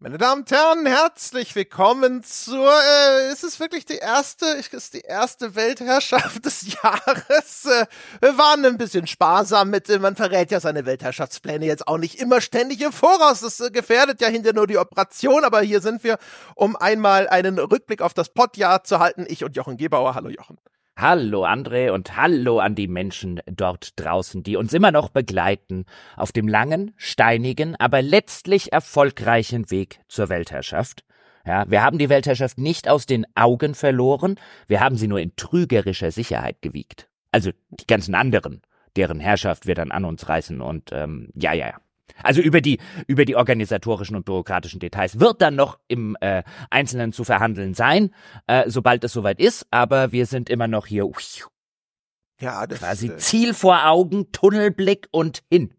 Meine 0.00 0.16
Damen 0.16 0.42
und 0.42 0.50
Herren, 0.52 0.86
herzlich 0.86 1.56
willkommen 1.56 2.22
zur, 2.22 2.70
äh, 2.70 3.32
ist 3.32 3.42
es 3.42 3.58
wirklich 3.58 3.84
die 3.84 3.96
erste, 3.96 4.46
ist 4.46 4.94
die 4.94 5.00
erste 5.00 5.56
Weltherrschaft 5.56 6.44
des 6.44 6.72
Jahres. 6.72 7.64
Äh, 7.64 7.86
wir 8.20 8.38
waren 8.38 8.64
ein 8.64 8.78
bisschen 8.78 9.08
sparsam 9.08 9.70
mit, 9.70 9.90
äh, 9.90 9.98
man 9.98 10.14
verrät 10.14 10.52
ja 10.52 10.60
seine 10.60 10.86
Weltherrschaftspläne 10.86 11.66
jetzt 11.66 11.88
auch 11.88 11.98
nicht 11.98 12.20
immer 12.20 12.40
ständig 12.40 12.80
im 12.80 12.92
Voraus. 12.92 13.40
Das 13.40 13.58
äh, 13.58 13.72
gefährdet 13.72 14.20
ja 14.20 14.28
hinter 14.28 14.52
nur 14.52 14.68
die 14.68 14.78
Operation, 14.78 15.42
aber 15.42 15.62
hier 15.62 15.80
sind 15.80 16.04
wir, 16.04 16.18
um 16.54 16.76
einmal 16.76 17.28
einen 17.28 17.58
Rückblick 17.58 18.00
auf 18.00 18.14
das 18.14 18.28
Pottjahr 18.28 18.84
zu 18.84 19.00
halten. 19.00 19.26
Ich 19.28 19.42
und 19.42 19.56
Jochen 19.56 19.78
Gebauer. 19.78 20.14
Hallo 20.14 20.28
Jochen. 20.28 20.58
Hallo 21.00 21.44
André 21.44 21.92
und 21.92 22.16
hallo 22.16 22.58
an 22.58 22.74
die 22.74 22.88
Menschen 22.88 23.40
dort 23.46 23.92
draußen, 24.00 24.42
die 24.42 24.56
uns 24.56 24.72
immer 24.72 24.90
noch 24.90 25.10
begleiten 25.10 25.84
auf 26.16 26.32
dem 26.32 26.48
langen, 26.48 26.92
steinigen, 26.96 27.76
aber 27.76 28.02
letztlich 28.02 28.72
erfolgreichen 28.72 29.70
Weg 29.70 30.00
zur 30.08 30.28
Weltherrschaft. 30.28 31.04
Ja, 31.46 31.70
wir 31.70 31.84
haben 31.84 31.98
die 31.98 32.08
Weltherrschaft 32.08 32.58
nicht 32.58 32.88
aus 32.88 33.06
den 33.06 33.28
Augen 33.36 33.76
verloren, 33.76 34.40
wir 34.66 34.80
haben 34.80 34.96
sie 34.96 35.06
nur 35.06 35.20
in 35.20 35.36
trügerischer 35.36 36.10
Sicherheit 36.10 36.62
gewiegt. 36.62 37.08
Also 37.30 37.52
die 37.70 37.86
ganzen 37.86 38.16
anderen, 38.16 38.60
deren 38.96 39.20
Herrschaft 39.20 39.68
wir 39.68 39.76
dann 39.76 39.92
an 39.92 40.04
uns 40.04 40.28
reißen 40.28 40.60
und 40.60 40.90
ähm, 40.90 41.28
ja, 41.36 41.52
ja, 41.52 41.68
ja. 41.68 41.76
Also 42.22 42.40
über 42.40 42.60
die, 42.60 42.78
über 43.06 43.24
die 43.24 43.36
organisatorischen 43.36 44.16
und 44.16 44.24
bürokratischen 44.24 44.80
Details 44.80 45.20
wird 45.20 45.40
dann 45.42 45.54
noch 45.54 45.78
im 45.88 46.16
äh, 46.20 46.42
Einzelnen 46.70 47.12
zu 47.12 47.24
verhandeln 47.24 47.74
sein, 47.74 48.10
äh, 48.46 48.68
sobald 48.68 49.04
es 49.04 49.12
soweit 49.12 49.40
ist, 49.40 49.66
aber 49.70 50.12
wir 50.12 50.26
sind 50.26 50.50
immer 50.50 50.68
noch 50.68 50.86
hier 50.86 51.06
ja, 52.40 52.66
das 52.66 52.78
quasi 52.78 53.08
äh, 53.08 53.16
Ziel 53.16 53.54
vor 53.54 53.86
Augen, 53.86 54.30
Tunnelblick 54.32 55.08
und 55.10 55.42
hin. 55.50 55.74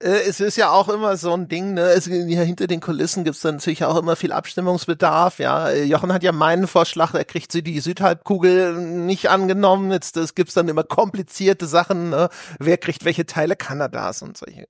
Äh, 0.00 0.28
es 0.28 0.38
ist 0.38 0.56
ja 0.56 0.70
auch 0.70 0.88
immer 0.88 1.16
so 1.16 1.32
ein 1.32 1.48
Ding, 1.48 1.74
ne? 1.74 1.80
Es, 1.80 2.06
ja, 2.06 2.42
hinter 2.42 2.66
den 2.68 2.80
Kulissen 2.80 3.24
gibt's 3.24 3.40
dann 3.40 3.56
natürlich 3.56 3.84
auch 3.84 3.96
immer 3.96 4.14
viel 4.14 4.32
Abstimmungsbedarf, 4.32 5.38
ja. 5.40 5.70
Äh, 5.70 5.84
Jochen 5.84 6.12
hat 6.12 6.22
ja 6.22 6.30
meinen 6.32 6.68
Vorschlag, 6.68 7.14
er 7.14 7.24
kriegt 7.24 7.50
sie 7.50 7.62
die 7.62 7.80
Südhalbkugel 7.80 8.74
nicht 8.74 9.28
angenommen. 9.28 9.90
Jetzt 9.90 10.16
das 10.16 10.34
gibt's 10.36 10.54
dann 10.54 10.68
immer 10.68 10.84
komplizierte 10.84 11.66
Sachen, 11.66 12.10
ne? 12.10 12.28
Wer 12.60 12.78
kriegt 12.78 13.04
welche 13.04 13.26
Teile 13.26 13.56
Kanadas 13.56 14.22
und 14.22 14.36
solche. 14.36 14.66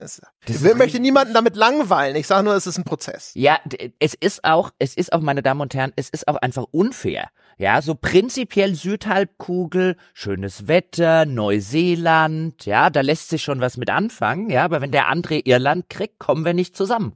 Ich 0.47 0.61
möchte 0.75 1.01
niemanden 1.01 1.35
damit 1.35 1.57
langweilen. 1.57 2.17
Ich 2.17 2.27
sage 2.27 2.45
nur, 2.45 2.55
es 2.55 2.67
ist 2.67 2.79
ein 2.79 2.85
Prozess. 2.85 3.33
Ja, 3.35 3.59
es 3.99 4.15
ist 4.15 4.45
auch, 4.45 4.71
es 4.79 4.95
ist 4.95 5.13
auch, 5.13 5.21
meine 5.21 5.43
Damen 5.43 5.61
und 5.61 5.75
Herren, 5.75 5.93
es 5.97 6.09
ist 6.09 6.27
auch 6.27 6.37
einfach 6.37 6.65
unfair. 6.71 7.29
Ja, 7.61 7.83
so 7.83 7.97
prinzipiell 7.97 8.77
Südhalbkugel, 8.77 9.97
schönes 10.15 10.69
Wetter, 10.69 11.27
Neuseeland, 11.27 12.65
ja, 12.67 12.89
da 12.89 13.01
lässt 13.01 13.31
sich 13.31 13.43
schon 13.43 13.61
was 13.61 13.77
mit 13.77 13.91
anfangen, 13.91 14.49
ja, 14.49 14.65
aber 14.65 14.81
wenn 14.81 14.93
der 14.93 15.09
andere 15.19 15.41
Irland 15.41 15.91
kriegt, 15.91 16.19
kommen 16.19 16.45
wir 16.45 16.55
nicht 16.55 16.77
zusammen. 16.77 17.15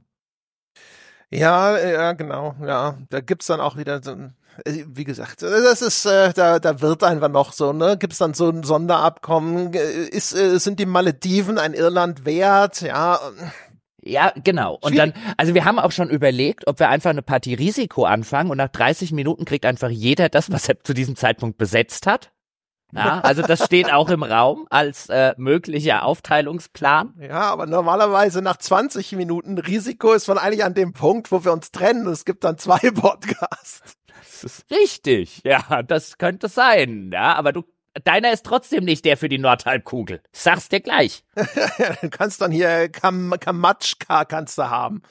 Ja, 1.29 1.77
ja, 1.79 2.13
genau, 2.13 2.55
ja, 2.61 2.97
da 3.09 3.21
gibt's 3.21 3.47
dann 3.47 3.59
auch 3.59 3.75
wieder 3.77 4.03
so 4.03 4.15
äh, 4.65 4.85
wie 4.87 5.03
gesagt, 5.03 5.41
das 5.41 5.81
ist, 5.81 6.05
äh, 6.05 6.31
da, 6.33 6.59
da 6.59 6.81
wird 6.81 7.03
einfach 7.03 7.29
noch 7.29 7.53
so, 7.53 7.73
ne? 7.73 7.97
Gibt's 7.97 8.19
dann 8.19 8.33
so 8.33 8.49
ein 8.49 8.63
Sonderabkommen? 8.63 9.73
Ist, 9.73 10.35
äh, 10.35 10.59
sind 10.59 10.79
die 10.79 10.85
Malediven 10.85 11.57
ein 11.57 11.73
Irland 11.73 12.25
wert? 12.25 12.81
Ja, 12.81 13.19
ja, 14.05 14.33
genau. 14.43 14.77
Und 14.81 14.97
dann, 14.97 15.13
also 15.37 15.53
wir 15.53 15.63
haben 15.63 15.79
auch 15.79 15.91
schon 15.91 16.09
überlegt, 16.09 16.67
ob 16.67 16.79
wir 16.79 16.89
einfach 16.89 17.09
eine 17.09 17.21
Partie 17.21 17.53
Risiko 17.53 18.03
anfangen 18.03 18.51
und 18.51 18.57
nach 18.57 18.67
30 18.67 19.13
Minuten 19.13 19.45
kriegt 19.45 19.65
einfach 19.65 19.89
jeder 19.89 20.27
das, 20.27 20.51
was 20.51 20.67
er 20.67 20.83
zu 20.83 20.93
diesem 20.93 21.15
Zeitpunkt 21.15 21.57
besetzt 21.57 22.05
hat. 22.05 22.31
Ja, 22.95 23.19
also 23.21 23.41
das 23.41 23.65
steht 23.65 23.91
auch 23.91 24.09
im 24.09 24.23
Raum 24.23 24.67
als 24.69 25.09
äh, 25.09 25.33
möglicher 25.37 26.03
Aufteilungsplan. 26.03 27.13
Ja, 27.19 27.41
aber 27.41 27.65
normalerweise 27.65 28.41
nach 28.41 28.57
20 28.57 29.13
Minuten 29.13 29.57
Risiko 29.57 30.13
ist 30.13 30.27
man 30.27 30.37
eigentlich 30.37 30.63
an 30.63 30.73
dem 30.73 30.93
Punkt, 30.93 31.31
wo 31.31 31.43
wir 31.43 31.51
uns 31.53 31.71
trennen. 31.71 32.07
Es 32.07 32.25
gibt 32.25 32.43
dann 32.43 32.57
zwei 32.57 32.79
Podcasts. 32.93 33.95
Das 34.19 34.43
ist 34.43 34.71
richtig. 34.71 35.41
Ja, 35.43 35.83
das 35.83 36.17
könnte 36.17 36.47
sein. 36.47 37.11
Ja, 37.13 37.35
aber 37.35 37.51
du 37.51 37.63
Deiner 38.03 38.31
ist 38.33 38.43
trotzdem 38.43 38.85
nicht 38.85 39.05
der 39.05 39.17
für 39.17 39.29
die 39.29 39.37
Nordhalbkugel. 39.37 40.21
Sag's 40.31 40.67
dir 40.67 40.79
gleich. 40.79 41.23
du 42.01 42.09
kannst 42.09 42.41
dann 42.41 42.51
hier 42.51 42.89
Kam 42.89 43.35
Kamatschka 43.39 44.25
kannst 44.25 44.57
du 44.57 44.67
haben. 44.69 45.03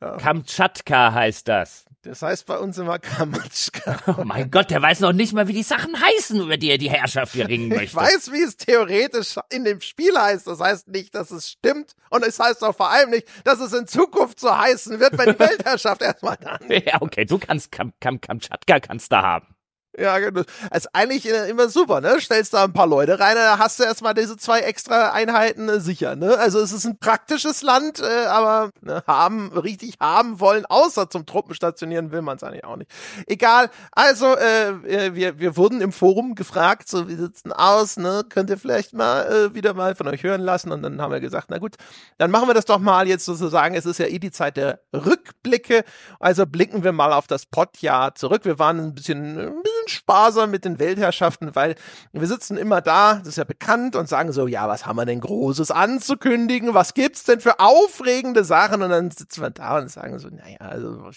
Kamtschatka 0.00 1.12
heißt 1.12 1.48
das. 1.48 1.84
Das 2.02 2.22
heißt 2.22 2.46
bei 2.46 2.56
uns 2.56 2.78
immer 2.78 2.98
Kamatschka. 2.98 4.14
Oh 4.18 4.24
mein 4.24 4.50
Gott, 4.50 4.70
der 4.70 4.80
weiß 4.80 5.00
noch 5.00 5.12
nicht 5.12 5.34
mal, 5.34 5.48
wie 5.48 5.52
die 5.52 5.62
Sachen 5.62 6.00
heißen, 6.00 6.40
über 6.40 6.56
die 6.56 6.70
er 6.70 6.78
die 6.78 6.90
Herrschaft 6.90 7.34
hier 7.34 7.46
ringen 7.46 7.68
möchte. 7.68 7.84
Ich 7.84 7.94
weiß, 7.94 8.32
wie 8.32 8.42
es 8.42 8.56
theoretisch 8.56 9.36
in 9.50 9.64
dem 9.64 9.80
Spiel 9.80 10.16
heißt. 10.16 10.46
Das 10.46 10.60
heißt 10.60 10.88
nicht, 10.88 11.14
dass 11.14 11.30
es 11.30 11.50
stimmt. 11.50 11.92
Und 12.08 12.24
es 12.24 12.38
heißt 12.38 12.64
auch 12.64 12.74
vor 12.74 12.90
allem 12.90 13.10
nicht, 13.10 13.28
dass 13.44 13.60
es 13.60 13.72
in 13.74 13.86
Zukunft 13.86 14.40
so 14.40 14.56
heißen 14.56 14.98
wird, 14.98 15.18
wenn 15.18 15.34
die 15.34 15.38
Weltherrschaft 15.38 16.00
erstmal 16.00 16.38
dann. 16.38 16.60
Ja, 16.70 17.02
okay, 17.02 17.26
du 17.26 17.38
kannst 17.38 17.70
Kam 17.70 17.92
Kam 18.00 18.20
Kamtschatka 18.20 18.80
kannst 18.80 19.12
da 19.12 19.22
haben. 19.22 19.54
Ja, 19.98 20.18
genau. 20.20 20.42
Also 20.70 20.88
eigentlich 20.92 21.28
äh, 21.28 21.50
immer 21.50 21.68
super, 21.68 22.00
ne? 22.00 22.20
Stellst 22.20 22.54
da 22.54 22.62
ein 22.62 22.72
paar 22.72 22.86
Leute 22.86 23.18
rein, 23.18 23.34
dann 23.34 23.58
hast 23.58 23.80
du 23.80 23.82
erstmal 23.82 24.14
diese 24.14 24.36
zwei 24.36 24.60
extra 24.60 25.10
Einheiten 25.10 25.68
äh, 25.68 25.80
sicher, 25.80 26.14
ne? 26.14 26.38
Also 26.38 26.60
es 26.60 26.70
ist 26.70 26.84
ein 26.84 26.98
praktisches 26.98 27.62
Land, 27.62 28.00
äh, 28.00 28.26
aber 28.26 28.70
ne, 28.82 29.02
haben, 29.08 29.50
richtig 29.52 29.96
haben 30.00 30.38
wollen, 30.38 30.64
außer 30.64 31.10
zum 31.10 31.26
Truppen 31.26 31.54
stationieren 31.54 32.12
will 32.12 32.22
man 32.22 32.36
es 32.36 32.44
eigentlich 32.44 32.64
auch 32.64 32.76
nicht. 32.76 32.90
Egal, 33.26 33.68
also 33.90 34.36
äh, 34.36 34.68
äh, 34.68 35.14
wir, 35.16 35.40
wir 35.40 35.56
wurden 35.56 35.80
im 35.80 35.90
Forum 35.90 36.36
gefragt, 36.36 36.88
so 36.88 37.08
wie 37.08 37.16
sieht's 37.16 37.42
denn 37.42 37.52
aus, 37.52 37.96
ne? 37.96 38.24
Könnt 38.28 38.48
ihr 38.48 38.58
vielleicht 38.58 38.94
mal 38.94 39.26
äh, 39.26 39.54
wieder 39.54 39.74
mal 39.74 39.96
von 39.96 40.06
euch 40.06 40.22
hören 40.22 40.40
lassen? 40.42 40.70
Und 40.70 40.82
dann 40.82 41.02
haben 41.02 41.10
wir 41.10 41.20
gesagt, 41.20 41.48
na 41.50 41.58
gut, 41.58 41.74
dann 42.16 42.30
machen 42.30 42.48
wir 42.48 42.54
das 42.54 42.64
doch 42.64 42.78
mal 42.78 43.08
jetzt 43.08 43.24
sozusagen, 43.24 43.74
es 43.74 43.86
ist 43.86 43.98
ja 43.98 44.06
eh 44.06 44.20
die 44.20 44.30
Zeit 44.30 44.56
der 44.56 44.80
Rückblicke, 44.94 45.82
also 46.20 46.46
blicken 46.46 46.84
wir 46.84 46.92
mal 46.92 47.12
auf 47.12 47.26
das 47.26 47.44
Pottjahr 47.46 48.14
zurück. 48.14 48.44
Wir 48.44 48.60
waren 48.60 48.78
ein 48.78 48.94
bisschen, 48.94 49.36
ein 49.36 49.62
bisschen 49.62 49.88
sparsam 49.90 50.50
mit 50.50 50.64
den 50.64 50.78
Weltherrschaften, 50.78 51.54
weil 51.54 51.74
wir 52.12 52.26
sitzen 52.26 52.56
immer 52.56 52.80
da, 52.80 53.16
das 53.16 53.28
ist 53.28 53.36
ja 53.36 53.44
bekannt, 53.44 53.96
und 53.96 54.08
sagen 54.08 54.32
so, 54.32 54.46
ja, 54.46 54.68
was 54.68 54.86
haben 54.86 54.96
wir 54.96 55.06
denn 55.06 55.20
Großes 55.20 55.70
anzukündigen? 55.70 56.74
Was 56.74 56.94
gibt's 56.94 57.24
denn 57.24 57.40
für 57.40 57.60
aufregende 57.60 58.44
Sachen? 58.44 58.82
Und 58.82 58.90
dann 58.90 59.10
sitzen 59.10 59.42
wir 59.42 59.50
da 59.50 59.78
und 59.78 59.90
sagen 59.90 60.18
so, 60.18 60.28
naja, 60.28 60.58
also 60.58 61.10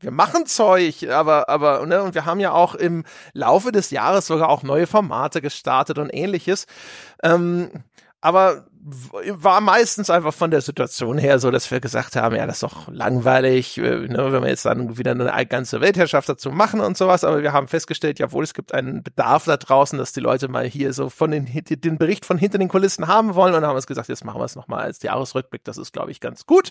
wir 0.00 0.10
machen 0.10 0.46
Zeug, 0.46 1.08
aber, 1.10 1.48
aber, 1.48 1.84
ne, 1.86 2.02
und 2.02 2.14
wir 2.14 2.24
haben 2.24 2.40
ja 2.40 2.52
auch 2.52 2.74
im 2.74 3.04
Laufe 3.32 3.72
des 3.72 3.90
Jahres 3.90 4.26
sogar 4.26 4.48
auch 4.48 4.62
neue 4.62 4.86
Formate 4.86 5.40
gestartet 5.40 5.98
und 5.98 6.10
ähnliches. 6.12 6.66
Ähm, 7.22 7.70
aber 8.20 8.64
war 8.86 9.62
meistens 9.62 10.10
einfach 10.10 10.34
von 10.34 10.50
der 10.50 10.60
Situation 10.60 11.16
her 11.16 11.38
so, 11.38 11.50
dass 11.50 11.70
wir 11.70 11.80
gesagt 11.80 12.16
haben, 12.16 12.36
ja, 12.36 12.46
das 12.46 12.56
ist 12.56 12.62
doch 12.64 12.88
langweilig, 12.88 13.78
äh, 13.78 14.08
ne, 14.08 14.30
wenn 14.30 14.42
wir 14.42 14.48
jetzt 14.50 14.66
dann 14.66 14.98
wieder 14.98 15.12
eine 15.12 15.46
ganze 15.46 15.80
Weltherrschaft 15.80 16.28
dazu 16.28 16.50
machen 16.50 16.80
und 16.80 16.98
sowas. 16.98 17.24
Aber 17.24 17.42
wir 17.42 17.54
haben 17.54 17.66
festgestellt, 17.66 18.18
jawohl, 18.18 18.44
es 18.44 18.52
gibt 18.52 18.74
einen 18.74 19.02
Bedarf 19.02 19.46
da 19.46 19.56
draußen, 19.56 19.98
dass 19.98 20.12
die 20.12 20.20
Leute 20.20 20.48
mal 20.48 20.66
hier 20.66 20.92
so 20.92 21.08
von 21.08 21.30
den, 21.30 21.46
den 21.46 21.96
Bericht 21.96 22.26
von 22.26 22.36
hinter 22.36 22.58
den 22.58 22.68
Kulissen 22.68 23.06
haben 23.06 23.34
wollen. 23.34 23.54
Und 23.54 23.64
haben 23.64 23.74
uns 23.74 23.86
gesagt, 23.86 24.08
jetzt 24.08 24.24
machen 24.24 24.38
wir 24.38 24.44
es 24.44 24.54
nochmal 24.54 24.84
als 24.84 25.02
Jahresrückblick. 25.02 25.64
Das 25.64 25.78
ist, 25.78 25.92
glaube 25.92 26.10
ich, 26.10 26.20
ganz 26.20 26.44
gut. 26.44 26.70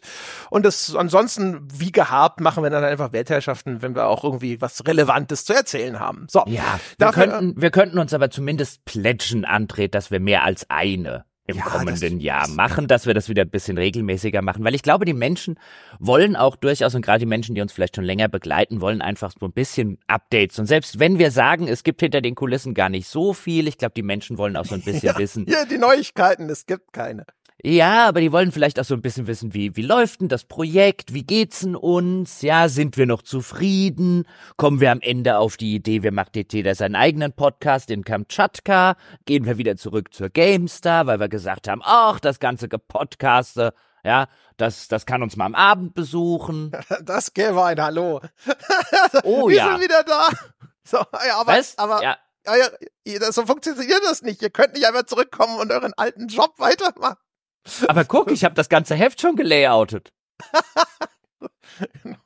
Und 0.51 0.65
das 0.65 0.95
ansonsten, 0.95 1.67
wie 1.73 1.91
gehabt, 1.91 2.41
machen 2.41 2.61
wir 2.61 2.69
dann 2.69 2.83
einfach 2.83 3.11
Weltherrschaften, 3.11 3.81
wenn 3.81 3.95
wir 3.95 4.05
auch 4.05 4.23
irgendwie 4.23 4.61
was 4.61 4.85
Relevantes 4.85 5.45
zu 5.45 5.53
erzählen 5.53 5.99
haben. 5.99 6.27
So. 6.29 6.43
Ja, 6.45 6.61
wir, 6.61 6.79
dafür, 6.99 7.27
könnten, 7.27 7.61
wir 7.61 7.71
könnten 7.71 7.97
uns 7.97 8.13
aber 8.13 8.29
zumindest 8.29 8.85
pledgen, 8.85 9.47
André, 9.47 9.87
dass 9.87 10.11
wir 10.11 10.19
mehr 10.19 10.43
als 10.43 10.69
eine 10.69 11.25
im 11.45 11.57
ja, 11.57 11.63
kommenden 11.63 11.97
Jahr 12.19 12.47
machen, 12.47 12.87
dass 12.87 13.05
wir 13.05 13.13
das 13.13 13.29
wieder 13.29 13.43
ein 13.43 13.49
bisschen 13.49 13.77
regelmäßiger 13.77 14.41
machen, 14.41 14.63
weil 14.63 14.75
ich 14.75 14.83
glaube, 14.83 15.05
die 15.05 15.13
Menschen 15.13 15.59
wollen 15.99 16.35
auch 16.35 16.55
durchaus 16.55 16.95
und 16.95 17.03
gerade 17.03 17.19
die 17.19 17.25
Menschen, 17.25 17.55
die 17.55 17.61
uns 17.61 17.73
vielleicht 17.73 17.95
schon 17.95 18.05
länger 18.05 18.29
begleiten, 18.29 18.81
wollen 18.81 19.01
einfach 19.01 19.33
so 19.39 19.45
ein 19.45 19.53
bisschen 19.53 19.97
Updates 20.07 20.59
und 20.59 20.65
selbst 20.65 20.99
wenn 20.99 21.19
wir 21.19 21.31
sagen, 21.31 21.67
es 21.67 21.83
gibt 21.83 22.01
hinter 22.01 22.21
den 22.21 22.35
Kulissen 22.35 22.73
gar 22.73 22.89
nicht 22.89 23.07
so 23.07 23.33
viel, 23.33 23.67
ich 23.67 23.77
glaube, 23.77 23.93
die 23.95 24.03
Menschen 24.03 24.37
wollen 24.37 24.57
auch 24.57 24.65
so 24.65 24.75
ein 24.75 24.81
bisschen 24.81 25.01
ja, 25.13 25.17
wissen. 25.17 25.45
Ja, 25.47 25.65
die 25.65 25.77
Neuigkeiten, 25.77 26.49
es 26.49 26.65
gibt 26.65 26.93
keine. 26.93 27.25
Ja, 27.65 28.09
aber 28.09 28.19
die 28.19 28.33
wollen 28.33 28.51
vielleicht 28.51 28.77
auch 28.77 28.83
so 28.83 28.93
ein 28.93 29.01
bisschen 29.01 29.25
wissen, 29.25 29.53
wie, 29.53 29.77
wie 29.77 29.83
läuft 29.83 30.19
denn 30.19 30.27
das 30.27 30.43
Projekt? 30.43 31.13
Wie 31.13 31.23
geht's 31.23 31.61
denn 31.61 31.77
uns? 31.77 32.41
Ja, 32.41 32.67
sind 32.67 32.97
wir 32.97 33.05
noch 33.05 33.21
zufrieden? 33.21 34.27
Kommen 34.57 34.81
wir 34.81 34.91
am 34.91 34.99
Ende 34.99 35.37
auf 35.37 35.55
die 35.55 35.73
Idee, 35.73 36.03
wir 36.03 36.11
machen 36.11 36.33
DT 36.35 36.75
seinen 36.75 36.97
eigenen 36.97 37.31
Podcast 37.31 37.89
in 37.89 38.03
Kamtschatka? 38.03 38.97
Gehen 39.25 39.45
wir 39.45 39.57
wieder 39.57 39.77
zurück 39.77 40.13
zur 40.13 40.27
GameStar, 40.27 41.07
weil 41.07 41.21
wir 41.21 41.29
gesagt 41.29 41.69
haben, 41.69 41.79
ach, 41.85 42.19
das 42.19 42.41
ganze 42.41 42.67
Gepodcaste, 42.67 43.73
ja, 44.03 44.27
das, 44.57 44.89
das 44.89 45.05
kann 45.05 45.23
uns 45.23 45.37
mal 45.37 45.45
am 45.45 45.55
Abend 45.55 45.93
besuchen. 45.93 46.71
Das 47.05 47.33
gäbe 47.33 47.63
ein 47.63 47.81
Hallo. 47.81 48.19
Oh 49.23 49.47
wir 49.47 49.55
ja. 49.55 49.65
Wir 49.67 49.71
sind 49.71 49.83
wieder 49.83 50.03
da. 50.03 50.27
So, 50.85 50.97
ja, 50.97 51.37
aber, 51.37 51.53
Was? 51.53 51.77
aber, 51.77 52.03
ja. 52.03 52.17
Ja, 52.45 53.31
so 53.31 53.45
funktioniert 53.45 54.01
das 54.03 54.21
nicht. 54.21 54.41
Ihr 54.41 54.49
könnt 54.49 54.73
nicht 54.73 54.85
einfach 54.85 55.03
zurückkommen 55.03 55.57
und 55.59 55.71
euren 55.71 55.93
alten 55.95 56.27
Job 56.27 56.55
weitermachen. 56.57 57.15
Aber 57.87 58.05
guck, 58.05 58.31
ich 58.31 58.43
habe 58.43 58.55
das 58.55 58.69
ganze 58.69 58.95
Heft 58.95 59.21
schon 59.21 59.35
gelayoutet. 59.35 60.11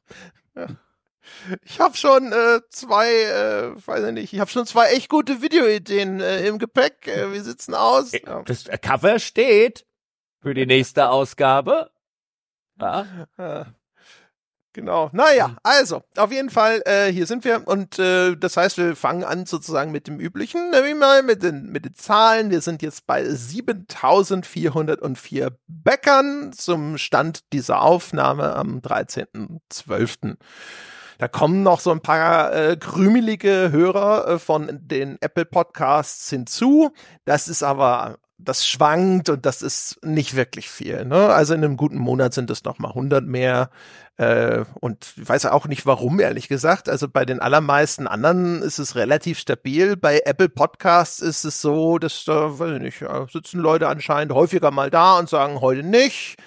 Ich 1.64 1.80
habe 1.80 1.96
schon 1.96 2.32
äh, 2.32 2.62
zwei, 2.70 3.10
äh, 3.10 3.88
weiß 3.88 4.06
ich 4.06 4.14
nicht, 4.14 4.34
ich 4.34 4.40
habe 4.40 4.50
schon 4.50 4.66
zwei 4.66 4.90
echt 4.92 5.08
gute 5.08 5.42
Videoideen 5.42 6.20
äh, 6.20 6.46
im 6.48 6.58
Gepäck. 6.58 7.08
Äh, 7.08 7.32
wie 7.32 7.40
sieht's 7.40 7.68
denn 7.68 7.76
aus? 7.76 8.14
Äh, 8.14 8.22
das 8.46 8.66
Cover 8.82 9.20
steht 9.20 9.86
für 10.42 10.54
die 10.54 10.66
nächste 10.66 11.10
Ausgabe. 11.10 11.92
Ja. 12.80 13.28
Genau. 14.78 15.10
Naja, 15.12 15.58
also, 15.64 16.04
auf 16.18 16.32
jeden 16.32 16.52
Fall, 16.52 16.84
äh, 16.86 17.12
hier 17.12 17.26
sind 17.26 17.44
wir 17.44 17.68
und 17.68 17.98
äh, 17.98 18.36
das 18.36 18.58
heißt, 18.58 18.78
wir 18.78 18.96
fangen 18.96 19.24
an 19.24 19.48
sozusagen 19.48 19.92
mit 19.92 20.06
dem 20.06 20.20
üblichen, 20.20 20.70
nämlich 20.70 20.94
mal 20.94 21.24
mit 21.24 21.42
den, 21.42 21.72
mit 21.72 21.84
den 21.84 21.96
Zahlen. 21.96 22.52
Wir 22.52 22.62
sind 22.62 22.84
jetzt 22.84 23.08
bei 23.08 23.26
7404 23.26 25.50
Bäckern 25.68 26.54
zum 26.54 27.00
Stand 27.00 27.52
dieser 27.54 27.82
Aufnahme 27.82 28.56
am 28.56 28.78
13.12. 28.78 30.36
Da 31.18 31.28
kommen 31.28 31.64
noch 31.64 31.80
so 31.80 31.90
ein 31.90 32.02
paar 32.02 32.54
äh, 32.54 32.78
krümelige 32.78 33.72
Hörer 33.72 34.28
äh, 34.28 34.38
von 34.38 34.70
den 34.72 35.18
Apple 35.22 35.46
Podcasts 35.46 36.30
hinzu. 36.30 36.92
Das 37.26 37.48
ist 37.48 37.64
aber 37.64 38.20
das 38.38 38.68
schwankt 38.68 39.30
und 39.30 39.46
das 39.46 39.62
ist 39.62 40.00
nicht 40.04 40.36
wirklich 40.36 40.70
viel. 40.70 41.06
Ne? 41.06 41.30
Also 41.30 41.56
in 41.56 41.64
einem 41.64 41.78
guten 41.78 41.98
Monat 41.98 42.34
sind 42.34 42.52
es 42.52 42.64
noch 42.64 42.78
mal 42.78 42.90
100 42.90 43.26
mehr. 43.26 43.72
Äh, 44.18 44.66
und 44.80 45.14
ich 45.16 45.30
weiß 45.30 45.46
auch 45.46 45.68
nicht 45.68 45.86
warum, 45.86 46.20
ehrlich 46.20 46.48
gesagt. 46.48 46.90
Also 46.90 47.08
bei 47.08 47.24
den 47.24 47.40
allermeisten 47.40 48.08
anderen 48.08 48.62
ist 48.62 48.80
es 48.80 48.96
relativ 48.96 49.40
stabil. 49.40 49.96
Bei 49.96 50.22
Apple 50.26 50.50
Podcasts 50.50 51.22
ist 51.22 51.44
es 51.44 51.62
so, 51.62 52.00
dass 52.00 52.26
da, 52.26 52.58
weiß 52.58 52.78
ich 52.78 52.82
nicht, 52.82 53.06
sitzen 53.32 53.60
Leute 53.60 53.88
anscheinend 53.88 54.34
häufiger 54.34 54.72
mal 54.72 54.90
da 54.90 55.20
und 55.20 55.30
sagen 55.30 55.62
heute 55.62 55.84
nicht 55.84 56.38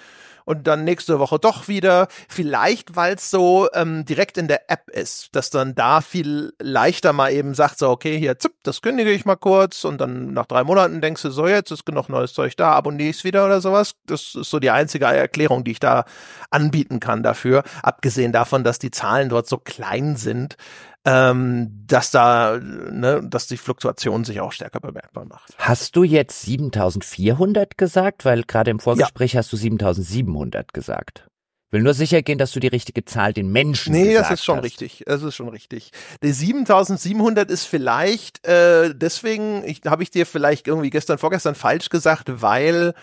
und 0.45 0.67
dann 0.67 0.83
nächste 0.83 1.19
Woche 1.19 1.39
doch 1.39 1.67
wieder. 1.67 2.07
Vielleicht, 2.27 2.95
weil 2.95 3.15
es 3.15 3.29
so 3.29 3.67
ähm, 3.73 4.05
direkt 4.05 4.37
in 4.37 4.47
der 4.47 4.69
App 4.69 4.89
ist, 4.89 5.35
dass 5.35 5.49
dann 5.49 5.75
da 5.75 6.01
viel 6.01 6.53
leichter 6.59 7.13
mal 7.13 7.31
eben 7.31 7.53
sagt, 7.53 7.79
so, 7.79 7.89
okay, 7.89 8.17
hier, 8.17 8.37
zipp, 8.39 8.53
das 8.63 8.81
kündige 8.81 9.11
ich 9.11 9.25
mal 9.25 9.35
kurz 9.35 9.83
und 9.83 9.99
dann 9.99 10.33
nach 10.33 10.45
drei 10.45 10.63
Monaten 10.63 11.01
denkst 11.01 11.21
du, 11.21 11.31
so, 11.31 11.47
jetzt 11.47 11.71
ist 11.71 11.85
genug 11.85 12.09
neues 12.09 12.33
Zeug 12.33 12.55
da, 12.57 12.71
abonniere 12.71 13.09
ich 13.09 13.17
es 13.17 13.23
wieder 13.23 13.45
oder 13.45 13.61
sowas. 13.61 13.93
Das 14.05 14.35
ist 14.35 14.49
so 14.49 14.59
die 14.59 14.71
einzige 14.71 15.05
Erklärung, 15.05 15.63
die 15.63 15.71
ich 15.71 15.79
da 15.79 16.05
anbieten 16.49 16.99
kann 16.99 17.23
dafür. 17.23 17.63
Abgesehen 17.83 18.31
davon, 18.31 18.63
dass 18.63 18.79
die 18.79 18.91
Zahlen 18.91 19.29
dort 19.29 19.47
so 19.47 19.57
klein 19.57 20.15
sind, 20.15 20.57
ähm, 21.05 21.83
dass 21.87 22.11
da, 22.11 22.59
ne, 22.59 23.21
dass 23.23 23.47
die 23.47 23.57
Fluktuation 23.57 24.23
sich 24.23 24.39
auch 24.39 24.51
stärker 24.51 24.79
bemerkbar 24.79 25.25
macht. 25.25 25.55
Hast 25.57 25.95
du 25.95 26.03
jetzt 26.03 26.41
7400 26.41 27.77
gesagt? 27.77 28.25
Weil 28.25 28.43
gerade 28.43 28.71
im 28.71 28.79
Vorgespräch 28.79 29.33
ja. 29.33 29.39
hast 29.39 29.51
du 29.51 29.57
7700 29.57 30.73
gesagt. 30.73 31.27
Will 31.71 31.81
nur 31.81 31.93
sicher 31.93 32.21
gehen, 32.21 32.37
dass 32.37 32.51
du 32.51 32.59
die 32.59 32.67
richtige 32.67 33.05
Zahl 33.05 33.31
den 33.31 33.49
Menschen 33.49 33.93
Nee, 33.93 34.13
das 34.13 34.29
ist 34.29 34.43
schon 34.43 34.57
hast. 34.57 34.65
richtig. 34.65 35.03
Das 35.07 35.23
ist 35.23 35.35
schon 35.35 35.47
richtig. 35.47 35.91
Die 36.21 36.33
7700 36.33 37.49
ist 37.49 37.63
vielleicht, 37.63 38.45
äh, 38.45 38.93
deswegen 38.93 39.63
habe 39.85 40.03
ich 40.03 40.11
dir 40.11 40.25
vielleicht 40.25 40.67
irgendwie 40.67 40.89
gestern, 40.89 41.17
vorgestern 41.17 41.55
falsch 41.55 41.87
gesagt, 41.87 42.41
weil 42.41 42.93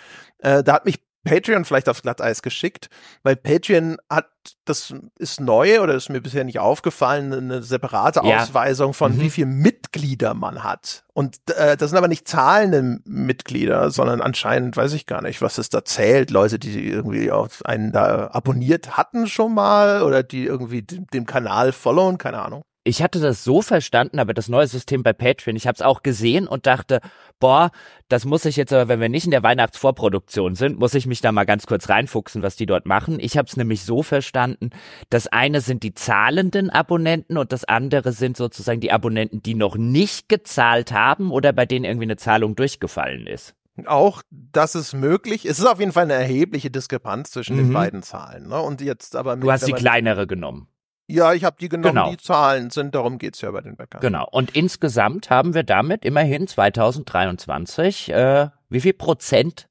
äh, 0.40 0.62
da 0.62 0.74
hat 0.74 0.84
mich 0.84 1.00
Patreon 1.24 1.64
vielleicht 1.64 1.88
aufs 1.88 2.02
Glatteis 2.02 2.42
geschickt, 2.42 2.88
weil 3.22 3.36
Patreon 3.36 3.98
hat, 4.08 4.28
das 4.64 4.94
ist 5.18 5.40
neu 5.40 5.80
oder 5.80 5.94
ist 5.94 6.08
mir 6.08 6.20
bisher 6.20 6.44
nicht 6.44 6.58
aufgefallen, 6.58 7.32
eine 7.32 7.62
separate 7.62 8.20
ja. 8.24 8.42
Ausweisung 8.42 8.94
von 8.94 9.16
mhm. 9.16 9.20
wie 9.20 9.30
viel 9.30 9.46
Mitglieder 9.46 10.34
man 10.34 10.62
hat. 10.62 11.04
Und 11.12 11.36
äh, 11.56 11.76
das 11.76 11.90
sind 11.90 11.98
aber 11.98 12.08
nicht 12.08 12.28
zahlende 12.28 13.00
Mitglieder, 13.04 13.90
sondern 13.90 14.20
anscheinend 14.20 14.76
weiß 14.76 14.92
ich 14.92 15.06
gar 15.06 15.22
nicht, 15.22 15.42
was 15.42 15.58
es 15.58 15.68
da 15.68 15.84
zählt. 15.84 16.30
Leute, 16.30 16.58
die 16.58 16.88
irgendwie 16.88 17.32
auch 17.32 17.48
einen 17.64 17.92
da 17.92 18.28
abonniert 18.28 18.96
hatten 18.96 19.26
schon 19.26 19.54
mal 19.54 20.02
oder 20.02 20.22
die 20.22 20.44
irgendwie 20.44 20.82
dem, 20.82 21.06
dem 21.08 21.26
Kanal 21.26 21.72
followen, 21.72 22.18
keine 22.18 22.40
Ahnung. 22.40 22.62
Ich 22.88 23.02
hatte 23.02 23.20
das 23.20 23.44
so 23.44 23.60
verstanden, 23.60 24.18
aber 24.18 24.32
das 24.32 24.48
neue 24.48 24.66
System 24.66 25.02
bei 25.02 25.12
Patreon, 25.12 25.56
ich 25.56 25.66
habe 25.66 25.74
es 25.74 25.82
auch 25.82 26.02
gesehen 26.02 26.48
und 26.48 26.66
dachte, 26.66 27.02
boah, 27.38 27.70
das 28.08 28.24
muss 28.24 28.46
ich 28.46 28.56
jetzt 28.56 28.72
aber, 28.72 28.88
wenn 28.88 28.98
wir 28.98 29.10
nicht 29.10 29.26
in 29.26 29.30
der 29.30 29.42
Weihnachtsvorproduktion 29.42 30.54
sind, 30.54 30.78
muss 30.78 30.94
ich 30.94 31.06
mich 31.06 31.20
da 31.20 31.30
mal 31.30 31.44
ganz 31.44 31.66
kurz 31.66 31.90
reinfuchsen, 31.90 32.42
was 32.42 32.56
die 32.56 32.64
dort 32.64 32.86
machen. 32.86 33.18
Ich 33.20 33.36
habe 33.36 33.46
es 33.46 33.58
nämlich 33.58 33.84
so 33.84 34.02
verstanden, 34.02 34.70
das 35.10 35.26
eine 35.26 35.60
sind 35.60 35.82
die 35.82 35.92
zahlenden 35.92 36.70
Abonnenten 36.70 37.36
und 37.36 37.52
das 37.52 37.66
andere 37.66 38.12
sind 38.12 38.38
sozusagen 38.38 38.80
die 38.80 38.90
Abonnenten, 38.90 39.42
die 39.42 39.54
noch 39.54 39.76
nicht 39.76 40.30
gezahlt 40.30 40.90
haben 40.90 41.30
oder 41.30 41.52
bei 41.52 41.66
denen 41.66 41.84
irgendwie 41.84 42.06
eine 42.06 42.16
Zahlung 42.16 42.56
durchgefallen 42.56 43.26
ist. 43.26 43.54
Auch 43.84 44.22
das 44.30 44.74
ist 44.74 44.94
möglich. 44.94 45.44
Es 45.44 45.58
ist 45.58 45.66
auf 45.66 45.78
jeden 45.78 45.92
Fall 45.92 46.04
eine 46.04 46.14
erhebliche 46.14 46.70
Diskrepanz 46.70 47.32
zwischen 47.32 47.56
mhm. 47.56 47.64
den 47.64 47.72
beiden 47.74 48.02
Zahlen. 48.02 48.48
Ne? 48.48 48.58
Und 48.58 48.80
jetzt 48.80 49.14
aber 49.14 49.36
mit, 49.36 49.44
du 49.44 49.52
hast 49.52 49.68
die 49.68 49.72
kleinere 49.72 50.26
genommen. 50.26 50.68
Ja, 51.10 51.32
ich 51.32 51.42
habe 51.44 51.56
die 51.58 51.70
genommen, 51.70 51.94
genau. 51.94 52.10
die 52.10 52.18
Zahlen 52.18 52.68
sind, 52.68 52.94
darum 52.94 53.16
geht's 53.16 53.40
ja 53.40 53.50
bei 53.50 53.62
den 53.62 53.76
Bäckern. 53.76 54.02
Genau. 54.02 54.28
Und 54.30 54.54
insgesamt 54.54 55.30
haben 55.30 55.54
wir 55.54 55.62
damit 55.62 56.04
immerhin 56.04 56.46
2023 56.46 58.12
äh, 58.12 58.48
wie 58.68 58.80
viel 58.80 58.92
Prozent 58.92 59.68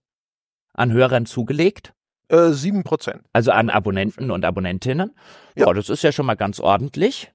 an 0.73 0.91
Hörern 0.91 1.27
zugelegt? 1.27 1.93
Äh, 2.29 2.49
sieben 2.49 2.83
Prozent. 2.83 3.21
Also 3.33 3.51
an 3.51 3.69
Abonnenten 3.69 4.31
und 4.31 4.43
Abonnentinnen. 4.43 5.15
Ja. 5.55 5.65
Boah, 5.65 5.75
das 5.75 5.89
ist 5.89 6.01
ja 6.01 6.11
schon 6.11 6.25
mal 6.25 6.35
ganz 6.35 6.59
ordentlich. 6.59 7.31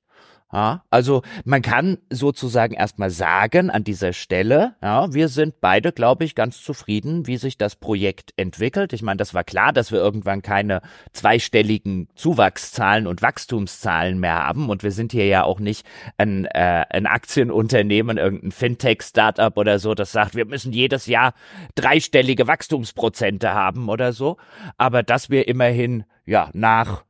Ja, 0.52 0.84
also 0.90 1.22
man 1.46 1.62
kann 1.62 1.96
sozusagen 2.10 2.74
erstmal 2.74 3.08
sagen 3.08 3.70
an 3.70 3.84
dieser 3.84 4.12
Stelle, 4.12 4.74
ja, 4.82 5.12
wir 5.14 5.28
sind 5.28 5.62
beide, 5.62 5.92
glaube 5.92 6.24
ich, 6.24 6.34
ganz 6.34 6.62
zufrieden, 6.62 7.26
wie 7.26 7.38
sich 7.38 7.56
das 7.56 7.74
Projekt 7.74 8.34
entwickelt. 8.36 8.92
Ich 8.92 9.00
meine, 9.00 9.16
das 9.16 9.32
war 9.32 9.44
klar, 9.44 9.72
dass 9.72 9.92
wir 9.92 9.98
irgendwann 9.98 10.42
keine 10.42 10.82
zweistelligen 11.14 12.08
Zuwachszahlen 12.16 13.06
und 13.06 13.22
Wachstumszahlen 13.22 14.20
mehr 14.20 14.44
haben. 14.46 14.68
Und 14.68 14.82
wir 14.82 14.90
sind 14.90 15.12
hier 15.12 15.26
ja 15.26 15.44
auch 15.44 15.58
nicht 15.58 15.86
ein, 16.18 16.44
äh, 16.44 16.84
ein 16.90 17.06
Aktienunternehmen, 17.06 18.18
irgendein 18.18 18.52
Fintech-Startup 18.52 19.56
oder 19.56 19.78
so, 19.78 19.94
das 19.94 20.12
sagt, 20.12 20.34
wir 20.34 20.44
müssen 20.44 20.74
jedes 20.74 21.06
Jahr 21.06 21.32
dreistellige 21.76 22.46
Wachstumsprozente 22.46 23.54
haben 23.54 23.88
oder 23.88 24.12
so. 24.12 24.36
Aber 24.76 25.02
dass 25.02 25.30
wir 25.30 25.48
immerhin 25.48 26.04
ja 26.26 26.50
nach 26.52 27.04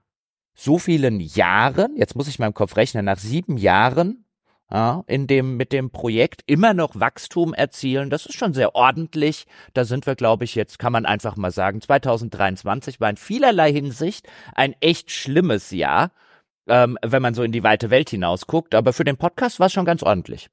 so 0.54 0.78
vielen 0.78 1.20
Jahren, 1.20 1.96
jetzt 1.96 2.16
muss 2.16 2.28
ich 2.28 2.38
im 2.38 2.54
Kopf 2.54 2.76
rechnen, 2.76 3.04
nach 3.04 3.18
sieben 3.18 3.56
Jahren 3.56 4.24
ja, 4.72 5.04
in 5.06 5.26
dem, 5.26 5.58
mit 5.58 5.72
dem 5.72 5.90
Projekt 5.90 6.42
immer 6.46 6.72
noch 6.72 6.98
Wachstum 6.98 7.52
erzielen. 7.52 8.08
Das 8.08 8.24
ist 8.24 8.36
schon 8.36 8.54
sehr 8.54 8.74
ordentlich. 8.74 9.46
Da 9.74 9.84
sind 9.84 10.06
wir, 10.06 10.14
glaube 10.14 10.44
ich, 10.44 10.54
jetzt 10.54 10.78
kann 10.78 10.92
man 10.92 11.04
einfach 11.04 11.36
mal 11.36 11.50
sagen, 11.50 11.80
2023 11.80 12.98
war 12.98 13.10
in 13.10 13.18
vielerlei 13.18 13.70
Hinsicht 13.70 14.26
ein 14.54 14.74
echt 14.80 15.10
schlimmes 15.10 15.70
Jahr, 15.72 16.10
ähm, 16.68 16.96
wenn 17.02 17.20
man 17.20 17.34
so 17.34 17.42
in 17.42 17.52
die 17.52 17.62
weite 17.62 17.90
Welt 17.90 18.08
hinaus 18.08 18.46
guckt. 18.46 18.74
Aber 18.74 18.94
für 18.94 19.04
den 19.04 19.18
Podcast 19.18 19.60
war 19.60 19.66
es 19.66 19.72
schon 19.74 19.84
ganz 19.84 20.02
ordentlich. 20.02 20.48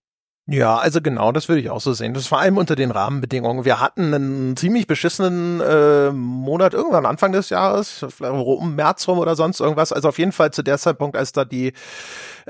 Ja, 0.51 0.77
also 0.77 0.99
genau, 0.99 1.31
das 1.31 1.47
würde 1.47 1.61
ich 1.61 1.69
auch 1.69 1.79
so 1.79 1.93
sehen. 1.93 2.15
Das 2.15 2.23
ist 2.23 2.29
vor 2.29 2.39
allem 2.39 2.57
unter 2.57 2.75
den 2.75 2.89
Rahmenbedingungen. 2.89 3.65
Wir 3.65 3.79
hatten 3.79 4.15
einen 4.15 4.57
ziemlich 4.57 4.87
beschissenen 4.87 5.61
äh, 5.61 6.09
Monat 6.11 6.73
irgendwann 6.73 7.05
Anfang 7.05 7.33
des 7.33 7.51
Jahres, 7.51 8.03
um 8.19 8.73
März 8.73 9.07
rum 9.07 9.19
oder 9.19 9.35
sonst 9.35 9.59
irgendwas. 9.59 9.93
Also 9.93 10.09
auf 10.09 10.17
jeden 10.17 10.31
Fall 10.31 10.49
zu 10.49 10.63
der 10.63 10.79
Zeitpunkt, 10.79 11.15
als 11.15 11.33
da 11.33 11.45
die 11.45 11.73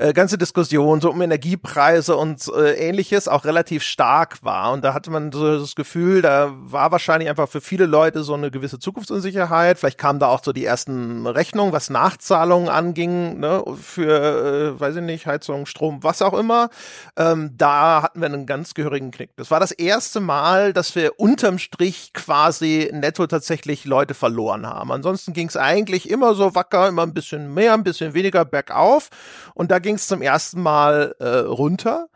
äh, 0.00 0.14
ganze 0.14 0.38
Diskussion 0.38 1.02
so 1.02 1.10
um 1.10 1.20
Energiepreise 1.20 2.16
und 2.16 2.50
äh, 2.56 2.72
ähnliches 2.88 3.28
auch 3.28 3.44
relativ 3.44 3.82
stark 3.82 4.42
war. 4.42 4.72
Und 4.72 4.82
da 4.82 4.94
hatte 4.94 5.10
man 5.10 5.30
so 5.30 5.58
das 5.58 5.74
Gefühl, 5.74 6.22
da 6.22 6.52
war 6.54 6.90
wahrscheinlich 6.90 7.28
einfach 7.28 7.50
für 7.50 7.60
viele 7.60 7.84
Leute 7.84 8.22
so 8.22 8.32
eine 8.32 8.50
gewisse 8.50 8.78
Zukunftsunsicherheit. 8.78 9.78
Vielleicht 9.78 9.98
kamen 9.98 10.18
da 10.18 10.28
auch 10.28 10.42
so 10.42 10.54
die 10.54 10.64
ersten 10.64 11.26
Rechnungen, 11.26 11.74
was 11.74 11.90
Nachzahlungen 11.90 12.70
anging, 12.70 13.40
ne, 13.40 13.62
für, 13.78 14.74
äh, 14.76 14.80
weiß 14.80 14.96
ich 14.96 15.02
nicht, 15.02 15.26
Heizung, 15.26 15.66
Strom, 15.66 16.02
was 16.02 16.22
auch 16.22 16.32
immer. 16.32 16.70
Ähm, 17.18 17.50
da 17.58 18.02
hatten 18.02 18.20
wir 18.20 18.26
einen 18.26 18.46
ganz 18.46 18.72
gehörigen 18.72 19.10
Knick. 19.10 19.36
Das 19.36 19.50
war 19.50 19.60
das 19.60 19.70
erste 19.70 20.20
Mal, 20.20 20.72
dass 20.72 20.94
wir 20.94 21.20
unterm 21.20 21.58
Strich 21.58 22.14
quasi 22.14 22.90
netto 22.90 23.26
tatsächlich 23.26 23.84
Leute 23.84 24.14
verloren 24.14 24.66
haben. 24.66 24.92
Ansonsten 24.92 25.34
ging 25.34 25.48
es 25.48 25.58
eigentlich 25.58 26.08
immer 26.08 26.34
so 26.34 26.54
wacker, 26.54 26.88
immer 26.88 27.02
ein 27.02 27.12
bisschen 27.12 27.52
mehr, 27.52 27.74
ein 27.74 27.84
bisschen 27.84 28.14
weniger 28.14 28.46
bergauf. 28.46 29.10
Und 29.52 29.70
da 29.70 29.78
ging 29.78 29.89
es 29.96 30.06
zum 30.06 30.22
ersten 30.22 30.62
Mal 30.62 31.14
äh, 31.18 31.28
runter. 31.28 32.08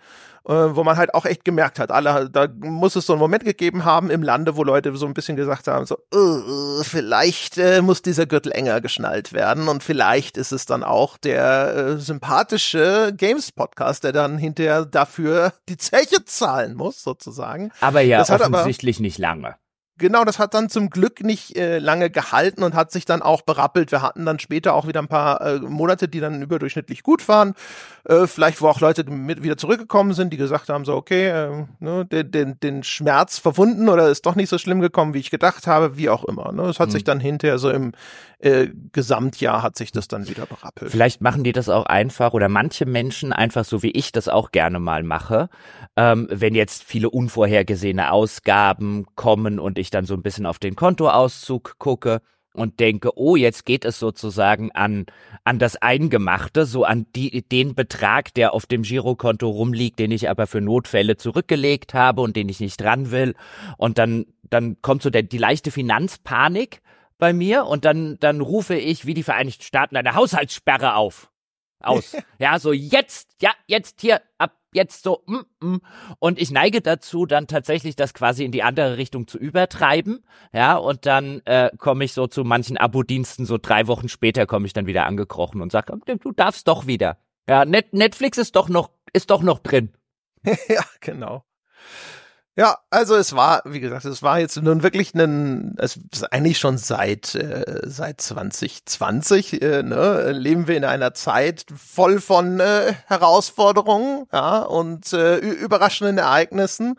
Äh, 0.46 0.76
wo 0.76 0.84
man 0.84 0.98
halt 0.98 1.14
auch 1.14 1.24
echt 1.24 1.46
gemerkt 1.46 1.78
hat, 1.78 1.90
alle, 1.90 2.28
da 2.28 2.46
muss 2.60 2.96
es 2.96 3.06
so 3.06 3.14
einen 3.14 3.20
Moment 3.20 3.46
gegeben 3.46 3.86
haben 3.86 4.10
im 4.10 4.22
Lande, 4.22 4.58
wo 4.58 4.62
Leute 4.62 4.94
so 4.94 5.06
ein 5.06 5.14
bisschen 5.14 5.36
gesagt 5.36 5.68
haben, 5.68 5.86
so, 5.86 5.96
uh, 6.14 6.82
vielleicht 6.82 7.56
äh, 7.56 7.80
muss 7.80 8.02
dieser 8.02 8.26
Gürtel 8.26 8.52
enger 8.52 8.82
geschnallt 8.82 9.32
werden 9.32 9.68
und 9.68 9.82
vielleicht 9.82 10.36
ist 10.36 10.52
es 10.52 10.66
dann 10.66 10.82
auch 10.82 11.16
der 11.16 11.74
äh, 11.74 11.96
sympathische 11.96 13.14
Games-Podcast, 13.16 14.04
der 14.04 14.12
dann 14.12 14.36
hinterher 14.36 14.84
dafür 14.84 15.54
die 15.70 15.78
Zeche 15.78 16.26
zahlen 16.26 16.74
muss, 16.74 17.02
sozusagen. 17.02 17.72
Aber 17.80 18.02
ja, 18.02 18.18
das 18.18 18.28
offensichtlich 18.28 18.98
aber, 18.98 19.02
nicht 19.02 19.16
lange. 19.16 19.54
Genau, 19.96 20.24
das 20.24 20.40
hat 20.40 20.54
dann 20.54 20.68
zum 20.68 20.90
Glück 20.90 21.22
nicht 21.22 21.56
äh, 21.56 21.78
lange 21.78 22.10
gehalten 22.10 22.64
und 22.64 22.74
hat 22.74 22.90
sich 22.90 23.04
dann 23.04 23.22
auch 23.22 23.42
berappelt. 23.42 23.92
Wir 23.92 24.02
hatten 24.02 24.26
dann 24.26 24.40
später 24.40 24.74
auch 24.74 24.88
wieder 24.88 25.00
ein 25.00 25.06
paar 25.06 25.40
äh, 25.40 25.58
Monate, 25.60 26.08
die 26.08 26.18
dann 26.18 26.42
überdurchschnittlich 26.42 27.04
gut 27.04 27.28
waren. 27.28 27.54
Äh, 28.04 28.26
vielleicht, 28.26 28.60
wo 28.60 28.68
auch 28.68 28.80
Leute 28.80 29.08
mit 29.08 29.44
wieder 29.44 29.56
zurückgekommen 29.56 30.12
sind, 30.12 30.32
die 30.32 30.36
gesagt 30.36 30.68
haben, 30.68 30.84
so, 30.84 30.94
okay, 30.94 31.28
äh, 31.28 31.66
ne, 31.78 32.04
den, 32.04 32.30
den, 32.32 32.60
den 32.60 32.82
Schmerz 32.82 33.38
verwunden 33.38 33.88
oder 33.88 34.08
ist 34.08 34.26
doch 34.26 34.34
nicht 34.34 34.48
so 34.48 34.58
schlimm 34.58 34.80
gekommen, 34.80 35.14
wie 35.14 35.20
ich 35.20 35.30
gedacht 35.30 35.68
habe, 35.68 35.96
wie 35.96 36.08
auch 36.08 36.24
immer. 36.24 36.50
Ne? 36.50 36.62
Es 36.62 36.80
hat 36.80 36.88
mhm. 36.88 36.92
sich 36.92 37.04
dann 37.04 37.20
hinterher 37.20 37.58
so 37.58 37.70
im 37.70 37.92
äh, 38.44 38.68
Gesamtjahr 38.92 39.62
hat 39.62 39.76
sich 39.76 39.90
das 39.90 40.06
dann 40.06 40.28
wieder 40.28 40.44
berappelt. 40.44 40.90
Vielleicht 40.90 41.22
machen 41.22 41.44
die 41.44 41.52
das 41.52 41.68
auch 41.68 41.86
einfach 41.86 42.34
oder 42.34 42.48
manche 42.48 42.84
Menschen 42.84 43.32
einfach 43.32 43.64
so 43.64 43.82
wie 43.82 43.90
ich 43.90 44.12
das 44.12 44.28
auch 44.28 44.50
gerne 44.50 44.80
mal 44.80 45.02
mache. 45.02 45.48
Ähm, 45.96 46.28
wenn 46.30 46.54
jetzt 46.54 46.82
viele 46.82 47.08
unvorhergesehene 47.08 48.12
Ausgaben 48.12 49.06
kommen 49.14 49.58
und 49.58 49.78
ich 49.78 49.83
dann 49.90 50.06
so 50.06 50.14
ein 50.14 50.22
bisschen 50.22 50.46
auf 50.46 50.58
den 50.58 50.76
Kontoauszug 50.76 51.78
gucke, 51.78 52.20
und 52.54 52.78
denke, 52.78 53.18
oh, 53.18 53.36
jetzt 53.36 53.66
geht 53.66 53.84
es 53.84 53.98
sozusagen 53.98 54.70
an, 54.72 55.06
an 55.42 55.58
das 55.58 55.76
Eingemachte, 55.76 56.64
so 56.66 56.84
an 56.84 57.06
die, 57.14 57.42
den 57.42 57.74
Betrag, 57.74 58.32
der 58.34 58.54
auf 58.54 58.66
dem 58.66 58.82
Girokonto 58.82 59.50
rumliegt, 59.50 59.98
den 59.98 60.12
ich 60.12 60.30
aber 60.30 60.46
für 60.46 60.60
Notfälle 60.60 61.16
zurückgelegt 61.16 61.94
habe 61.94 62.22
und 62.22 62.36
den 62.36 62.48
ich 62.48 62.60
nicht 62.60 62.80
dran 62.80 63.10
will. 63.10 63.34
Und 63.76 63.98
dann, 63.98 64.26
dann 64.44 64.80
kommt 64.80 65.02
so 65.02 65.10
der, 65.10 65.24
die 65.24 65.38
leichte 65.38 65.72
Finanzpanik 65.72 66.80
bei 67.18 67.32
mir 67.32 67.66
und 67.66 67.84
dann, 67.84 68.18
dann 68.20 68.40
rufe 68.40 68.76
ich 68.76 69.04
wie 69.04 69.14
die 69.14 69.24
Vereinigten 69.24 69.64
Staaten 69.64 69.96
eine 69.96 70.14
Haushaltssperre 70.14 70.94
auf. 70.94 71.30
Aus. 71.80 72.16
ja, 72.38 72.60
so 72.60 72.72
jetzt, 72.72 73.30
ja, 73.42 73.50
jetzt 73.66 74.00
hier, 74.00 74.22
ab 74.38 74.52
jetzt 74.74 75.02
so, 75.02 75.22
mm, 75.26 75.66
mm. 75.66 75.80
und 76.18 76.40
ich 76.40 76.50
neige 76.50 76.80
dazu, 76.80 77.26
dann 77.26 77.46
tatsächlich 77.46 77.96
das 77.96 78.14
quasi 78.14 78.44
in 78.44 78.52
die 78.52 78.62
andere 78.62 78.96
Richtung 78.96 79.26
zu 79.26 79.38
übertreiben, 79.38 80.24
ja, 80.52 80.76
und 80.76 81.06
dann 81.06 81.40
äh, 81.46 81.70
komme 81.78 82.04
ich 82.04 82.12
so 82.12 82.26
zu 82.26 82.44
manchen 82.44 82.76
Abo-Diensten, 82.76 83.46
so 83.46 83.58
drei 83.58 83.86
Wochen 83.86 84.08
später 84.08 84.46
komme 84.46 84.66
ich 84.66 84.72
dann 84.72 84.86
wieder 84.86 85.06
angekrochen 85.06 85.62
und 85.62 85.72
sage, 85.72 85.98
du 86.06 86.32
darfst 86.32 86.68
doch 86.68 86.86
wieder. 86.86 87.18
Ja, 87.48 87.64
Net 87.64 87.92
Netflix 87.92 88.38
ist 88.38 88.56
doch 88.56 88.68
noch, 88.68 88.90
ist 89.12 89.30
doch 89.30 89.42
noch 89.42 89.58
drin. 89.58 89.92
ja, 90.68 90.84
genau. 91.00 91.44
Ja, 92.56 92.78
also 92.88 93.16
es 93.16 93.34
war, 93.34 93.62
wie 93.64 93.80
gesagt, 93.80 94.04
es 94.04 94.22
war 94.22 94.38
jetzt 94.38 94.56
nun 94.62 94.84
wirklich 94.84 95.12
ein, 95.12 95.74
es 95.76 95.98
ist 96.12 96.32
eigentlich 96.32 96.58
schon 96.58 96.78
seit 96.78 97.34
äh, 97.34 97.80
seit 97.82 98.20
2020 98.20 99.60
äh, 99.60 99.82
ne, 99.82 100.30
leben 100.30 100.68
wir 100.68 100.76
in 100.76 100.84
einer 100.84 101.14
Zeit 101.14 101.66
voll 101.76 102.20
von 102.20 102.60
äh, 102.60 102.94
Herausforderungen, 103.08 104.26
ja 104.32 104.60
und 104.60 105.12
äh, 105.12 105.38
überraschenden 105.38 106.18
Ereignissen. 106.18 106.96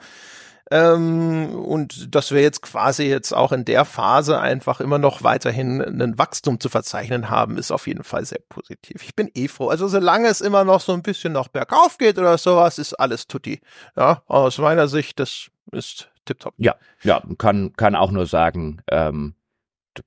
Ähm, 0.71 1.55
und 1.55 2.15
dass 2.15 2.31
wir 2.31 2.41
jetzt 2.41 2.61
quasi 2.61 3.03
jetzt 3.03 3.33
auch 3.33 3.51
in 3.51 3.65
der 3.65 3.85
Phase 3.85 4.39
einfach 4.39 4.81
immer 4.81 4.97
noch 4.97 5.23
weiterhin 5.23 5.81
ein 5.81 6.17
Wachstum 6.17 6.59
zu 6.59 6.69
verzeichnen 6.69 7.29
haben, 7.29 7.57
ist 7.57 7.71
auf 7.71 7.85
jeden 7.87 8.03
Fall 8.03 8.25
sehr 8.25 8.41
positiv. 8.49 9.03
Ich 9.03 9.15
bin 9.15 9.29
eh 9.35 9.47
froh. 9.47 9.69
Also 9.69 9.87
solange 9.87 10.27
es 10.27 10.41
immer 10.41 10.63
noch 10.63 10.81
so 10.81 10.93
ein 10.93 11.03
bisschen 11.03 11.33
noch 11.33 11.49
bergauf 11.49 11.97
geht 11.97 12.17
oder 12.17 12.37
sowas, 12.37 12.79
ist 12.79 12.93
alles 12.93 13.27
tutti. 13.27 13.61
Ja, 13.95 14.23
aus 14.25 14.57
meiner 14.57 14.87
Sicht, 14.87 15.19
das 15.19 15.51
ist 15.71 16.09
tipptopp. 16.25 16.55
Ja, 16.57 16.75
ja, 17.03 17.21
kann, 17.37 17.73
kann 17.73 17.95
auch 17.95 18.11
nur 18.11 18.25
sagen, 18.25 18.81
ähm, 18.89 19.35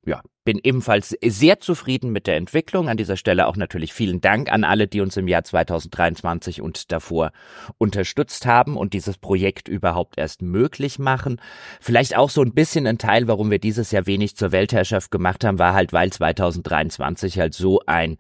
ja, 0.05 0.23
bin 0.49 0.61
ebenfalls 0.65 1.15
sehr 1.23 1.61
zufrieden 1.61 2.11
mit 2.11 2.27
der 2.27 2.37
Entwicklung. 2.37 2.89
An 2.89 2.97
dieser 2.97 3.19
Stelle 3.19 3.49
auch 3.49 3.57
natürlich 3.57 3.93
vielen 3.93 4.23
Dank 4.23 4.51
an 4.51 4.65
alle, 4.65 4.89
die 4.89 5.03
uns 5.03 5.15
im 5.19 5.29
Jahr 5.29 5.45
2023 5.45 6.63
und 6.63 6.91
davor 6.91 7.33
unterstützt 7.77 8.47
haben 8.47 8.79
und 8.79 8.95
dieses 8.95 9.19
Projekt 9.19 9.69
überhaupt 9.69 10.17
erst 10.17 10.41
möglich 10.41 10.99
machen. 10.99 11.39
Vielleicht 11.83 12.17
auch 12.17 12.31
so 12.31 12.41
ein 12.41 12.55
bisschen 12.55 12.87
ein 12.87 12.97
Teil, 12.97 13.29
warum 13.29 13.51
wir 13.51 13.59
dieses 13.59 13.91
Jahr 13.91 14.07
wenig 14.07 14.37
zur 14.37 14.51
Weltherrschaft 14.51 15.11
gemacht 15.11 15.45
haben, 15.45 15.59
war 15.59 15.75
halt, 15.75 15.93
weil 15.93 16.11
2023 16.11 17.39
halt 17.39 17.53
so 17.53 17.83
ein 17.85 18.17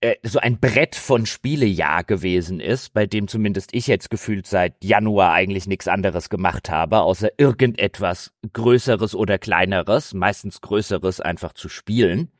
äh, 0.00 0.16
so 0.22 0.38
ein 0.38 0.58
Brett 0.58 0.94
von 0.94 1.26
Spielejahr 1.26 2.04
gewesen 2.04 2.60
ist, 2.60 2.92
bei 2.92 3.06
dem 3.06 3.28
zumindest 3.28 3.74
ich 3.74 3.86
jetzt 3.86 4.10
gefühlt 4.10 4.46
seit 4.46 4.82
Januar 4.82 5.32
eigentlich 5.32 5.66
nichts 5.66 5.88
anderes 5.88 6.30
gemacht 6.30 6.70
habe, 6.70 7.00
außer 7.00 7.30
irgendetwas 7.38 8.32
Größeres 8.52 9.14
oder 9.14 9.38
Kleineres, 9.38 10.14
meistens 10.14 10.60
Größeres 10.60 11.20
einfach 11.20 11.52
zu 11.52 11.68
spielen. 11.68 12.30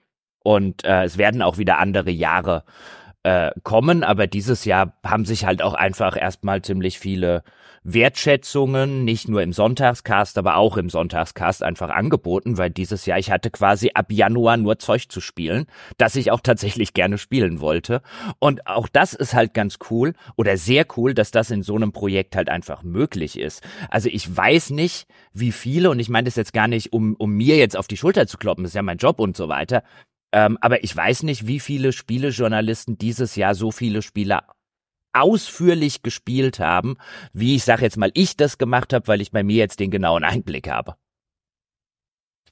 Und 0.44 0.84
äh, 0.84 1.04
es 1.04 1.18
werden 1.18 1.42
auch 1.42 1.58
wieder 1.58 1.78
andere 1.78 2.10
Jahre 2.10 2.64
äh, 3.22 3.50
kommen, 3.62 4.04
aber 4.04 4.26
dieses 4.26 4.64
Jahr 4.64 4.94
haben 5.04 5.24
sich 5.24 5.44
halt 5.44 5.62
auch 5.62 5.74
einfach 5.74 6.16
erstmal 6.16 6.62
ziemlich 6.62 6.98
viele 6.98 7.42
Wertschätzungen, 7.84 9.04
nicht 9.04 9.28
nur 9.28 9.42
im 9.42 9.52
Sonntagscast, 9.52 10.38
aber 10.38 10.56
auch 10.56 10.76
im 10.76 10.88
Sonntagscast 10.88 11.64
einfach 11.64 11.90
angeboten, 11.90 12.56
weil 12.56 12.70
dieses 12.70 13.06
Jahr 13.06 13.18
ich 13.18 13.30
hatte 13.32 13.50
quasi 13.50 13.90
ab 13.94 14.12
Januar 14.12 14.56
nur 14.56 14.78
Zeug 14.78 15.08
zu 15.08 15.20
spielen, 15.20 15.66
das 15.98 16.14
ich 16.14 16.30
auch 16.30 16.40
tatsächlich 16.40 16.94
gerne 16.94 17.18
spielen 17.18 17.60
wollte. 17.60 18.02
Und 18.38 18.68
auch 18.68 18.88
das 18.88 19.14
ist 19.14 19.34
halt 19.34 19.52
ganz 19.52 19.78
cool 19.90 20.14
oder 20.36 20.56
sehr 20.56 20.86
cool, 20.96 21.12
dass 21.12 21.32
das 21.32 21.50
in 21.50 21.62
so 21.62 21.74
einem 21.74 21.92
Projekt 21.92 22.36
halt 22.36 22.48
einfach 22.48 22.84
möglich 22.84 23.38
ist. 23.38 23.62
Also 23.90 24.08
ich 24.08 24.36
weiß 24.36 24.70
nicht, 24.70 25.08
wie 25.32 25.50
viele, 25.50 25.90
und 25.90 25.98
ich 25.98 26.08
meine 26.08 26.26
das 26.26 26.36
jetzt 26.36 26.52
gar 26.52 26.68
nicht, 26.68 26.92
um, 26.92 27.14
um 27.16 27.32
mir 27.32 27.56
jetzt 27.56 27.76
auf 27.76 27.88
die 27.88 27.96
Schulter 27.96 28.28
zu 28.28 28.38
kloppen, 28.38 28.64
ist 28.64 28.74
ja 28.74 28.82
mein 28.82 28.98
Job 28.98 29.18
und 29.18 29.36
so 29.36 29.48
weiter. 29.48 29.82
Ähm, 30.32 30.58
aber 30.60 30.82
ich 30.82 30.96
weiß 30.96 31.24
nicht, 31.24 31.46
wie 31.46 31.60
viele 31.60 31.92
Spielejournalisten 31.92 32.98
dieses 32.98 33.36
Jahr 33.36 33.54
so 33.54 33.70
viele 33.70 34.02
Spiele 34.02 34.40
ausführlich 35.12 36.02
gespielt 36.02 36.58
haben, 36.58 36.96
wie 37.32 37.54
ich 37.54 37.64
sage 37.64 37.82
jetzt 37.82 37.98
mal, 37.98 38.10
ich 38.14 38.36
das 38.36 38.58
gemacht 38.58 38.92
habe, 38.92 39.08
weil 39.08 39.20
ich 39.20 39.30
bei 39.30 39.42
mir 39.42 39.56
jetzt 39.56 39.78
den 39.78 39.90
genauen 39.90 40.24
Einblick 40.24 40.70
habe. 40.70 40.96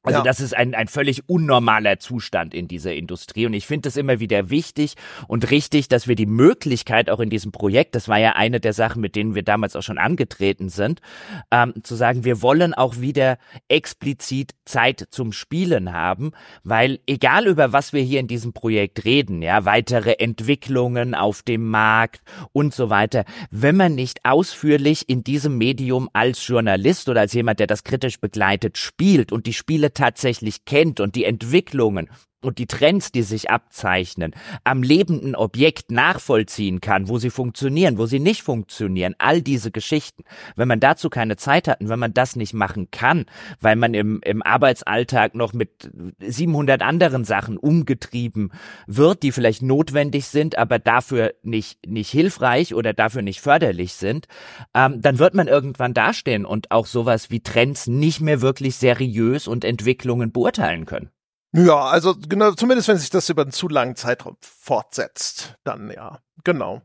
Also 0.02 0.21
ja. 0.21 0.25
das 0.25 0.40
ist 0.40 0.57
ein, 0.57 0.75
ein 0.75 0.88
völlig 0.88 1.28
unnormaler 1.28 1.99
Zustand 1.99 2.54
in 2.54 2.69
dieser 2.69 2.95
Industrie 2.95 3.45
und 3.45 3.52
ich 3.52 3.66
finde 3.66 3.90
es 3.90 3.99
immer 3.99 4.19
wieder 4.19 4.49
wichtig 4.49 4.95
und 5.28 5.50
richtig, 5.50 5.88
dass 5.88 6.09
wir 6.09 6.14
die 6.14 6.25
Möglichkeit 6.25 7.11
auch 7.11 7.21
in 7.21 7.28
diesem 7.28 7.52
Projekt, 7.52 7.95
das 7.95 8.09
war 8.09 8.16
ja 8.16 8.33
eine 8.33 8.61
der 8.61 8.73
Sachen, 8.73 9.02
mit 9.02 9.14
denen 9.14 9.35
wir 9.35 9.42
damals 9.42 9.76
auch 9.76 9.83
schon 9.83 9.99
angetreten 9.99 10.71
sind, 10.71 11.02
ähm, 11.50 11.75
zu 11.83 11.97
sagen, 11.97 12.25
wir 12.25 12.40
wollen 12.40 12.73
auch 12.73 13.00
wieder 13.00 13.37
explizit 13.69 14.52
Zeit 14.64 15.07
zum 15.11 15.33
Spielen 15.33 15.92
haben, 15.92 16.33
weil 16.64 17.00
egal 17.07 17.47
über 17.47 17.75
was 17.75 17.92
wir 17.92 18.00
hier 18.00 18.21
in 18.21 18.26
diesem 18.26 18.54
Projekt 18.54 19.04
reden, 19.04 19.42
ja, 19.42 19.66
weitere 19.66 20.12
Entwicklungen 20.12 21.14
auf 21.14 21.42
dem 21.42 21.69
Markt 21.69 22.23
und 22.52 22.73
so 22.73 22.88
weiter, 22.88 23.26
wenn 23.50 23.76
man 23.76 23.97
nicht 23.97 24.25
ausführlich 24.25 25.11
in 25.11 25.25
diesem 25.25 25.59
Medium 25.59 26.09
als 26.14 26.47
Journalist 26.47 27.11
oder 27.11 27.21
als 27.21 27.35
jemand, 27.35 27.61
der 27.61 27.66
das 27.66 27.85
kritisch 27.85 28.19
begleitet, 28.19 28.78
spielt 28.78 29.30
und 29.30 29.45
die 29.45 29.52
Spiele 29.52 29.89
tatsächlich 29.92 30.64
kennt 30.64 31.00
und 31.00 31.14
die 31.14 31.25
Entwicklungen 31.25 32.09
und 32.42 32.59
die 32.59 32.66
Trends, 32.66 33.12
die 33.12 33.23
sich 33.23 33.50
abzeichnen, 33.50 34.35
am 34.64 34.82
lebenden 34.82 35.35
Objekt 35.35 35.90
nachvollziehen 35.90 36.80
kann, 36.80 37.09
wo 37.09 37.18
sie 37.18 37.30
funktionieren, 37.30 37.99
wo 37.99 38.06
sie 38.06 38.20
nicht 38.20 38.42
funktionieren, 38.42 39.14
all 39.18 39.42
diese 39.42 39.70
Geschichten. 39.70 40.25
Wenn 40.56 40.68
man 40.68 40.80
dazu 40.80 41.11
keine 41.11 41.37
Zeit 41.37 41.68
hat 41.68 41.80
und 41.80 41.88
wenn 41.88 41.99
man 41.99 42.14
das 42.14 42.37
nicht 42.37 42.54
machen 42.54 42.90
kann, 42.90 43.26
weil 43.61 43.76
man 43.76 43.94
im, 43.94 44.20
im 44.25 44.42
Arbeitsalltag 44.42 45.35
noch 45.35 45.52
mit 45.52 45.90
700 46.20 46.82
anderen 46.82 47.25
Sachen 47.25 47.56
umgetrieben 47.56 48.52
wird, 48.87 49.23
die 49.23 49.32
vielleicht 49.32 49.62
notwendig 49.62 50.26
sind, 50.26 50.56
aber 50.56 50.78
dafür 50.78 51.35
nicht, 51.42 51.87
nicht 51.87 52.11
hilfreich 52.11 52.75
oder 52.75 52.92
dafür 52.92 53.23
nicht 53.23 53.40
förderlich 53.40 53.94
sind, 53.94 54.26
ähm, 54.75 55.00
dann 55.02 55.18
wird 55.18 55.35
man 55.35 55.49
irgendwann 55.49 55.94
dastehen 55.94 56.47
und 56.47 56.70
auch 56.70 56.87
sowas 56.87 57.30
wie 57.30 57.40
Trends 57.40 57.87
nicht 57.87 58.20
mehr 58.20 58.40
wirklich 58.40 58.76
seriös 58.76 59.47
und 59.47 59.64
Entwicklungen 59.64 60.32
beurteilen 60.32 60.87
können. 60.87 61.11
Ja, 61.52 61.80
also 61.87 62.14
genau, 62.28 62.52
zumindest 62.52 62.87
wenn 62.87 62.97
sich 62.97 63.11
das 63.11 63.28
über 63.28 63.42
einen 63.42 63.50
zu 63.50 63.69
langen 63.69 63.97
Zeitraum 63.97 64.37
fortsetzt, 64.40 65.57
dann 65.64 65.90
ja, 65.90 66.21
genau. 66.45 66.83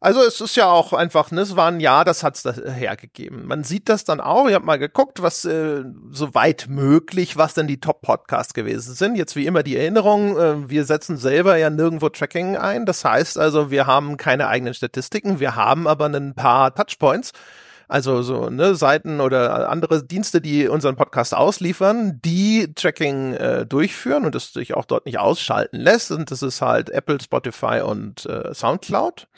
Also 0.00 0.22
es 0.22 0.40
ist 0.40 0.56
ja 0.56 0.70
auch 0.70 0.94
einfach, 0.94 1.30
ne, 1.30 1.42
es 1.42 1.54
war 1.54 1.68
ein 1.70 1.80
Jahr, 1.80 2.06
das 2.06 2.22
hat's 2.22 2.42
da 2.42 2.52
hergegeben. 2.54 3.46
Man 3.46 3.62
sieht 3.62 3.90
das 3.90 4.04
dann 4.04 4.22
auch, 4.22 4.48
ich 4.48 4.54
habe 4.54 4.64
mal 4.64 4.78
geguckt, 4.78 5.20
was 5.20 5.44
äh, 5.44 5.84
so 6.10 6.34
weit 6.34 6.66
möglich, 6.70 7.36
was 7.36 7.52
denn 7.52 7.66
die 7.66 7.78
Top-Podcasts 7.78 8.54
gewesen 8.54 8.94
sind. 8.94 9.16
Jetzt 9.16 9.36
wie 9.36 9.44
immer 9.44 9.62
die 9.62 9.76
Erinnerung, 9.76 10.38
äh, 10.38 10.70
wir 10.70 10.86
setzen 10.86 11.18
selber 11.18 11.58
ja 11.58 11.68
nirgendwo 11.68 12.08
Tracking 12.08 12.56
ein. 12.56 12.86
Das 12.86 13.04
heißt 13.04 13.36
also, 13.36 13.70
wir 13.70 13.86
haben 13.86 14.16
keine 14.16 14.48
eigenen 14.48 14.72
Statistiken, 14.72 15.40
wir 15.40 15.56
haben 15.56 15.86
aber 15.86 16.06
ein 16.06 16.34
paar 16.34 16.74
Touchpoints 16.74 17.32
also 17.88 18.22
so 18.22 18.50
ne, 18.50 18.74
Seiten 18.74 19.20
oder 19.20 19.68
andere 19.68 20.04
Dienste, 20.04 20.40
die 20.40 20.68
unseren 20.68 20.96
Podcast 20.96 21.34
ausliefern, 21.34 22.20
die 22.24 22.72
Tracking 22.74 23.34
äh, 23.34 23.66
durchführen 23.66 24.24
und 24.24 24.34
das 24.34 24.52
sich 24.52 24.74
auch 24.74 24.84
dort 24.84 25.06
nicht 25.06 25.18
ausschalten 25.18 25.76
lässt. 25.76 26.10
Und 26.10 26.30
das 26.30 26.42
ist 26.42 26.60
halt 26.60 26.90
Apple, 26.90 27.18
Spotify 27.20 27.82
und 27.84 28.26
äh, 28.26 28.52
SoundCloud. 28.52 29.28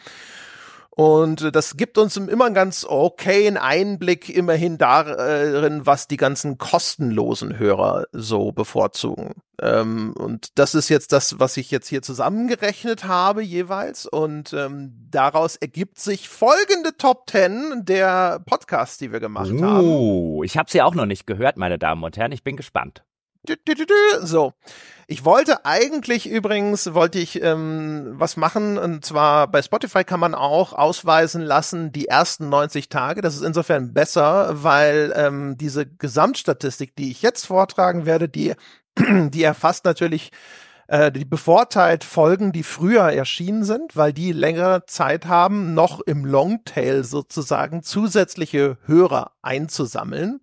Und 0.99 1.55
das 1.55 1.77
gibt 1.77 1.97
uns 1.97 2.17
immer 2.17 2.47
einen 2.47 2.57
ganz 2.57 2.85
okayen 2.85 3.57
Einblick 3.57 4.29
immerhin 4.29 4.79
darin, 4.79 5.87
was 5.87 6.09
die 6.09 6.17
ganzen 6.17 6.59
kostenlosen 6.59 7.57
Hörer 7.57 8.07
so 8.11 8.51
bevorzugen. 8.51 9.35
Ähm, 9.63 10.13
und 10.19 10.59
das 10.59 10.75
ist 10.75 10.89
jetzt 10.89 11.13
das, 11.13 11.39
was 11.39 11.57
ich 11.57 11.71
jetzt 11.71 11.87
hier 11.87 12.03
zusammengerechnet 12.03 13.05
habe 13.05 13.45
jeweils. 13.45 14.07
Und 14.07 14.53
ähm, 14.53 15.07
daraus 15.09 15.55
ergibt 15.55 16.01
sich 16.01 16.29
folgende 16.29 16.97
Top 16.99 17.31
10 17.31 17.85
der 17.85 18.41
Podcasts, 18.45 18.99
die 18.99 19.13
wir 19.13 19.21
gemacht 19.21 19.53
uh, 19.53 19.63
haben. 19.63 19.87
Oh, 19.87 20.43
ich 20.43 20.59
habe 20.59 20.69
sie 20.69 20.83
auch 20.83 20.97
noch 20.97 21.07
nicht 21.07 21.29
gehört, 21.29 21.59
meine 21.59 21.79
Damen 21.79 22.03
und 22.03 22.17
Herren. 22.17 22.33
Ich 22.33 22.43
bin 22.43 22.57
gespannt. 22.57 23.05
So. 24.23 24.53
Ich 25.11 25.25
wollte 25.25 25.65
eigentlich 25.65 26.29
übrigens, 26.29 26.93
wollte 26.93 27.19
ich 27.19 27.43
ähm, 27.43 28.13
was 28.19 28.37
machen, 28.37 28.77
und 28.77 29.07
zwar 29.07 29.51
bei 29.51 29.63
Spotify 29.63 30.05
kann 30.05 30.21
man 30.21 30.35
auch 30.35 30.75
ausweisen 30.75 31.41
lassen 31.41 31.93
die 31.93 32.09
ersten 32.09 32.51
90 32.51 32.91
Tage. 32.91 33.23
Das 33.23 33.35
ist 33.35 33.43
insofern 33.43 33.95
besser, 33.95 34.63
weil 34.63 35.15
ähm, 35.17 35.57
diese 35.57 35.87
Gesamtstatistik, 35.87 36.95
die 36.95 37.11
ich 37.11 37.23
jetzt 37.23 37.47
vortragen 37.47 38.05
werde, 38.05 38.29
die, 38.29 38.55
die 38.99 39.43
erfasst 39.43 39.87
natürlich 39.87 40.31
äh, 40.89 41.13
die 41.13 41.25
bevorteilt 41.25 42.05
Folgen, 42.05 42.53
die 42.53 42.63
früher 42.63 43.05
erschienen 43.05 43.65
sind, 43.65 43.97
weil 43.97 44.13
die 44.13 44.33
längere 44.33 44.85
Zeit 44.87 45.27
haben, 45.27 45.73
noch 45.73 46.01
im 46.01 46.25
Longtail 46.25 47.05
sozusagen 47.05 47.83
zusätzliche 47.83 48.77
Hörer 48.85 49.33
einzusammeln. 49.41 50.41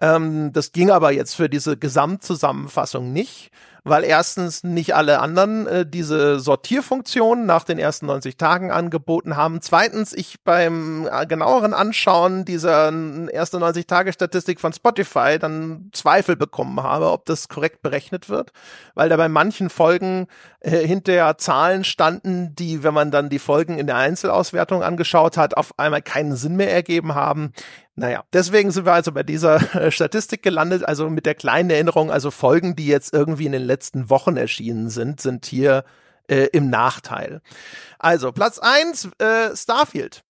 Ähm, 0.00 0.52
das 0.52 0.72
ging 0.72 0.90
aber 0.90 1.12
jetzt 1.12 1.34
für 1.34 1.48
diese 1.48 1.76
Gesamtzusammenfassung 1.76 3.12
nicht 3.12 3.50
weil 3.84 4.02
erstens 4.02 4.64
nicht 4.64 4.94
alle 4.94 5.20
anderen 5.20 5.66
äh, 5.66 5.86
diese 5.86 6.40
Sortierfunktion 6.40 7.44
nach 7.44 7.64
den 7.64 7.78
ersten 7.78 8.06
90 8.06 8.38
Tagen 8.38 8.70
angeboten 8.70 9.36
haben. 9.36 9.60
Zweitens, 9.60 10.14
ich 10.14 10.42
beim 10.42 11.06
äh, 11.06 11.26
genaueren 11.26 11.74
Anschauen 11.74 12.46
dieser 12.46 12.92
ersten 13.28 13.60
90 13.60 13.86
Tage 13.86 14.12
Statistik 14.12 14.58
von 14.58 14.72
Spotify 14.72 15.38
dann 15.38 15.90
Zweifel 15.92 16.34
bekommen 16.34 16.82
habe, 16.82 17.10
ob 17.10 17.26
das 17.26 17.48
korrekt 17.48 17.82
berechnet 17.82 18.30
wird, 18.30 18.52
weil 18.94 19.10
da 19.10 19.18
bei 19.18 19.28
manchen 19.28 19.68
Folgen 19.68 20.28
äh, 20.60 20.86
hinterher 20.86 21.36
Zahlen 21.36 21.84
standen, 21.84 22.56
die, 22.56 22.82
wenn 22.82 22.94
man 22.94 23.10
dann 23.10 23.28
die 23.28 23.38
Folgen 23.38 23.78
in 23.78 23.86
der 23.86 23.96
Einzelauswertung 23.96 24.82
angeschaut 24.82 25.36
hat, 25.36 25.58
auf 25.58 25.78
einmal 25.78 26.00
keinen 26.00 26.36
Sinn 26.36 26.56
mehr 26.56 26.72
ergeben 26.72 27.14
haben. 27.14 27.52
Naja, 27.96 28.24
deswegen 28.32 28.72
sind 28.72 28.86
wir 28.86 28.92
also 28.92 29.12
bei 29.12 29.22
dieser 29.22 29.56
äh, 29.76 29.90
Statistik 29.90 30.42
gelandet, 30.42 30.84
also 30.84 31.08
mit 31.10 31.26
der 31.26 31.34
kleinen 31.34 31.70
Erinnerung, 31.70 32.10
also 32.10 32.30
Folgen, 32.30 32.74
die 32.74 32.86
jetzt 32.86 33.12
irgendwie 33.12 33.46
in 33.46 33.52
den 33.52 33.62
letzten 33.62 33.73
Wochen 34.10 34.36
erschienen 34.36 34.90
sind, 34.90 35.20
sind 35.20 35.46
hier 35.46 35.84
äh, 36.28 36.48
im 36.52 36.70
Nachteil. 36.70 37.40
Also 37.98 38.32
Platz 38.32 38.58
eins 38.58 39.08
äh, 39.18 39.54
Starfield. 39.56 40.22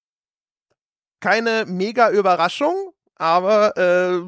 Keine 1.21 1.65
mega 1.67 2.11
Überraschung, 2.11 2.93
aber 3.17 3.77
äh, 3.77 4.21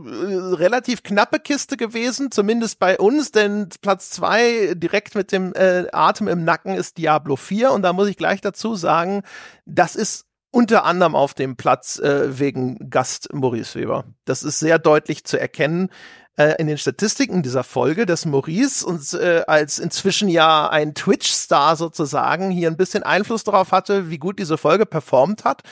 relativ 0.54 1.02
knappe 1.02 1.40
Kiste 1.40 1.76
gewesen, 1.76 2.30
zumindest 2.30 2.78
bei 2.78 2.98
uns, 2.98 3.32
denn 3.32 3.68
Platz 3.82 4.10
zwei 4.10 4.74
direkt 4.74 5.14
mit 5.14 5.32
dem 5.32 5.52
äh, 5.54 5.86
Atem 5.92 6.28
im 6.28 6.44
Nacken 6.44 6.74
ist 6.74 6.96
Diablo 6.96 7.36
4 7.36 7.72
und 7.72 7.82
da 7.82 7.92
muss 7.92 8.08
ich 8.08 8.16
gleich 8.16 8.40
dazu 8.40 8.74
sagen, 8.76 9.22
das 9.66 9.96
ist 9.96 10.26
unter 10.52 10.84
anderem 10.84 11.14
auf 11.14 11.34
dem 11.34 11.56
Platz 11.56 11.98
äh, 11.98 12.38
wegen 12.38 12.88
Gast 12.88 13.32
Maurice 13.34 13.78
Weber. 13.78 14.04
Das 14.24 14.42
ist 14.42 14.58
sehr 14.58 14.78
deutlich 14.78 15.24
zu 15.24 15.38
erkennen 15.38 15.90
äh, 16.36 16.54
in 16.58 16.66
den 16.66 16.78
Statistiken 16.78 17.42
dieser 17.42 17.64
Folge, 17.64 18.06
dass 18.06 18.26
Maurice 18.26 18.84
uns 18.84 19.14
äh, 19.14 19.42
als 19.46 19.78
inzwischen 19.78 20.28
ja 20.28 20.68
ein 20.68 20.94
Twitch-Star 20.94 21.76
sozusagen 21.76 22.50
hier 22.50 22.68
ein 22.68 22.76
bisschen 22.76 23.02
Einfluss 23.02 23.44
darauf 23.44 23.72
hatte, 23.72 24.10
wie 24.10 24.18
gut 24.18 24.38
diese 24.38 24.58
Folge 24.58 24.86
performt 24.86 25.44
hat. 25.44 25.62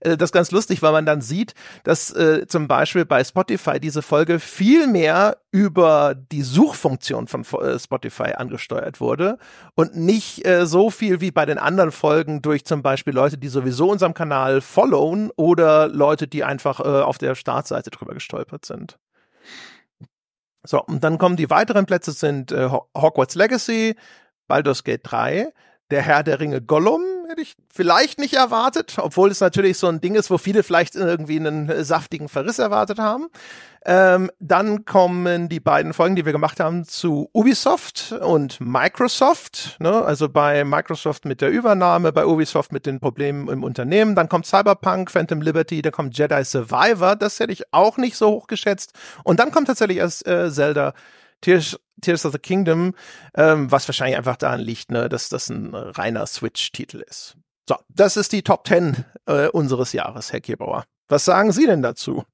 Äh, 0.00 0.16
das 0.16 0.28
ist 0.28 0.32
ganz 0.32 0.50
lustig, 0.50 0.82
weil 0.82 0.92
man 0.92 1.06
dann 1.06 1.20
sieht, 1.20 1.54
dass 1.84 2.10
äh, 2.14 2.46
zum 2.46 2.68
Beispiel 2.68 3.04
bei 3.04 3.24
Spotify 3.24 3.80
diese 3.80 4.02
Folge 4.02 4.38
viel 4.38 4.86
mehr 4.86 5.38
über 5.50 6.14
die 6.14 6.42
Suchfunktion 6.42 7.26
von 7.26 7.44
äh, 7.60 7.78
Spotify 7.78 8.32
angesteuert 8.36 9.00
wurde 9.00 9.38
und 9.74 9.96
nicht 9.96 10.46
äh, 10.46 10.66
so 10.66 10.90
viel 10.90 11.20
wie 11.20 11.30
bei 11.30 11.44
den 11.44 11.58
anderen 11.58 11.92
Folgen 11.92 12.40
durch 12.40 12.64
zum 12.64 12.82
Beispiel 12.82 13.12
Leute, 13.12 13.36
die 13.38 13.48
sowieso 13.48 13.90
unserem 13.90 14.14
Kanal 14.14 14.60
followen 14.60 15.30
oder 15.36 15.88
Leute, 15.88 16.26
die 16.26 16.42
einfach 16.42 16.80
äh, 16.80 17.02
auf 17.02 17.18
der 17.18 17.34
Startseite 17.34 17.90
drüber 17.90 18.14
gestolpert 18.14 18.64
sind. 18.64 18.98
So, 20.64 20.82
und 20.82 21.02
dann 21.02 21.18
kommen 21.18 21.36
die 21.36 21.50
weiteren 21.50 21.86
Plätze 21.86 22.12
sind 22.12 22.52
äh, 22.52 22.68
Hogwarts 22.68 23.34
Legacy, 23.34 23.96
Baldur's 24.46 24.84
Gate 24.84 25.00
3, 25.04 25.52
der 25.90 26.02
Herr 26.02 26.22
der 26.22 26.40
Ringe 26.40 26.62
Gollum, 26.62 27.02
hätte 27.28 27.42
ich 27.42 27.54
vielleicht 27.72 28.18
nicht 28.18 28.34
erwartet, 28.34 28.94
obwohl 28.98 29.30
es 29.30 29.40
natürlich 29.40 29.78
so 29.78 29.88
ein 29.88 30.00
Ding 30.00 30.14
ist, 30.14 30.30
wo 30.30 30.38
viele 30.38 30.62
vielleicht 30.62 30.94
irgendwie 30.94 31.38
einen 31.38 31.68
äh, 31.68 31.84
saftigen 31.84 32.28
Verriss 32.28 32.58
erwartet 32.58 32.98
haben. 32.98 33.28
Ähm, 33.84 34.30
dann 34.38 34.84
kommen 34.84 35.48
die 35.48 35.58
beiden 35.58 35.92
Folgen, 35.92 36.14
die 36.14 36.24
wir 36.24 36.32
gemacht 36.32 36.60
haben, 36.60 36.84
zu 36.84 37.28
Ubisoft 37.32 38.12
und 38.12 38.60
Microsoft. 38.60 39.76
Ne? 39.80 40.04
Also 40.04 40.28
bei 40.28 40.64
Microsoft 40.64 41.24
mit 41.24 41.40
der 41.40 41.50
Übernahme, 41.50 42.12
bei 42.12 42.24
Ubisoft 42.24 42.72
mit 42.72 42.86
den 42.86 43.00
Problemen 43.00 43.48
im 43.48 43.64
Unternehmen. 43.64 44.14
Dann 44.14 44.28
kommt 44.28 44.46
Cyberpunk, 44.46 45.10
Phantom 45.10 45.42
Liberty, 45.42 45.82
dann 45.82 45.92
kommt 45.92 46.16
Jedi 46.16 46.44
Survivor. 46.44 47.16
Das 47.16 47.40
hätte 47.40 47.52
ich 47.52 47.72
auch 47.72 47.96
nicht 47.96 48.16
so 48.16 48.30
hoch 48.30 48.46
geschätzt. 48.46 48.92
Und 49.24 49.40
dann 49.40 49.50
kommt 49.50 49.66
tatsächlich 49.66 49.98
erst 49.98 50.26
äh, 50.28 50.50
Zelda 50.50 50.94
Tears, 51.40 51.78
Tears 52.00 52.24
of 52.24 52.32
the 52.32 52.38
Kingdom, 52.38 52.94
ähm, 53.34 53.70
was 53.70 53.88
wahrscheinlich 53.88 54.16
einfach 54.16 54.36
daran 54.36 54.60
liegt, 54.60 54.90
ne, 54.90 55.08
dass 55.08 55.28
das 55.28 55.50
ein 55.50 55.74
reiner 55.74 56.26
Switch-Titel 56.26 56.98
ist. 57.00 57.36
So, 57.68 57.76
das 57.88 58.16
ist 58.16 58.32
die 58.32 58.42
Top 58.42 58.66
10 58.66 59.04
äh, 59.26 59.48
unseres 59.48 59.92
Jahres, 59.92 60.32
Herr 60.32 60.40
Gebauer. 60.40 60.84
Was 61.08 61.24
sagen 61.24 61.52
Sie 61.52 61.66
denn 61.66 61.82
dazu? 61.82 62.24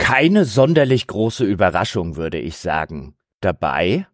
Keine 0.00 0.46
sonderlich 0.46 1.06
große 1.06 1.44
Überraschung, 1.44 2.16
würde 2.16 2.38
ich 2.38 2.56
sagen, 2.56 3.14
dabei. 3.40 4.06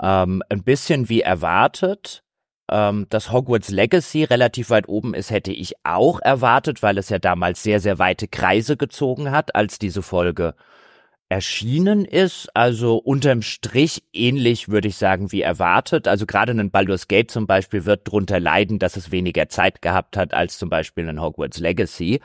Ähm, 0.00 0.42
ein 0.48 0.62
bisschen 0.62 1.08
wie 1.08 1.22
erwartet. 1.22 2.22
Ähm, 2.70 3.06
dass 3.10 3.30
Hogwarts 3.30 3.68
Legacy 3.68 4.24
relativ 4.24 4.70
weit 4.70 4.88
oben 4.88 5.12
ist, 5.12 5.30
hätte 5.30 5.52
ich 5.52 5.74
auch 5.82 6.20
erwartet, 6.20 6.82
weil 6.82 6.96
es 6.96 7.10
ja 7.10 7.18
damals 7.18 7.62
sehr, 7.62 7.78
sehr 7.80 7.98
weite 7.98 8.26
Kreise 8.26 8.78
gezogen 8.78 9.32
hat, 9.32 9.54
als 9.54 9.78
diese 9.78 10.02
Folge 10.02 10.54
erschienen 11.28 12.04
ist. 12.04 12.48
Also 12.54 12.96
unterm 12.96 13.42
Strich 13.42 14.04
ähnlich, 14.12 14.68
würde 14.68 14.88
ich 14.88 14.96
sagen, 14.96 15.32
wie 15.32 15.42
erwartet. 15.42 16.06
Also 16.06 16.26
gerade 16.26 16.52
ein 16.52 16.70
Baldur's 16.70 17.08
Gate 17.08 17.30
zum 17.30 17.46
Beispiel 17.46 17.84
wird 17.84 18.10
drunter 18.10 18.40
leiden, 18.40 18.78
dass 18.78 18.96
es 18.96 19.10
weniger 19.10 19.48
Zeit 19.48 19.82
gehabt 19.82 20.16
hat 20.16 20.34
als 20.34 20.58
zum 20.58 20.68
Beispiel 20.68 21.08
ein 21.08 21.20
Hogwarts 21.20 21.58
Legacy 21.58 22.20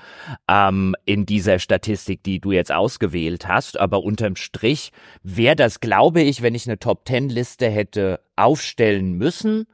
ähm, 0.50 0.96
in 1.06 1.26
dieser 1.26 1.60
Statistik, 1.60 2.24
die 2.24 2.40
du 2.40 2.52
jetzt 2.52 2.72
ausgewählt 2.72 3.48
hast. 3.48 3.80
Aber 3.80 4.04
unterm 4.04 4.36
Strich 4.36 4.92
wäre 5.24 5.56
das, 5.56 5.80
glaube 5.80 6.22
ich, 6.22 6.42
wenn 6.42 6.56
ich 6.56 6.68
eine 6.68 6.80
Top 6.80 7.06
Ten 7.06 7.30
Liste 7.30 7.70
hätte 7.70 8.20
aufstellen 8.36 9.14
müssen, 9.14 9.66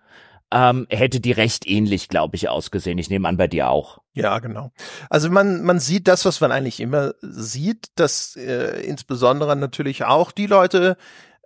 ähm, 0.55 0.87
hätte 0.89 1.19
die 1.19 1.33
recht 1.33 1.67
ähnlich, 1.67 2.07
glaube 2.07 2.37
ich, 2.37 2.47
ausgesehen. 2.47 2.97
Ich 2.97 3.09
nehme 3.09 3.27
an, 3.27 3.35
bei 3.35 3.49
dir 3.49 3.69
auch. 3.69 3.99
Ja, 4.13 4.39
genau. 4.39 4.71
Also 5.09 5.29
man, 5.29 5.63
man 5.63 5.81
sieht 5.81 6.07
das, 6.07 6.23
was 6.23 6.39
man 6.39 6.53
eigentlich 6.53 6.79
immer 6.79 7.13
sieht, 7.21 7.87
dass 7.95 8.37
äh, 8.37 8.81
insbesondere 8.85 9.57
natürlich 9.57 10.05
auch 10.05 10.31
die 10.31 10.47
Leute, 10.47 10.95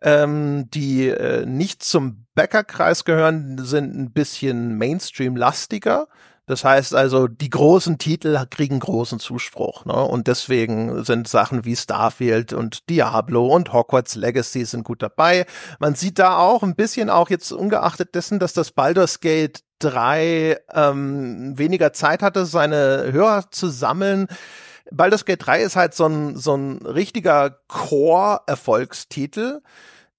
ähm, 0.04 0.69
die 0.69 1.08
äh, 1.08 1.43
nicht 1.48 1.82
zum 1.82 2.28
Bäckerkreis 2.36 3.04
gehören, 3.04 3.58
sind 3.65 3.98
ein 3.98 4.12
bisschen 4.12 4.78
Mainstream-lastiger. 4.78 6.08
Das 6.50 6.64
heißt 6.64 6.96
also, 6.96 7.28
die 7.28 7.52
großen 7.52 8.00
Titel 8.00 8.44
kriegen 8.50 8.80
großen 8.80 9.20
Zuspruch. 9.20 9.86
Ne? 9.86 9.94
Und 9.94 10.26
deswegen 10.26 11.04
sind 11.04 11.28
Sachen 11.28 11.64
wie 11.64 11.76
Starfield 11.76 12.54
und 12.54 12.90
Diablo 12.90 13.46
und 13.46 13.72
Hogwarts 13.72 14.16
Legacy 14.16 14.66
sind 14.66 14.84
gut 14.84 15.04
dabei. 15.04 15.46
Man 15.78 15.94
sieht 15.94 16.18
da 16.18 16.40
auch 16.40 16.64
ein 16.64 16.74
bisschen 16.74 17.12
auch 17.12 17.30
jetzt 17.30 17.52
ungeachtet 17.52 18.16
dessen, 18.16 18.40
dass 18.40 18.54
das 18.54 18.72
Baldur's 18.72 19.20
Gate 19.20 19.62
3 19.78 20.58
ähm, 20.74 21.56
weniger 21.56 21.94
Zeit 21.94 22.24
hatte, 22.24 22.48
seine 22.48 23.12
Hörer 23.12 23.52
zu 23.52 23.68
sammeln. 23.68 24.26
Baldur's 24.90 25.26
Gate 25.26 25.46
3 25.46 25.62
ist 25.62 25.76
halt 25.76 25.94
so 25.94 26.08
ein, 26.08 26.36
so 26.36 26.56
ein 26.56 26.80
richtiger 26.80 27.60
Core-Erfolgstitel 27.68 29.62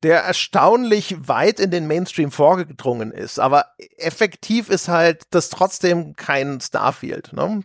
der 0.02 0.20
erstaunlich 0.20 1.28
weit 1.28 1.60
in 1.60 1.70
den 1.70 1.86
Mainstream 1.86 2.30
vorgedrungen 2.30 3.12
ist. 3.12 3.38
Aber 3.38 3.66
effektiv 3.96 4.70
ist 4.70 4.88
halt 4.88 5.24
das 5.30 5.50
trotzdem 5.50 6.16
kein 6.16 6.60
Starfield. 6.60 7.32
Ne? 7.32 7.62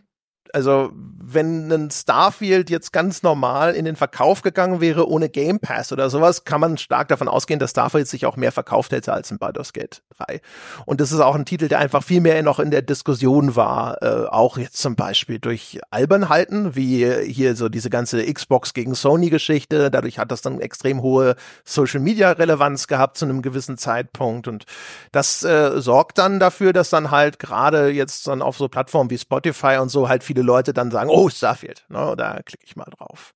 Also, 0.56 0.90
wenn 0.94 1.70
ein 1.70 1.90
Starfield 1.90 2.70
jetzt 2.70 2.90
ganz 2.90 3.22
normal 3.22 3.74
in 3.74 3.84
den 3.84 3.94
Verkauf 3.94 4.40
gegangen 4.40 4.80
wäre, 4.80 5.06
ohne 5.06 5.28
Game 5.28 5.60
Pass 5.60 5.92
oder 5.92 6.08
sowas, 6.08 6.44
kann 6.44 6.62
man 6.62 6.78
stark 6.78 7.08
davon 7.08 7.28
ausgehen, 7.28 7.60
dass 7.60 7.72
Starfield 7.72 8.08
sich 8.08 8.24
auch 8.24 8.36
mehr 8.36 8.52
verkauft 8.52 8.92
hätte 8.92 9.12
als 9.12 9.30
in 9.30 9.36
Baldur's 9.36 9.74
Gate 9.74 10.02
3. 10.16 10.40
Und 10.86 11.02
das 11.02 11.12
ist 11.12 11.20
auch 11.20 11.34
ein 11.34 11.44
Titel, 11.44 11.68
der 11.68 11.80
einfach 11.80 12.02
viel 12.02 12.22
mehr 12.22 12.42
noch 12.42 12.58
in 12.58 12.70
der 12.70 12.80
Diskussion 12.80 13.54
war, 13.54 14.02
äh, 14.02 14.28
auch 14.28 14.56
jetzt 14.56 14.78
zum 14.78 14.96
Beispiel 14.96 15.38
durch 15.38 15.78
Albernhalten, 15.90 16.74
wie 16.74 17.06
hier 17.24 17.54
so 17.54 17.68
diese 17.68 17.90
ganze 17.90 18.24
Xbox 18.24 18.72
gegen 18.72 18.94
Sony-Geschichte. 18.94 19.90
Dadurch 19.90 20.18
hat 20.18 20.30
das 20.30 20.40
dann 20.40 20.58
extrem 20.62 21.02
hohe 21.02 21.36
Social-Media-Relevanz 21.64 22.86
gehabt 22.86 23.18
zu 23.18 23.26
einem 23.26 23.42
gewissen 23.42 23.76
Zeitpunkt. 23.76 24.48
Und 24.48 24.64
das 25.12 25.42
äh, 25.44 25.82
sorgt 25.82 26.16
dann 26.16 26.40
dafür, 26.40 26.72
dass 26.72 26.88
dann 26.88 27.10
halt 27.10 27.38
gerade 27.38 27.90
jetzt 27.90 28.26
dann 28.26 28.40
auf 28.40 28.56
so 28.56 28.68
Plattformen 28.68 29.10
wie 29.10 29.18
Spotify 29.18 29.76
und 29.82 29.90
so 29.90 30.08
halt 30.08 30.24
viele 30.24 30.45
Leute 30.46 30.72
dann 30.72 30.90
sagen, 30.90 31.10
oh, 31.10 31.28
Starfield, 31.28 31.84
ne, 31.88 32.14
da 32.16 32.40
klicke 32.44 32.64
ich 32.64 32.76
mal 32.76 32.90
drauf. 32.96 33.34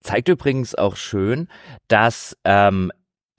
Zeigt 0.00 0.28
übrigens 0.28 0.74
auch 0.74 0.96
schön, 0.96 1.48
dass 1.88 2.36
ähm, 2.44 2.92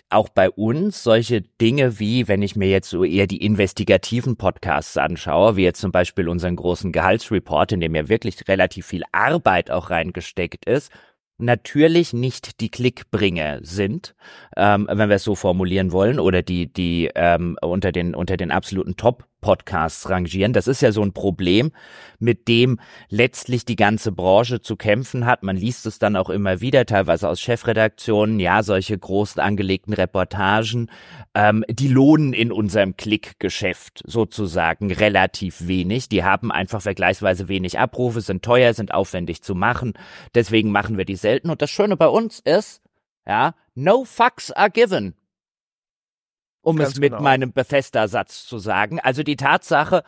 auch 0.09 0.29
bei 0.29 0.49
uns 0.49 1.03
solche 1.03 1.41
Dinge 1.41 1.99
wie, 1.99 2.27
wenn 2.27 2.41
ich 2.41 2.55
mir 2.55 2.69
jetzt 2.69 2.89
so 2.89 3.03
eher 3.03 3.27
die 3.27 3.43
investigativen 3.43 4.37
Podcasts 4.37 4.97
anschaue, 4.97 5.55
wie 5.55 5.63
jetzt 5.63 5.81
zum 5.81 5.91
Beispiel 5.91 6.29
unseren 6.29 6.55
großen 6.55 6.91
Gehaltsreport, 6.91 7.71
in 7.71 7.81
dem 7.81 7.95
ja 7.95 8.07
wirklich 8.07 8.47
relativ 8.47 8.87
viel 8.87 9.03
Arbeit 9.11 9.71
auch 9.71 9.89
reingesteckt 9.89 10.65
ist, 10.65 10.91
natürlich 11.37 12.13
nicht 12.13 12.61
die 12.61 12.69
Klickbringer 12.69 13.59
sind, 13.61 14.15
ähm, 14.55 14.87
wenn 14.89 15.09
wir 15.09 15.17
es 15.17 15.23
so 15.23 15.35
formulieren 15.35 15.91
wollen, 15.91 16.19
oder 16.19 16.41
die, 16.41 16.71
die 16.71 17.09
ähm, 17.15 17.57
unter 17.61 17.91
den 17.91 18.15
unter 18.15 18.37
den 18.37 18.51
absoluten 18.51 18.95
Top 18.95 19.25
Podcasts 19.45 20.09
rangieren. 20.09 20.53
Das 20.53 20.67
ist 20.67 20.81
ja 20.81 20.91
so 20.91 21.03
ein 21.03 21.13
Problem, 21.13 21.71
mit 22.17 22.47
dem 22.47 22.79
letztlich 23.09 23.63
die 23.63 23.75
ganze 23.75 24.11
Branche 24.11 24.59
zu 24.59 24.75
kämpfen 24.75 25.27
hat. 25.27 25.43
Man 25.43 25.55
liest 25.55 25.85
es 25.85 25.99
dann 25.99 26.15
auch 26.15 26.31
immer 26.31 26.61
wieder, 26.61 26.87
teilweise 26.87 27.29
aus 27.29 27.39
Chefredaktionen, 27.39 28.39
ja, 28.39 28.63
solche 28.63 28.97
großen 28.97 29.39
angelegten 29.39 29.93
Reportagen, 29.93 30.89
ähm, 31.35 31.63
die 31.69 31.89
lohnen 31.89 32.33
in 32.33 32.51
unserem 32.51 32.97
Klickgeschäft 32.97 34.01
sozusagen 34.07 34.91
relativ 34.91 35.67
wenig. 35.67 36.09
Die 36.09 36.23
haben 36.23 36.51
einfach 36.51 36.81
vergleichsweise 36.81 37.47
wenig 37.47 37.77
Abrufe, 37.77 38.21
sind 38.21 38.43
teuer, 38.43 38.73
sind 38.73 38.95
aufwendig 38.95 39.43
zu 39.43 39.53
machen. 39.53 39.93
Deswegen 40.33 40.71
machen 40.71 40.97
wir 40.97 41.05
die 41.05 41.17
selten. 41.17 41.51
Und 41.51 41.61
das 41.61 41.69
Schöne 41.69 41.97
bei 41.97 42.07
uns 42.07 42.39
ist, 42.39 42.81
Ja, 43.27 43.53
no 43.75 44.05
fucks 44.05 44.51
are 44.51 44.71
given 44.71 45.13
um 46.65 46.77
Ganz 46.77 46.93
es 46.93 46.99
mit 46.99 47.11
genau. 47.11 47.21
meinem 47.21 47.53
Bethesda-Satz 47.53 48.47
zu 48.47 48.57
sagen. 48.57 48.99
Also 48.99 49.21
die 49.21 49.35
Tatsache, 49.35 50.03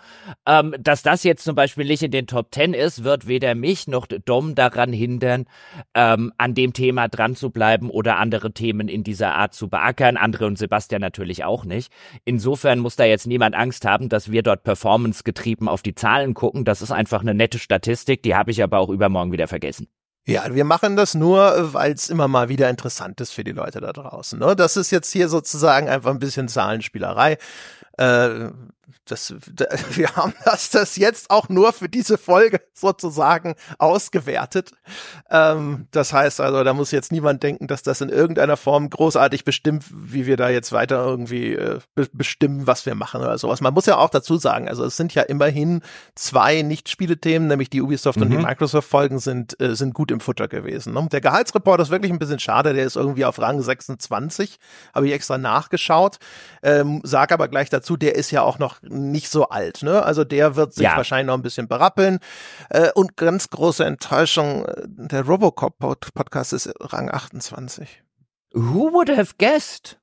ähm, 0.48 0.76
dass 0.80 1.04
das 1.04 1.24
jetzt 1.24 1.44
zum 1.44 1.56
Beispiel 1.56 1.86
nicht 1.86 2.02
in 2.02 2.12
den 2.12 2.26
Top 2.26 2.52
Ten 2.52 2.74
ist, 2.74 3.04
wird 3.04 3.28
weder 3.28 3.54
mich 3.54 3.88
noch 3.88 4.08
Dom 4.08 4.56
daran 4.56 4.92
hindern, 4.92 5.46
ähm, 5.94 6.34
an 6.38 6.56
dem 6.56 6.74
Thema 6.74 7.08
dran 7.10 7.36
zu 7.36 7.52
bleiben 7.52 7.92
oder 7.92 8.18
andere 8.18 8.52
Themen 8.54 8.88
in 8.88 9.04
dieser 9.04 9.36
Art 9.36 9.54
zu 9.54 9.70
beackern. 9.70 10.18
Andere 10.18 10.48
und 10.48 10.58
Sebastian 10.58 11.02
natürlich 11.02 11.44
auch 11.44 11.64
nicht. 11.64 11.94
Insofern 12.26 12.80
muss 12.80 12.96
da 12.96 13.06
jetzt 13.06 13.28
niemand 13.28 13.54
Angst 13.54 13.86
haben, 13.86 14.10
dass 14.10 14.32
wir 14.32 14.42
dort 14.42 14.64
performance-getrieben 14.64 15.68
auf 15.68 15.84
die 15.84 15.94
Zahlen 15.94 16.34
gucken. 16.34 16.66
Das 16.66 16.82
ist 16.82 16.92
einfach 16.92 17.22
eine 17.22 17.36
nette 17.36 17.60
Statistik, 17.60 18.24
die 18.24 18.36
habe 18.36 18.50
ich 18.50 18.64
aber 18.64 18.80
auch 18.80 18.90
übermorgen 18.90 19.32
wieder 19.32 19.48
vergessen. 19.48 19.88
Ja, 20.28 20.54
wir 20.54 20.66
machen 20.66 20.98
das 20.98 21.14
nur, 21.16 21.74
weil 21.74 21.94
es 21.94 22.10
immer 22.10 22.28
mal 22.28 22.50
wieder 22.50 22.70
interessant 22.70 23.22
ist 23.22 23.32
für 23.32 23.46
die 23.46 23.54
Leute 23.54 23.80
da 23.80 23.94
draußen. 23.94 24.38
Ne? 24.38 24.58
Das 24.58 24.76
ist 24.76 24.92
jetzt 24.92 25.14
hier 25.14 25.30
sozusagen 25.30 25.88
einfach 25.88 26.12
ein 26.12 26.20
bisschen 26.20 26.50
Zahlenspielerei. 26.50 27.38
Äh, 27.98 28.50
das, 29.06 29.34
da, 29.54 29.66
wir 29.92 30.16
haben 30.16 30.34
das, 30.46 30.70
das 30.70 30.96
jetzt 30.96 31.30
auch 31.30 31.50
nur 31.50 31.74
für 31.74 31.90
diese 31.90 32.18
Folge 32.18 32.62
sozusagen 32.74 33.56
ausgewertet. 33.78 34.72
Ähm, 35.30 35.88
das 35.92 36.14
heißt 36.14 36.42
also, 36.42 36.64
da 36.64 36.74
muss 36.74 36.92
jetzt 36.92 37.12
niemand 37.12 37.44
denken, 37.44 37.68
dass 37.68 37.84
das 37.84 38.02
in 38.02 38.10
irgendeiner 38.10 38.58
Form 38.58 38.90
großartig 38.90 39.44
bestimmt, 39.44 39.86
wie 39.92 40.26
wir 40.26 40.38
da 40.38 40.50
jetzt 40.50 40.72
weiter 40.72 41.04
irgendwie 41.06 41.54
äh, 41.54 41.80
be 41.96 42.08
bestimmen, 42.14 42.68
was 42.68 42.86
wir 42.86 42.96
machen 42.96 43.22
oder 43.22 43.38
sowas. 43.38 43.62
Man 43.62 43.74
muss 43.74 43.86
ja 43.86 43.98
auch 43.98 44.10
dazu 44.10 44.38
sagen, 44.38 44.68
also 44.68 44.84
es 44.86 44.98
sind 44.98 45.14
ja 45.14 45.24
immerhin 45.24 45.82
zwei 46.16 46.62
Nicht-Spielethemen, 46.62 47.48
nämlich 47.48 47.70
die 47.70 47.82
Ubisoft 47.82 48.20
und 48.22 48.30
die 48.30 48.38
Mhm. 48.38 48.44
Microsoft-Folgen 48.44 49.20
sind, 49.20 49.60
äh, 49.62 49.76
sind 49.76 49.94
gut 49.94 50.12
im 50.12 50.20
Futter 50.20 50.48
gewesen. 50.48 50.94
Ne? 50.94 51.08
Der 51.12 51.22
Gehaltsreport 51.22 51.82
ist 51.82 51.90
wirklich 51.90 52.12
ein 52.12 52.20
bisschen 52.20 52.40
schade, 52.40 52.74
der 52.74 52.86
ist 52.86 52.96
irgendwie 52.96 53.26
auf 53.26 53.40
Rang 53.40 53.62
26, 53.62 54.58
habe 54.94 55.08
ich 55.08 55.14
extra 55.14 55.38
nachgeschaut. 55.38 56.18
Ähm, 56.64 57.02
sag 57.04 57.32
aber 57.32 57.48
gleich 57.48 57.70
dazu, 57.70 57.98
der 57.98 58.16
ist 58.16 58.32
ja 58.32 58.42
auch 58.42 58.60
noch 58.60 58.77
nicht 58.82 59.30
so 59.30 59.50
alt, 59.50 59.84
ne? 59.84 60.04
Also 60.04 60.24
der 60.24 60.56
wird 60.56 60.74
sich 60.74 60.84
Ja. 60.84 60.96
wahrscheinlich 60.98 61.28
noch 61.28 61.34
ein 61.36 61.42
bisschen 61.42 61.68
berappeln. 61.68 62.20
Äh, 62.70 62.92
und 62.96 63.18
ganz 63.18 63.50
große 63.50 63.86
Enttäuschung, 63.86 64.66
äh, 64.66 64.84
der 64.88 65.24
Robocop-Podcast 65.26 66.54
ist 66.54 66.74
Rang 66.80 67.10
28. 67.12 68.04
Who 68.54 68.92
would 68.94 69.10
have 69.16 69.34
guessed? 69.38 70.00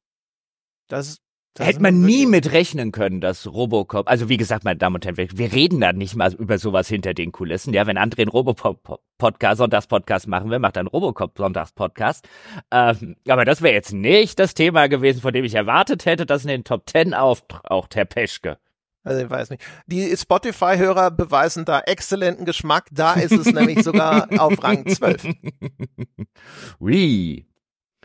Das, 0.89 1.19
das 1.55 1.67
Hätte 1.69 1.81
man 1.83 2.01
nie 2.03 2.27
mit 2.27 2.53
rechnen 2.53 2.93
können, 2.93 3.21
dass 3.21 3.47
Robocop, 3.47 4.09
also 4.09 4.29
wie 4.29 4.37
gesagt, 4.37 4.65
meine 4.65 4.77
Damen 4.77 4.97
und 4.97 5.05
Herren, 5.07 5.17
wir, 5.17 5.29
wir 5.33 5.53
reden 5.53 5.81
da 5.81 5.93
nicht 5.93 6.15
mal 6.17 6.33
über 6.35 6.59
sowas 6.59 6.89
hinter 6.89 7.15
den 7.15 7.33
Kulissen. 7.33 7.73
Ja, 7.73 7.87
wenn 7.87 7.97
André 7.97 8.21
einen 8.23 8.29
Robocop-Podcast, 8.29 9.59
Sonntagspodcast 9.59 10.27
machen 10.27 10.51
will, 10.51 10.59
macht 10.59 10.77
er 10.77 10.81
einen 10.81 10.89
Robocop-Sonntagspodcast. 10.89 12.29
Ähm, 12.71 13.17
aber 13.29 13.45
das 13.45 13.63
wäre 13.63 13.73
jetzt 13.75 13.93
nicht 13.93 14.39
das 14.39 14.55
Thema 14.55 14.89
gewesen, 14.89 15.21
von 15.21 15.33
dem 15.33 15.45
ich 15.45 15.55
erwartet 15.55 16.07
hätte, 16.07 16.27
dass 16.27 16.43
in 16.43 16.49
den 16.49 16.65
Top 16.65 16.87
Ten 16.87 17.15
auftaucht, 17.15 17.95
Herr 17.97 18.05
Peschke. 18.05 18.59
Also 19.05 19.23
ich 19.23 19.31
weiß 19.31 19.51
nicht. 19.51 19.63
Die 19.87 20.17
Spotify-Hörer 20.17 21.11
beweisen 21.11 21.65
da 21.67 21.81
exzellenten 21.81 22.45
Geschmack. 22.47 22.87
Da 22.91 23.13
ist 23.15 23.33
es 23.33 23.47
nämlich 23.53 23.83
sogar 23.85 24.27
auf 24.39 24.63
Rang 24.65 24.87
12. 24.87 25.25
Ui. 26.81 27.47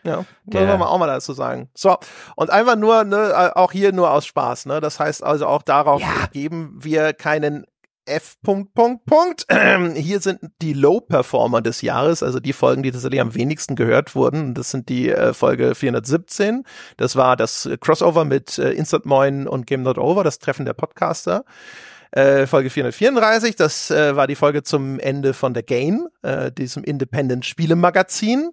Ja, 0.03 0.25
Der- 0.45 0.61
muss 0.67 0.79
man 0.79 0.87
auch 0.87 0.97
mal 0.97 1.07
dazu 1.07 1.33
sagen. 1.33 1.69
So, 1.75 1.97
und 2.35 2.49
einfach 2.49 2.75
nur, 2.77 3.03
ne, 3.03 3.31
äh, 3.33 3.57
auch 3.57 3.71
hier 3.73 3.91
nur 3.91 4.11
aus 4.11 4.25
Spaß, 4.25 4.65
ne? 4.65 4.79
Das 4.79 4.99
heißt 4.99 5.23
also 5.23 5.45
auch 5.47 5.61
darauf 5.61 6.01
Ja. 6.01 6.27
geben 6.31 6.77
wir 6.81 7.13
keinen 7.13 7.65
F. 8.09 8.35
Punkt, 8.41 8.73
Punkt, 8.73 9.05
Punkt. 9.05 9.45
Hier 9.95 10.19
sind 10.19 10.39
die 10.61 10.73
Low-Performer 10.73 11.61
des 11.61 11.81
Jahres, 11.81 12.23
also 12.23 12.39
die 12.39 12.53
Folgen, 12.53 12.83
die 12.83 12.91
tatsächlich 12.91 13.21
am 13.21 13.35
wenigsten 13.35 13.75
gehört 13.75 14.15
wurden. 14.15 14.53
Das 14.53 14.71
sind 14.71 14.89
die 14.89 15.09
äh, 15.09 15.33
Folge 15.33 15.75
417. 15.75 16.63
Das 16.97 17.15
war 17.15 17.37
das 17.37 17.69
Crossover 17.79 18.25
mit 18.25 18.57
äh, 18.57 18.71
Instant 18.71 19.05
Moin 19.05 19.47
und 19.47 19.67
Game 19.67 19.83
Not 19.83 19.97
Over, 19.97 20.23
das 20.23 20.39
Treffen 20.39 20.65
der 20.65 20.73
Podcaster. 20.73 21.45
Äh, 22.11 22.47
Folge 22.47 22.71
434, 22.71 23.55
das 23.55 23.91
äh, 23.91 24.15
war 24.15 24.25
die 24.25 24.35
Folge 24.35 24.63
zum 24.63 24.99
Ende 24.99 25.35
von 25.35 25.53
The 25.53 25.61
Gain, 25.61 26.07
äh, 26.23 26.51
diesem 26.51 26.83
Independent-Spiele-Magazin 26.83 28.51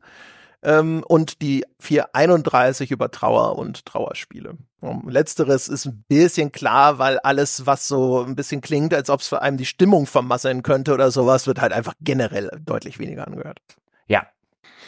ähm, 0.62 1.05
und 1.07 1.42
die 1.42 1.64
431 1.81 2.90
über 2.90 3.11
Trauer 3.11 3.59
und 3.59 3.87
Trauerspiele. 3.87 4.57
Um, 4.81 5.09
letzteres 5.09 5.69
ist 5.69 5.87
ein 5.87 6.05
bisschen 6.07 6.53
klar, 6.53 6.99
weil 6.99 7.19
alles, 7.21 7.66
was 7.66 7.88
so 7.88 8.23
ein 8.23 8.37
bisschen 8.37 8.61
klingt, 8.61 8.95
als 8.95 9.11
ob 9.11 9.21
es 9.21 9.29
für 9.29 9.42
einem 9.42 9.57
die 9.57 9.66
Stimmung 9.66 10.07
vermasseln 10.07 10.62
könnte 10.62 10.92
oder 10.95 11.11
sowas, 11.11 11.47
wird 11.47 11.61
halt 11.61 11.73
einfach 11.73 11.95
generell 12.01 12.51
deutlich 12.64 12.99
weniger 12.99 13.27
angehört. 13.27 13.59
Ja. 14.07 14.27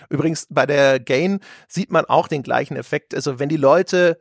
Übrigens, 0.09 0.47
bei 0.51 0.67
der 0.67 1.01
Gain 1.01 1.41
sieht 1.67 1.91
man 1.91 2.05
auch 2.05 2.29
den 2.29 2.43
gleichen 2.43 2.77
Effekt. 2.77 3.15
Also 3.15 3.39
wenn 3.39 3.49
die 3.49 3.57
Leute, 3.57 4.21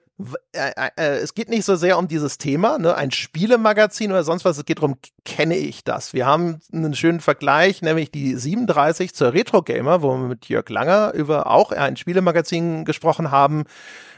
äh, 0.54 0.72
äh, 0.96 1.18
es 1.18 1.36
geht 1.36 1.50
nicht 1.50 1.64
so 1.64 1.76
sehr 1.76 1.98
um 1.98 2.08
dieses 2.08 2.40
Thema, 2.40 2.80
ne, 2.80 2.96
ein 2.96 3.12
Spielemagazin 3.12 4.12
oder 4.12 4.24
sonst 4.24 4.46
was, 4.46 4.58
es 4.58 4.66
geht 4.66 4.80
darum, 4.80 4.98
kenne 5.26 5.56
ich 5.56 5.84
das? 5.84 6.14
Wir 6.14 6.26
haben 6.26 6.60
einen 6.74 6.96
schönen 6.96 7.20
Vergleich, 7.20 7.84
nämlich 7.84 8.10
die 8.10 8.34
37 8.34 9.14
zur 9.14 9.34
Retro 9.34 9.62
Gamer, 9.62 10.02
wo 10.02 10.18
wir 10.18 10.28
mit 10.28 10.50
Jörg 10.50 10.68
Langer 10.70 11.14
über 11.14 11.52
auch 11.52 11.72
ein 11.72 11.98
Spielemagazin 11.98 12.84
gesprochen 12.84 13.30
haben, 13.30 13.66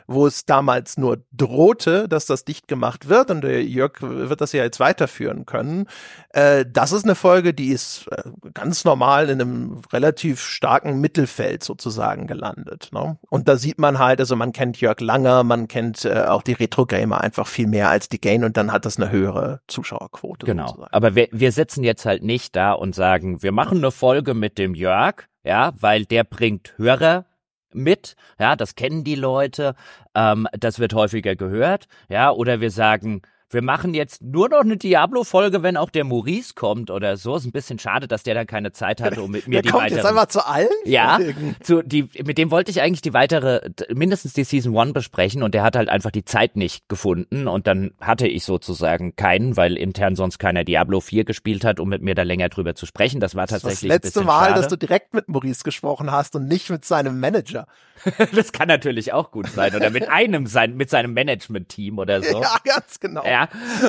wo 0.09 0.25
es 0.25 0.45
damals 0.45 0.97
nur 0.97 1.23
drohte, 1.31 2.09
dass 2.09 2.25
das 2.25 2.43
dicht 2.43 2.67
gemacht 2.67 3.09
wird 3.09 3.29
und 3.29 3.41
der 3.41 3.63
Jörg 3.63 4.01
wird 4.01 4.41
das 4.41 4.53
ja 4.53 4.63
jetzt 4.63 4.79
weiterführen 4.79 5.45
können. 5.45 5.85
Äh, 6.29 6.65
das 6.67 6.91
ist 6.91 7.03
eine 7.03 7.13
Folge, 7.13 7.53
die 7.53 7.69
ist 7.69 8.07
äh, 8.11 8.23
ganz 8.55 8.85
normal 8.85 9.29
in 9.29 9.39
einem 9.39 9.81
relativ 9.93 10.41
starken 10.41 10.99
Mittelfeld 10.99 11.63
sozusagen 11.63 12.25
gelandet. 12.25 12.89
Ne? 12.91 13.19
Und 13.29 13.47
da 13.47 13.55
sieht 13.57 13.77
man 13.77 13.99
halt, 13.99 14.19
also 14.19 14.35
man 14.35 14.51
kennt 14.51 14.81
Jörg 14.81 14.99
Langer, 14.99 15.43
man 15.43 15.67
kennt 15.67 16.05
äh, 16.05 16.23
auch 16.23 16.41
die 16.41 16.53
Retro-Gamer 16.53 17.21
einfach 17.21 17.45
viel 17.45 17.67
mehr 17.67 17.89
als 17.89 18.09
die 18.09 18.19
Gain 18.19 18.43
und 18.43 18.57
dann 18.57 18.71
hat 18.71 18.85
das 18.85 18.97
eine 18.97 19.11
höhere 19.11 19.61
Zuschauerquote. 19.67 20.47
Genau. 20.47 20.67
Sozusagen. 20.67 20.93
Aber 20.93 21.13
wir, 21.13 21.27
wir 21.31 21.51
sitzen 21.51 21.83
jetzt 21.83 22.05
halt 22.05 22.23
nicht 22.23 22.55
da 22.55 22.71
und 22.71 22.95
sagen, 22.95 23.43
wir 23.43 23.51
machen 23.51 23.77
eine 23.77 23.91
Folge 23.91 24.33
mit 24.33 24.57
dem 24.57 24.73
Jörg, 24.73 25.27
ja, 25.43 25.71
weil 25.79 26.05
der 26.05 26.23
bringt 26.23 26.73
Hörer 26.77 27.25
mit, 27.73 28.15
ja, 28.39 28.55
das 28.55 28.75
kennen 28.75 29.03
die 29.03 29.15
Leute, 29.15 29.75
ähm, 30.15 30.47
das 30.51 30.79
wird 30.79 30.93
häufiger 30.93 31.35
gehört, 31.35 31.87
ja, 32.09 32.31
oder 32.31 32.61
wir 32.61 32.71
sagen, 32.71 33.21
wir 33.51 33.61
machen 33.63 33.93
jetzt 33.93 34.21
nur 34.21 34.49
noch 34.49 34.61
eine 34.61 34.77
Diablo-Folge, 34.77 35.63
wenn 35.63 35.75
auch 35.77 35.89
der 35.89 36.03
Maurice 36.03 36.53
kommt 36.53 36.91
oder 36.91 37.17
so. 37.17 37.35
Ist 37.35 37.45
ein 37.45 37.51
bisschen 37.51 37.79
schade, 37.79 38.07
dass 38.07 38.23
der 38.23 38.35
dann 38.35 38.45
keine 38.45 38.71
Zeit 38.71 39.01
hatte, 39.01 39.23
um 39.23 39.31
mit 39.31 39.47
mir 39.47 39.55
Der 39.55 39.61
die 39.63 39.69
kommt 39.69 39.85
jetzt 39.85 39.93
weiteren 39.93 40.17
einfach 40.17 40.27
zu 40.27 40.45
allen 40.45 40.69
Ja, 40.85 41.19
zu, 41.63 41.81
die, 41.81 42.09
mit 42.23 42.37
dem 42.37 42.51
wollte 42.51 42.69
ich 42.69 42.81
eigentlich 42.81 43.01
die 43.01 43.13
weitere, 43.13 43.69
mindestens 43.91 44.33
die 44.33 44.43
Season 44.43 44.75
One 44.75 44.93
besprechen 44.93 45.41
und 45.41 45.55
der 45.55 45.63
hat 45.63 45.75
halt 45.75 45.89
einfach 45.89 46.11
die 46.11 46.25
Zeit 46.25 46.55
nicht 46.55 46.87
gefunden 46.89 47.47
und 47.47 47.65
dann 47.65 47.91
hatte 47.99 48.27
ich 48.27 48.43
sozusagen 48.43 49.15
keinen, 49.15 49.57
weil 49.57 49.77
intern 49.77 50.15
sonst 50.15 50.37
keiner 50.37 50.63
Diablo 50.63 50.99
4 50.99 51.23
gespielt 51.23 51.65
hat, 51.65 51.79
um 51.79 51.89
mit 51.89 52.03
mir 52.03 52.13
da 52.13 52.23
länger 52.23 52.49
drüber 52.49 52.75
zu 52.75 52.85
sprechen. 52.85 53.19
Das 53.19 53.35
war 53.35 53.39
Das 53.39 53.39
war 53.39 53.45
das 53.45 53.61
tatsächlich 53.63 53.91
ein 53.91 54.01
letzte 54.03 54.21
Mal, 54.21 54.49
schade. 54.49 54.61
dass 54.61 54.67
du 54.67 54.77
direkt 54.77 55.13
mit 55.13 55.27
Maurice 55.27 55.63
gesprochen 55.63 56.11
hast 56.11 56.35
und 56.35 56.47
nicht 56.47 56.69
mit 56.69 56.85
seinem 56.85 57.19
Manager. 57.19 57.65
das 58.35 58.51
kann 58.51 58.67
natürlich 58.67 59.13
auch 59.13 59.31
gut 59.31 59.47
sein 59.47 59.75
oder 59.75 59.89
mit 59.89 60.07
einem 60.07 60.45
sein, 60.45 60.75
mit 60.75 60.89
seinem 60.89 61.13
Management-Team 61.13 61.97
oder 61.97 62.21
so. 62.21 62.39
Ja, 62.49 62.57
ganz 62.63 62.99
genau. 62.99 63.25
Ja, 63.25 63.38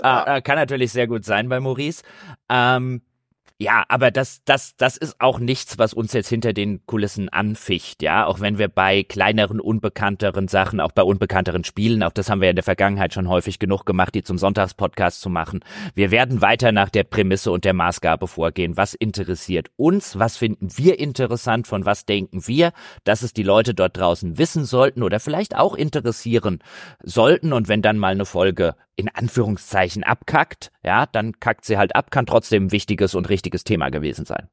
äh, 0.03 0.39
äh, 0.39 0.43
kann 0.43 0.57
natürlich 0.57 0.93
sehr 0.93 1.07
gut 1.07 1.25
sein 1.25 1.49
bei 1.49 1.61
Maurice. 1.61 2.03
Ähm, 2.49 3.03
ja, 3.63 3.85
aber 3.89 4.11
das, 4.11 4.43
das, 4.47 4.75
das 4.79 4.97
ist 4.97 5.21
auch 5.21 5.39
nichts, 5.39 5.77
was 5.77 5.93
uns 5.93 6.15
jetzt 6.15 6.31
hinter 6.31 6.55
den 6.55 6.87
Kulissen 6.87 7.29
anficht, 7.29 8.03
ja. 8.03 8.25
Auch 8.25 8.41
wenn 8.41 8.57
wir 8.57 8.69
bei 8.69 9.03
kleineren, 9.03 9.61
unbekannteren 9.61 10.49
Sachen, 10.49 10.81
auch 10.81 10.93
bei 10.93 11.03
unbekannteren 11.03 11.63
Spielen, 11.65 12.03
auch 12.03 12.13
das 12.13 12.31
haben 12.31 12.41
wir 12.41 12.49
in 12.49 12.57
der 12.57 12.63
Vergangenheit 12.63 13.13
schon 13.13 13.29
häufig 13.29 13.59
genug 13.59 13.85
gemacht, 13.85 14.15
die 14.15 14.23
zum 14.23 14.39
Sonntagspodcast 14.39 15.21
zu 15.21 15.29
machen. 15.29 15.61
Wir 15.95 16.11
werden 16.11 16.41
weiter 16.41 16.73
nach 16.73 16.89
der 16.89 17.05
Prämisse 17.05 17.53
und 17.53 17.67
der 17.67 17.75
Maßgabe 17.75 18.29
vorgehen. 18.29 18.79
Was 18.79 18.95
interessiert 18.95 19.69
uns? 19.77 20.19
Was 20.19 20.39
finden 20.39 20.69
wir 20.79 20.99
interessant? 20.99 21.67
Von 21.67 21.85
was 21.85 22.07
denken 22.07 22.47
wir, 22.47 22.73
dass 23.05 23.21
es 23.21 23.35
die 23.35 23.43
Leute 23.43 23.75
dort 23.75 23.95
draußen 23.95 24.39
wissen 24.39 24.65
sollten 24.65 25.03
oder 25.03 25.21
vielleicht 25.21 25.55
auch 25.55 25.75
interessieren 25.75 26.61
sollten? 27.03 27.53
Und 27.53 27.69
wenn 27.69 27.83
dann 27.83 27.99
mal 27.99 28.13
eine 28.13 28.25
Folge 28.25 28.75
in 28.97 29.09
Anführungszeichen 29.09 30.05
abkackt, 30.05 30.71
ja, 30.83 31.07
dann 31.07 31.41
kackt 31.41 31.65
sie 31.65 31.79
halt 31.79 31.95
ab, 31.97 32.11
kann 32.11 32.27
trotzdem 32.27 32.67
ein 32.67 32.73
wichtiges 32.73 33.15
und 33.15 33.29
richtiges 33.29 33.65
Thema 33.65 33.89
gewesen 33.91 34.27
sein. 34.27 34.49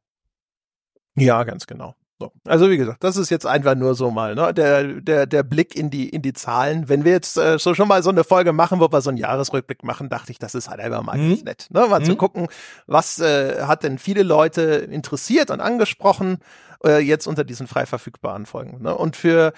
Ja, 1.16 1.44
ganz 1.44 1.68
genau. 1.68 1.96
So. 2.20 2.32
Also 2.46 2.68
wie 2.72 2.78
gesagt, 2.78 3.04
das 3.04 3.16
ist 3.16 3.30
jetzt 3.30 3.46
einfach 3.46 3.76
nur 3.76 3.94
so 3.94 4.10
mal 4.10 4.34
ne, 4.34 4.52
der 4.52 4.84
der 5.02 5.28
der 5.28 5.44
Blick 5.44 5.76
in 5.76 5.92
die 5.92 6.10
in 6.10 6.24
die 6.24 6.34
Zahlen. 6.34 6.90
Wenn 6.90 7.04
wir 7.06 7.12
jetzt 7.12 7.38
äh, 7.38 7.60
so 7.60 7.76
schon 7.76 7.88
mal 7.88 8.02
so 8.02 8.10
eine 8.10 8.24
Folge 8.24 8.54
machen, 8.54 8.80
wo 8.80 8.92
wir 8.92 9.02
so 9.02 9.10
einen 9.10 9.20
Jahresrückblick 9.20 9.84
machen, 9.84 10.10
dachte 10.10 10.32
ich, 10.32 10.40
das 10.40 10.56
ist 10.56 10.68
halt 10.68 10.80
einfach 10.80 11.04
mal 11.04 11.16
Mhm. 11.18 11.30
ganz 11.30 11.44
nett, 11.44 11.68
ne, 11.70 11.86
mal 11.88 12.04
zu 12.04 12.14
Mhm. 12.14 12.18
gucken, 12.18 12.48
was 12.88 13.20
äh, 13.20 13.62
hat 13.64 13.84
denn 13.84 14.00
viele 14.00 14.24
Leute 14.24 14.62
interessiert 14.64 15.52
und 15.52 15.62
angesprochen 15.62 16.40
äh, 16.88 17.00
jetzt 17.00 17.28
unter 17.28 17.44
diesen 17.44 17.68
frei 17.68 17.86
verfügbaren 17.86 18.46
Folgen. 18.46 18.82
Ne? 18.82 18.96
Und 18.96 19.16
für, 19.16 19.54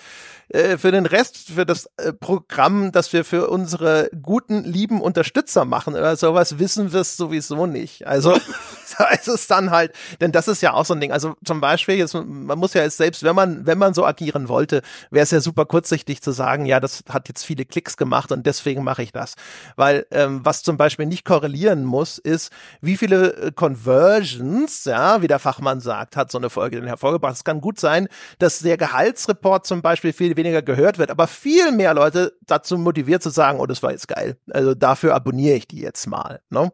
äh, 0.50 0.78
für 0.78 0.92
den 0.92 1.06
Rest, 1.06 1.52
für 1.52 1.66
das 1.66 1.90
äh, 1.98 2.12
Programm, 2.12 2.92
das 2.92 3.14
wir 3.14 3.24
für 3.24 3.50
unsere 3.50 4.10
guten, 4.22 4.64
lieben 4.64 5.00
Unterstützer 5.00 5.64
machen 5.64 5.94
oder 5.94 6.16
sowas, 6.16 6.58
wissen 6.58 6.92
wir 6.92 7.02
es 7.02 7.18
sowieso 7.18 7.68
nicht. 7.68 8.08
Also 8.08 8.32
da 8.98 9.06
ist 9.10 9.28
es 9.28 9.48
dann 9.48 9.70
halt, 9.70 9.94
denn 10.22 10.32
das 10.32 10.48
ist 10.48 10.62
ja 10.62 10.74
auch 10.74 10.86
so 10.86 10.96
ein 10.96 11.00
Ding. 11.00 11.12
Also 11.12 11.36
zum 11.46 11.62
Beispiel, 11.62 11.96
jetzt, 11.96 12.16
man 12.16 12.58
muss 12.58 12.74
ja 12.74 12.82
jetzt 12.82 12.98
selbst, 12.98 13.24
wenn 13.24 13.36
man, 13.36 13.66
wenn 13.68 13.78
man 13.78 13.94
so 13.94 14.06
agieren 14.06 14.50
wollte, 14.50 14.82
wäre 15.12 15.24
es 15.24 15.32
ja 15.32 15.40
super 15.40 15.66
kurzsichtig 15.66 16.22
zu 16.22 16.32
sagen, 16.32 16.66
ja, 16.66 16.80
das 16.80 17.04
hat 17.10 17.28
jetzt 17.28 17.44
viele 17.44 17.66
Klicks 17.66 17.96
gemacht 17.96 18.32
und 18.32 18.46
deswegen 18.46 18.84
mache 18.84 19.04
ich 19.04 19.12
das. 19.12 19.36
Weil 19.76 20.08
ähm, 20.12 20.42
was 20.44 20.64
zum 20.64 20.78
Beispiel 20.78 21.06
nicht 21.06 21.26
korrelieren 21.26 21.86
muss, 21.86 22.18
ist, 22.18 22.52
wie 22.82 22.98
viele 22.98 23.34
äh, 23.34 23.52
Conversions, 23.52 24.86
ja, 24.86 25.22
wie 25.22 25.28
der 25.28 25.40
Fachmann 25.40 25.80
sagt, 25.80 26.16
hat 26.16 26.32
so 26.32 26.40
eine 26.40 26.50
Folge 26.50 26.78
denn 26.78 26.88
hervorgebracht. 26.88 27.19
Es 27.28 27.44
kann 27.44 27.62
gut 27.62 27.80
sein, 27.80 28.08
dass 28.40 28.60
der 28.60 28.78
Gehaltsreport 28.78 29.66
zum 29.66 29.82
Beispiel 29.82 30.14
viel 30.14 30.36
weniger 30.38 30.62
gehört 30.62 30.98
wird, 30.98 31.12
aber 31.12 31.28
viel 31.28 31.72
mehr 31.72 31.94
Leute 31.94 32.34
dazu 32.46 32.78
motiviert 32.78 33.22
zu 33.22 33.30
sagen, 33.30 33.60
oh, 33.60 33.66
das 33.66 33.84
war 33.84 33.92
jetzt 33.92 34.08
geil. 34.08 34.38
Also 34.52 34.74
dafür 34.76 35.16
abonniere 35.16 35.56
ich 35.58 35.68
die 35.68 35.82
jetzt 35.82 36.08
mal. 36.08 36.42
Ne? 36.50 36.72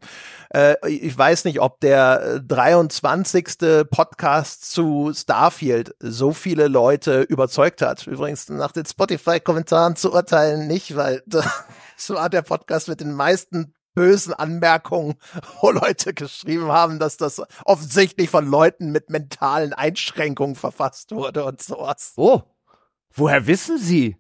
Äh, 0.54 0.76
ich 0.88 1.18
weiß 1.18 1.46
nicht, 1.46 1.60
ob 1.60 1.80
der 1.80 2.40
23. 2.40 3.46
Podcast 3.90 4.72
zu 4.72 5.12
Starfield 5.14 5.96
so 6.00 6.32
viele 6.32 6.68
Leute 6.68 7.22
überzeugt 7.22 7.82
hat. 7.82 8.06
Übrigens 8.08 8.50
nach 8.50 8.72
den 8.72 8.86
Spotify-Kommentaren 8.86 9.96
zu 9.96 10.14
urteilen 10.14 10.68
nicht, 10.68 10.96
weil 10.96 11.24
das 11.28 12.10
war 12.10 12.30
der 12.30 12.42
Podcast 12.42 12.88
mit 12.88 13.02
den 13.02 13.14
meisten 13.14 13.74
bösen 13.96 14.34
Anmerkungen, 14.34 15.16
wo 15.62 15.72
Leute 15.72 16.14
geschrieben 16.14 16.68
haben, 16.68 17.00
dass 17.00 17.18
das 17.18 17.42
offensichtlich 17.66 18.30
von 18.30 18.46
Leuten 18.46 18.92
mit 18.92 19.10
mentalen 19.10 19.74
Einschränkungen 19.74 20.56
verfasst 20.56 21.12
wurde 21.12 21.46
und 21.46 21.62
sowas. 21.62 22.14
Oh, 22.18 22.44
woher 23.14 23.48
wissen 23.48 23.78
Sie? 23.80 24.18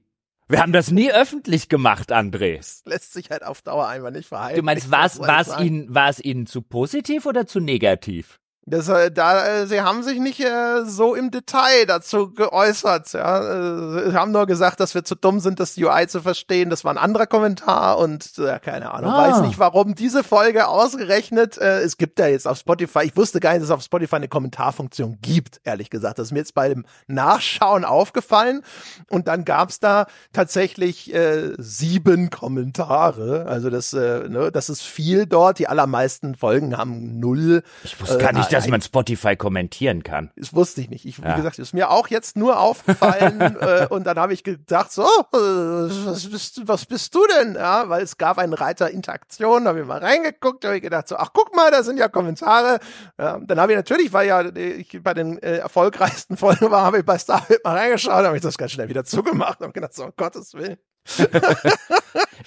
Wir 0.47 0.59
haben 0.61 0.73
das 0.73 0.91
nie 0.91 1.11
öffentlich 1.11 1.69
gemacht, 1.69 2.11
André. 2.11 2.57
Das 2.57 2.83
lässt 2.85 3.13
sich 3.13 3.31
halt 3.31 3.43
auf 3.43 3.63
Dauer 3.63 3.87
einfach 3.87 4.11
nicht 4.11 4.27
verhalten. 4.27 4.57
Du 4.57 4.63
meinst, 4.63 4.91
war 4.91 5.05
es 5.05 5.59
Ihnen, 5.59 5.93
war 5.93 6.09
es 6.09 6.19
Ihnen 6.19 6.45
zu 6.45 6.61
positiv 6.61 7.25
oder 7.25 7.47
zu 7.47 7.59
negativ? 7.59 8.39
Das, 8.67 8.89
äh, 8.89 9.11
da, 9.11 9.45
äh, 9.45 9.67
sie 9.67 9.81
haben 9.81 10.01
sich 10.01 10.19
nicht 10.19 10.39
äh, 10.39 10.85
so 10.85 11.13
im 11.13 11.29
Detail 11.29 11.85
dazu 11.85 12.33
geäußert. 12.33 13.13
Ja. 13.13 13.39
Äh, 13.39 14.09
sie 14.09 14.17
haben 14.17 14.31
nur 14.31 14.47
gesagt, 14.47 14.79
dass 14.79 14.95
wir 14.95 15.03
zu 15.03 15.13
dumm 15.13 15.39
sind, 15.39 15.59
das 15.59 15.77
UI 15.77 16.07
zu 16.07 16.21
verstehen. 16.21 16.71
Das 16.71 16.83
war 16.83 16.91
ein 16.91 16.97
anderer 16.97 17.27
Kommentar 17.27 17.99
und 17.99 18.39
äh, 18.39 18.57
keine 18.59 18.91
Ahnung. 18.91 19.11
Ah. 19.11 19.29
Weiß 19.29 19.41
nicht, 19.41 19.59
warum 19.59 19.93
diese 19.93 20.23
Folge 20.23 20.67
ausgerechnet. 20.67 21.59
Äh, 21.59 21.81
es 21.81 21.97
gibt 21.97 22.17
ja 22.17 22.25
jetzt 22.25 22.47
auf 22.47 22.57
Spotify. 22.57 23.03
Ich 23.03 23.15
wusste 23.15 23.39
gar 23.39 23.51
nicht, 23.51 23.61
dass 23.61 23.69
es 23.69 23.71
auf 23.71 23.83
Spotify 23.83 24.15
eine 24.15 24.29
Kommentarfunktion 24.29 25.19
gibt. 25.21 25.61
Ehrlich 25.63 25.91
gesagt, 25.91 26.17
das 26.17 26.29
ist 26.29 26.31
mir 26.31 26.39
jetzt 26.39 26.55
beim 26.55 26.85
Nachschauen 27.05 27.85
aufgefallen. 27.85 28.63
Und 29.11 29.27
dann 29.27 29.45
gab's 29.45 29.79
da 29.79 30.07
tatsächlich 30.33 31.13
äh, 31.13 31.53
sieben 31.59 32.31
Kommentare. 32.31 33.45
Also 33.47 33.69
das, 33.69 33.93
äh, 33.93 34.27
ne, 34.27 34.51
das 34.51 34.69
ist 34.69 34.81
viel 34.81 35.27
dort. 35.27 35.59
Die 35.59 35.67
allermeisten 35.67 36.33
Folgen 36.33 36.75
haben 36.75 37.19
null. 37.19 37.61
Ich 37.83 38.01
wusste 38.01 38.17
gar 38.17 38.33
nicht, 38.33 38.54
dass 38.55 38.67
man 38.67 38.81
Spotify 38.81 39.35
kommentieren 39.35 40.03
kann. 40.03 40.31
Das 40.35 40.53
wusste 40.53 40.81
ich 40.81 40.89
nicht. 40.89 41.05
Ich, 41.05 41.21
wie 41.21 41.27
ja. 41.27 41.35
gesagt, 41.35 41.59
ist 41.59 41.73
mir 41.73 41.91
auch 41.91 42.07
jetzt 42.07 42.37
nur 42.37 42.59
aufgefallen 42.59 43.41
äh, 43.59 43.87
und 43.89 44.05
dann 44.05 44.17
habe 44.17 44.33
ich 44.33 44.43
gedacht, 44.43 44.91
so, 44.91 45.03
äh, 45.03 45.37
was, 45.37 46.29
bist, 46.29 46.67
was 46.67 46.85
bist 46.85 47.13
du 47.15 47.19
denn? 47.39 47.55
Ja, 47.55 47.89
weil 47.89 48.03
es 48.03 48.17
gab 48.17 48.37
einen 48.37 48.53
Reiter 48.53 48.89
Interaktion, 48.89 49.67
habe 49.67 49.81
ich 49.81 49.85
mal 49.85 49.99
reingeguckt, 49.99 50.65
habe 50.65 50.77
ich 50.77 50.81
gedacht, 50.81 51.07
so, 51.07 51.17
ach 51.17 51.29
guck 51.33 51.55
mal, 51.55 51.71
da 51.71 51.83
sind 51.83 51.97
ja 51.97 52.07
Kommentare. 52.07 52.79
Ja, 53.17 53.39
dann 53.39 53.59
habe 53.59 53.73
ich 53.73 53.77
natürlich, 53.77 54.13
weil 54.13 54.27
ja 54.27 54.41
ich 54.55 54.99
bei 55.03 55.13
den 55.13 55.37
äh, 55.39 55.57
erfolgreichsten 55.57 56.37
Folgen 56.37 56.71
war, 56.71 56.83
habe 56.83 56.99
ich 56.99 57.05
bei 57.05 57.17
Starfield 57.17 57.63
mal 57.63 57.77
reingeschaut, 57.77 58.25
habe 58.25 58.35
ich 58.35 58.43
das 58.43 58.57
ganz 58.57 58.71
schnell 58.71 58.89
wieder 58.89 59.03
zugemacht 59.05 59.61
und 59.61 59.73
gedacht, 59.73 59.93
so, 59.93 60.05
um 60.05 60.13
Gottes 60.15 60.53
Willen. 60.53 60.77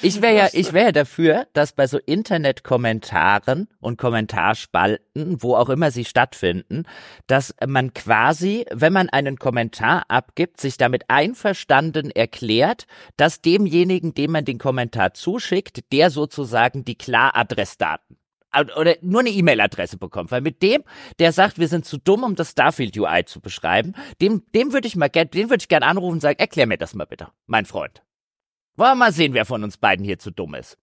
Ich 0.03 0.21
wäre 0.21 0.37
ja, 0.37 0.49
ich 0.53 0.73
wäre 0.73 0.93
dafür, 0.93 1.47
dass 1.53 1.73
bei 1.73 1.87
so 1.87 1.99
Internetkommentaren 1.99 3.69
und 3.81 3.99
Kommentarspalten, 3.99 5.43
wo 5.43 5.55
auch 5.55 5.69
immer 5.69 5.91
sie 5.91 6.05
stattfinden, 6.05 6.85
dass 7.27 7.55
man 7.67 7.95
quasi, 7.95 8.67
wenn 8.73 8.93
man 8.93 9.09
einen 9.09 9.37
Kommentar 9.37 10.05
abgibt, 10.09 10.61
sich 10.61 10.77
damit 10.77 11.05
einverstanden 11.09 12.11
erklärt, 12.11 12.87
dass 13.17 13.41
demjenigen, 13.41 14.15
dem 14.15 14.33
man 14.33 14.45
den 14.45 14.59
Kommentar 14.59 15.15
zuschickt, 15.15 15.93
der 15.93 16.11
sozusagen 16.11 16.85
die 16.85 16.99
Klaradressdaten 16.99 18.17
oder 18.77 18.97
nur 19.03 19.21
eine 19.21 19.31
E-Mail-Adresse 19.31 19.99
bekommt, 19.99 20.31
weil 20.31 20.41
mit 20.41 20.63
dem, 20.63 20.83
der 21.19 21.33
sagt, 21.33 21.59
wir 21.59 21.69
sind 21.69 21.85
zu 21.85 21.99
dumm, 21.99 22.25
um 22.25 22.35
das 22.35 22.53
Starfield 22.53 22.97
UI 22.97 23.25
zu 23.27 23.41
beschreiben, 23.41 23.95
dem, 24.21 24.43
dem 24.55 24.73
würde 24.73 24.89
ich 24.89 24.97
mal 24.97 25.09
gerne, 25.09 25.29
den 25.29 25.51
würde 25.51 25.63
ich 25.63 25.69
gerne 25.69 25.87
anrufen 25.87 26.15
und 26.15 26.21
sagen, 26.21 26.39
erklär 26.39 26.67
mir 26.67 26.79
das 26.79 26.95
mal 26.95 27.05
bitte, 27.05 27.29
mein 27.47 27.67
Freund. 27.67 28.03
Wollen 28.79 28.93
wir 28.93 28.95
mal 28.95 29.13
sehen, 29.13 29.35
wer 29.35 29.45
von 29.45 29.65
uns 29.65 29.77
beiden 29.77 30.05
hier 30.05 30.19
zu 30.19 30.31
dumm 30.31 30.55
ist. 30.55 30.79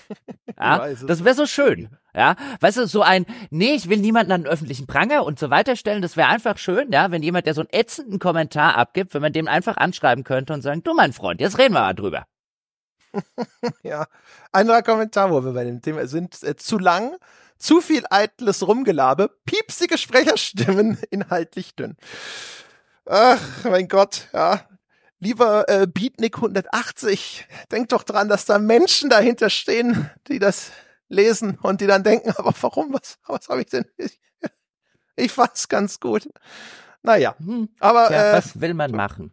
Ja, 0.60 0.88
das 1.06 1.22
wäre 1.24 1.36
so 1.36 1.46
schön. 1.46 1.88
Ja, 2.12 2.34
weißt 2.60 2.78
du, 2.78 2.86
so 2.88 3.02
ein, 3.02 3.26
nee, 3.50 3.74
ich 3.74 3.88
will 3.88 3.98
niemanden 3.98 4.32
an 4.32 4.42
den 4.42 4.50
öffentlichen 4.50 4.88
Pranger 4.88 5.24
und 5.24 5.38
so 5.38 5.50
weiter 5.50 5.76
stellen. 5.76 6.02
Das 6.02 6.16
wäre 6.16 6.26
einfach 6.26 6.58
schön, 6.58 6.90
ja, 6.90 7.12
wenn 7.12 7.22
jemand, 7.22 7.46
der 7.46 7.54
so 7.54 7.60
einen 7.60 7.70
ätzenden 7.70 8.18
Kommentar 8.18 8.76
abgibt, 8.76 9.14
wenn 9.14 9.22
man 9.22 9.32
dem 9.32 9.46
einfach 9.46 9.76
anschreiben 9.76 10.24
könnte 10.24 10.52
und 10.52 10.62
sagen, 10.62 10.82
du 10.82 10.94
mein 10.94 11.12
Freund, 11.12 11.40
jetzt 11.40 11.58
reden 11.58 11.74
wir 11.74 11.80
mal 11.82 11.94
drüber. 11.94 12.26
ja, 13.84 14.06
anderer 14.50 14.82
Kommentar, 14.82 15.30
wo 15.30 15.44
wir 15.44 15.52
bei 15.52 15.62
dem 15.62 15.80
Thema 15.80 16.08
sind, 16.08 16.42
äh, 16.42 16.56
zu 16.56 16.76
lang, 16.76 17.16
zu 17.56 17.80
viel 17.80 18.02
eitles 18.10 18.66
Rumgelabe, 18.66 19.30
piepsige 19.46 19.96
Sprecherstimmen, 19.96 20.98
inhaltlich 21.10 21.76
dünn. 21.76 21.96
Ach, 23.06 23.40
mein 23.62 23.86
Gott, 23.86 24.26
ja, 24.32 24.67
Lieber 25.20 25.68
äh, 25.68 25.87
Beatnik 25.87 26.37
180, 26.37 27.46
denk 27.72 27.88
doch 27.88 28.04
dran, 28.04 28.28
dass 28.28 28.44
da 28.44 28.59
Menschen 28.59 29.11
dahinter 29.11 29.50
stehen, 29.50 30.11
die 30.28 30.38
das 30.38 30.70
lesen 31.09 31.59
und 31.61 31.81
die 31.81 31.87
dann 31.87 32.04
denken, 32.04 32.31
aber 32.37 32.52
warum, 32.61 32.92
was, 32.92 33.18
was 33.26 33.48
habe 33.48 33.62
ich 33.62 33.66
denn? 33.66 33.85
Ich, 33.96 34.20
ich 35.16 35.33
fand's 35.33 35.68
ganz 35.68 35.98
gut. 35.98 36.28
Naja, 37.02 37.35
hm. 37.38 37.68
aber 37.81 38.12
ja, 38.12 38.31
äh, 38.31 38.33
was 38.35 38.61
will 38.61 38.74
man 38.74 38.92
machen? 38.92 39.33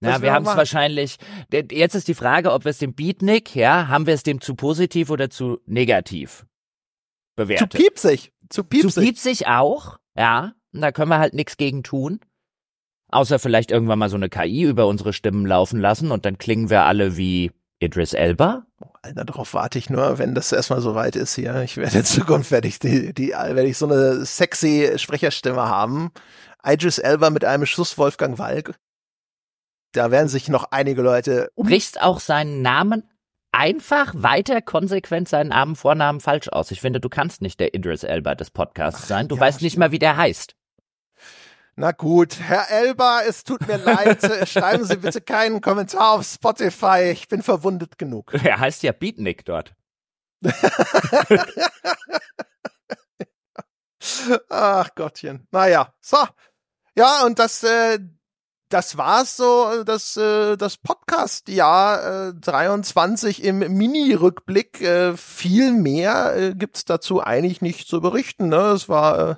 Ja, 0.00 0.22
wir 0.22 0.32
haben 0.32 0.46
es 0.46 0.56
wahrscheinlich. 0.56 1.18
Jetzt 1.50 1.94
ist 1.94 2.06
die 2.06 2.14
Frage, 2.14 2.52
ob 2.52 2.64
wir 2.64 2.70
es 2.70 2.78
dem 2.78 2.94
Beatnik, 2.94 3.56
ja, 3.56 3.88
haben 3.88 4.06
wir 4.06 4.14
es 4.14 4.22
dem 4.22 4.40
zu 4.40 4.54
positiv 4.54 5.10
oder 5.10 5.28
zu 5.28 5.60
negativ 5.66 6.46
bewertet? 7.34 7.72
Zu 7.72 7.78
piepsig. 7.78 8.32
Zu 8.48 8.64
piepsig. 8.64 8.92
Zu 8.92 9.00
piepsig 9.00 9.46
auch, 9.48 9.98
ja. 10.16 10.52
Und 10.72 10.82
da 10.82 10.92
können 10.92 11.10
wir 11.10 11.18
halt 11.18 11.34
nichts 11.34 11.56
gegen 11.56 11.82
tun. 11.82 12.20
Außer 13.10 13.38
vielleicht 13.38 13.70
irgendwann 13.70 13.98
mal 13.98 14.10
so 14.10 14.16
eine 14.16 14.28
KI 14.28 14.62
über 14.62 14.86
unsere 14.86 15.12
Stimmen 15.12 15.46
laufen 15.46 15.80
lassen 15.80 16.10
und 16.10 16.24
dann 16.24 16.38
klingen 16.38 16.70
wir 16.70 16.82
alle 16.82 17.16
wie 17.16 17.52
Idris 17.80 18.12
Elba? 18.12 18.66
Alter, 19.02 19.24
darauf 19.24 19.54
warte 19.54 19.78
ich 19.78 19.88
nur, 19.88 20.18
wenn 20.18 20.34
das 20.34 20.52
erstmal 20.52 20.80
so 20.80 20.94
weit 20.94 21.16
ist 21.16 21.34
hier. 21.34 21.62
Ich 21.62 21.76
werde 21.76 21.98
in 21.98 22.04
Zukunft 22.04 22.50
werde 22.50 22.68
ich 22.68 22.78
die, 22.78 23.14
die 23.14 23.28
werde 23.30 23.66
ich 23.66 23.78
so 23.78 23.86
eine 23.86 24.24
sexy 24.24 24.92
Sprecherstimme 24.96 25.62
haben. 25.62 26.10
Idris 26.64 26.98
Elba 26.98 27.30
mit 27.30 27.44
einem 27.44 27.66
Schuss 27.66 27.96
Wolfgang 27.96 28.38
Walk. 28.38 28.74
Da 29.92 30.10
werden 30.10 30.28
sich 30.28 30.48
noch 30.48 30.70
einige 30.70 31.00
Leute. 31.02 31.50
Um 31.54 31.66
Brichst 31.66 32.02
auch 32.02 32.20
seinen 32.20 32.60
Namen 32.60 33.04
einfach 33.52 34.12
weiter 34.14 34.60
konsequent 34.60 35.28
seinen 35.28 35.48
Namen, 35.48 35.76
Vornamen 35.76 36.20
falsch 36.20 36.48
aus. 36.48 36.70
Ich 36.70 36.80
finde, 36.80 37.00
du 37.00 37.08
kannst 37.08 37.40
nicht 37.40 37.58
der 37.60 37.74
Idris 37.74 38.02
Elba 38.04 38.34
des 38.34 38.50
Podcasts 38.50 39.08
sein. 39.08 39.28
Du 39.28 39.36
ja, 39.36 39.40
weißt 39.40 39.62
nicht 39.62 39.78
mal, 39.78 39.92
wie 39.92 39.98
der 39.98 40.16
heißt. 40.16 40.54
Na 41.80 41.92
gut, 41.92 42.40
Herr 42.40 42.68
Elba, 42.72 43.22
es 43.22 43.44
tut 43.44 43.68
mir 43.68 43.76
leid. 43.76 44.20
Schreiben 44.48 44.84
Sie 44.84 44.96
bitte 44.96 45.20
keinen 45.20 45.60
Kommentar 45.60 46.14
auf 46.14 46.26
Spotify. 46.26 47.10
Ich 47.12 47.28
bin 47.28 47.40
verwundet 47.40 47.98
genug. 47.98 48.34
Er 48.42 48.58
heißt 48.58 48.82
ja 48.82 48.90
Beatnik 48.90 49.44
dort. 49.44 49.76
Ach 54.48 54.92
Gottchen. 54.96 55.46
Naja, 55.52 55.94
so. 56.00 56.16
Ja, 56.96 57.24
und 57.24 57.38
das, 57.38 57.62
äh, 57.62 58.00
das 58.70 58.98
war's 58.98 59.36
so, 59.36 59.84
das, 59.84 60.16
äh, 60.16 60.56
das 60.56 60.78
Podcast-Jahr 60.78 62.30
äh, 62.30 62.34
23 62.34 63.44
im 63.44 63.60
Mini-Rückblick. 63.60 64.80
Äh, 64.80 65.16
viel 65.16 65.72
mehr 65.72 66.34
äh, 66.36 66.54
gibt's 66.56 66.84
dazu 66.84 67.22
eigentlich 67.22 67.62
nicht 67.62 67.86
zu 67.86 68.00
berichten. 68.00 68.48
Ne? 68.48 68.72
Es 68.72 68.88
war 68.88 69.30
äh, 69.30 69.36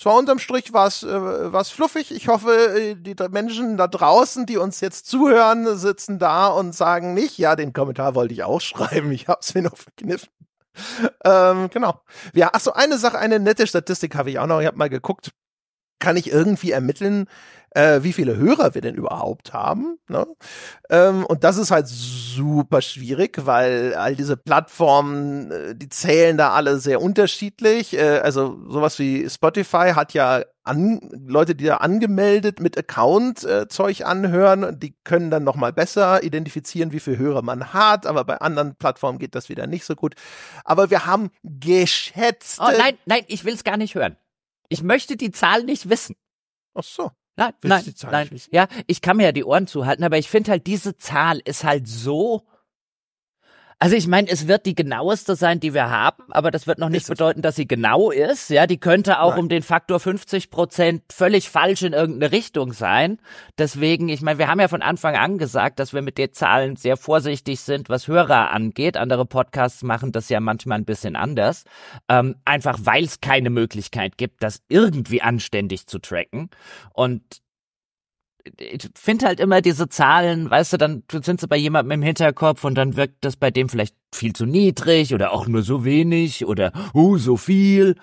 es 0.00 0.06
war 0.06 0.16
unterm 0.16 0.38
Strich 0.38 0.72
was, 0.72 1.02
äh, 1.02 1.52
was 1.52 1.68
fluffig. 1.68 2.10
Ich 2.10 2.28
hoffe, 2.28 2.54
äh, 2.54 2.94
die 2.94 3.14
Menschen 3.28 3.76
da 3.76 3.86
draußen, 3.86 4.46
die 4.46 4.56
uns 4.56 4.80
jetzt 4.80 5.06
zuhören, 5.06 5.76
sitzen 5.76 6.18
da 6.18 6.46
und 6.46 6.74
sagen 6.74 7.12
nicht, 7.12 7.36
ja, 7.36 7.54
den 7.54 7.74
Kommentar 7.74 8.14
wollte 8.14 8.32
ich 8.32 8.42
auch 8.42 8.60
schreiben. 8.62 9.12
Ich 9.12 9.28
hab's 9.28 9.52
mir 9.52 9.60
noch 9.60 9.76
verkniffen. 9.76 10.30
ähm, 11.22 11.68
genau. 11.68 12.00
Ja, 12.32 12.48
ach 12.54 12.60
so, 12.60 12.72
eine 12.72 12.96
Sache, 12.96 13.18
eine 13.18 13.38
nette 13.40 13.66
Statistik 13.66 14.14
habe 14.14 14.30
ich 14.30 14.38
auch 14.38 14.46
noch. 14.46 14.60
Ich 14.60 14.66
habe 14.66 14.78
mal 14.78 14.88
geguckt. 14.88 15.32
kann 15.98 16.16
ich 16.16 16.32
irgendwie 16.32 16.70
ermitteln, 16.70 17.26
äh, 17.70 18.02
wie 18.02 18.12
viele 18.12 18.36
Hörer 18.36 18.74
wir 18.74 18.80
denn 18.80 18.94
überhaupt 18.94 19.52
haben. 19.52 19.98
Ne? 20.08 20.26
Ähm, 20.90 21.24
und 21.24 21.44
das 21.44 21.56
ist 21.56 21.70
halt 21.70 21.86
super 21.86 22.82
schwierig, 22.82 23.46
weil 23.46 23.94
all 23.94 24.16
diese 24.16 24.36
Plattformen, 24.36 25.50
äh, 25.50 25.74
die 25.76 25.88
zählen 25.88 26.36
da 26.36 26.50
alle 26.50 26.78
sehr 26.78 27.00
unterschiedlich. 27.00 27.96
Äh, 27.96 28.18
also 28.18 28.58
sowas 28.68 28.98
wie 28.98 29.28
Spotify 29.28 29.92
hat 29.94 30.14
ja 30.14 30.42
an, 30.64 31.00
Leute, 31.26 31.54
die 31.54 31.64
da 31.64 31.78
angemeldet 31.78 32.60
mit 32.60 32.76
Account 32.76 33.44
äh, 33.44 33.68
Zeug 33.68 34.04
anhören, 34.04 34.78
die 34.78 34.94
können 35.04 35.30
dann 35.30 35.44
noch 35.44 35.56
mal 35.56 35.72
besser 35.72 36.22
identifizieren, 36.22 36.92
wie 36.92 37.00
viele 37.00 37.18
Hörer 37.18 37.42
man 37.42 37.72
hat, 37.72 38.06
aber 38.06 38.24
bei 38.24 38.38
anderen 38.38 38.76
Plattformen 38.76 39.18
geht 39.18 39.34
das 39.34 39.48
wieder 39.48 39.66
nicht 39.66 39.84
so 39.84 39.94
gut. 39.94 40.14
Aber 40.64 40.90
wir 40.90 41.06
haben 41.06 41.30
geschätzt. 41.42 42.60
Oh 42.60 42.70
nein, 42.76 42.98
nein, 43.06 43.24
ich 43.28 43.44
will 43.44 43.54
es 43.54 43.64
gar 43.64 43.76
nicht 43.76 43.94
hören. 43.94 44.16
Ich 44.68 44.82
möchte 44.82 45.16
die 45.16 45.32
Zahl 45.32 45.64
nicht 45.64 45.88
wissen. 45.88 46.14
Ach 46.74 46.84
so. 46.84 47.10
Nein, 47.36 47.52
nein, 47.62 47.94
nein. 48.10 48.28
Ja, 48.50 48.68
ich 48.86 49.00
kann 49.00 49.16
mir 49.16 49.24
ja 49.24 49.32
die 49.32 49.44
Ohren 49.44 49.66
zuhalten, 49.66 50.04
aber 50.04 50.18
ich 50.18 50.28
finde 50.28 50.50
halt, 50.50 50.66
diese 50.66 50.96
Zahl 50.96 51.40
ist 51.44 51.64
halt 51.64 51.88
so 51.88 52.46
also 53.82 53.96
ich 53.96 54.06
meine, 54.06 54.28
es 54.28 54.46
wird 54.46 54.66
die 54.66 54.74
genaueste 54.74 55.36
sein, 55.36 55.58
die 55.58 55.72
wir 55.72 55.88
haben, 55.88 56.24
aber 56.28 56.50
das 56.50 56.66
wird 56.66 56.78
noch 56.78 56.90
nicht 56.90 57.06
bedeuten, 57.08 57.40
dass 57.40 57.56
sie 57.56 57.66
genau 57.66 58.10
ist. 58.10 58.50
Ja, 58.50 58.66
die 58.66 58.76
könnte 58.76 59.20
auch 59.20 59.30
Nein. 59.30 59.40
um 59.40 59.48
den 59.48 59.62
Faktor 59.62 59.98
50 59.98 60.50
Prozent 60.50 61.02
völlig 61.10 61.48
falsch 61.48 61.80
in 61.80 61.94
irgendeine 61.94 62.30
Richtung 62.30 62.74
sein. 62.74 63.22
Deswegen, 63.56 64.10
ich 64.10 64.20
meine, 64.20 64.38
wir 64.38 64.48
haben 64.48 64.60
ja 64.60 64.68
von 64.68 64.82
Anfang 64.82 65.16
an 65.16 65.38
gesagt, 65.38 65.78
dass 65.78 65.94
wir 65.94 66.02
mit 66.02 66.18
den 66.18 66.34
Zahlen 66.34 66.76
sehr 66.76 66.98
vorsichtig 66.98 67.60
sind, 67.60 67.88
was 67.88 68.06
Hörer 68.06 68.50
angeht. 68.50 68.98
Andere 68.98 69.24
Podcasts 69.24 69.82
machen 69.82 70.12
das 70.12 70.28
ja 70.28 70.40
manchmal 70.40 70.76
ein 70.76 70.84
bisschen 70.84 71.16
anders. 71.16 71.64
Ähm, 72.10 72.36
einfach 72.44 72.80
weil 72.82 73.04
es 73.04 73.22
keine 73.22 73.48
Möglichkeit 73.48 74.18
gibt, 74.18 74.42
das 74.42 74.60
irgendwie 74.68 75.22
anständig 75.22 75.86
zu 75.86 76.00
tracken. 76.00 76.50
Und 76.92 77.22
ich 78.58 78.88
finde 78.94 79.26
halt 79.26 79.40
immer 79.40 79.60
diese 79.60 79.88
Zahlen, 79.88 80.50
weißt 80.50 80.74
du, 80.74 80.76
dann 80.76 81.02
sind 81.10 81.40
sie 81.40 81.48
bei 81.48 81.56
jemandem 81.56 81.92
im 81.92 82.02
Hinterkopf 82.02 82.64
und 82.64 82.74
dann 82.74 82.96
wirkt 82.96 83.24
das 83.24 83.36
bei 83.36 83.50
dem 83.50 83.68
vielleicht 83.68 83.94
viel 84.14 84.32
zu 84.32 84.46
niedrig 84.46 85.14
oder 85.14 85.32
auch 85.32 85.46
nur 85.46 85.62
so 85.62 85.84
wenig 85.84 86.46
oder 86.46 86.72
oh, 86.94 87.16
so 87.16 87.36
viel. 87.36 87.96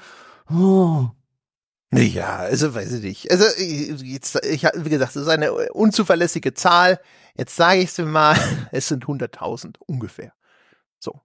Oh. 0.50 1.08
Ja, 1.94 2.38
also 2.38 2.76
weiß 2.76 2.94
ich 2.94 3.04
nicht. 3.04 3.32
Also 3.32 3.46
jetzt, 4.04 4.44
ich, 4.46 4.64
wie 4.64 4.90
gesagt, 4.90 5.16
das 5.16 5.24
ist 5.24 5.30
eine 5.30 5.54
unzuverlässige 5.72 6.54
Zahl. 6.54 7.00
Jetzt 7.36 7.56
sage 7.56 7.80
ich 7.80 7.90
es 7.90 7.98
mir 7.98 8.06
mal, 8.06 8.36
es 8.72 8.88
sind 8.88 9.06
100.000 9.06 9.76
ungefähr. 9.86 10.34
So. 11.00 11.22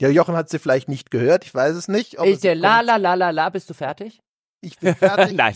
Ja, 0.00 0.08
Jochen 0.08 0.36
hat 0.36 0.50
sie 0.50 0.58
vielleicht 0.58 0.88
nicht 0.88 1.10
gehört, 1.10 1.44
ich 1.44 1.54
weiß 1.54 1.74
es 1.74 1.88
nicht. 1.88 2.18
ich, 2.22 2.40
der 2.40 2.54
la 2.54 2.80
la 2.80 2.96
la 2.96 3.14
la 3.14 3.30
la, 3.30 3.48
bist 3.48 3.70
du 3.70 3.74
fertig? 3.74 4.20
Ich 4.66 4.78
bin 4.78 4.94
fertig. 4.94 5.32
Nein, 5.36 5.54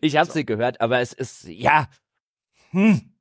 ich 0.00 0.16
habe 0.16 0.26
so. 0.26 0.32
sie 0.32 0.46
gehört, 0.46 0.80
aber 0.80 1.00
es 1.00 1.12
ist, 1.12 1.44
ja, 1.44 1.88
hm. 2.70 3.12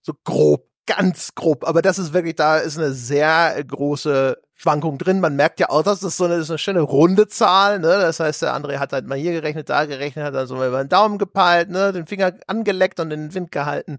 so 0.00 0.12
grob, 0.24 0.68
ganz 0.86 1.34
grob. 1.36 1.64
Aber 1.66 1.82
das 1.82 1.98
ist 1.98 2.12
wirklich, 2.12 2.34
da 2.34 2.58
ist 2.58 2.78
eine 2.78 2.92
sehr 2.92 3.62
große 3.62 4.38
Schwankung 4.54 4.98
drin. 4.98 5.20
Man 5.20 5.36
merkt 5.36 5.60
ja 5.60 5.70
auch, 5.70 5.84
das 5.84 6.02
ist 6.02 6.16
so 6.16 6.24
eine, 6.24 6.34
das 6.34 6.44
ist 6.44 6.50
eine 6.50 6.58
schöne 6.58 6.80
runde 6.80 7.28
Zahl. 7.28 7.78
Ne? 7.78 7.88
Das 7.88 8.18
heißt, 8.18 8.42
der 8.42 8.56
André 8.56 8.78
hat 8.78 8.92
halt 8.92 9.06
mal 9.06 9.18
hier 9.18 9.32
gerechnet, 9.32 9.70
da 9.70 9.84
gerechnet, 9.84 10.24
hat 10.24 10.34
dann 10.34 10.48
so 10.48 10.56
mal 10.56 10.68
über 10.68 10.82
den 10.82 10.88
Daumen 10.88 11.18
gepeilt, 11.18 11.70
ne? 11.70 11.92
den 11.92 12.06
Finger 12.06 12.32
angeleckt 12.48 12.98
und 12.98 13.12
in 13.12 13.28
den 13.28 13.34
Wind 13.34 13.52
gehalten 13.52 13.98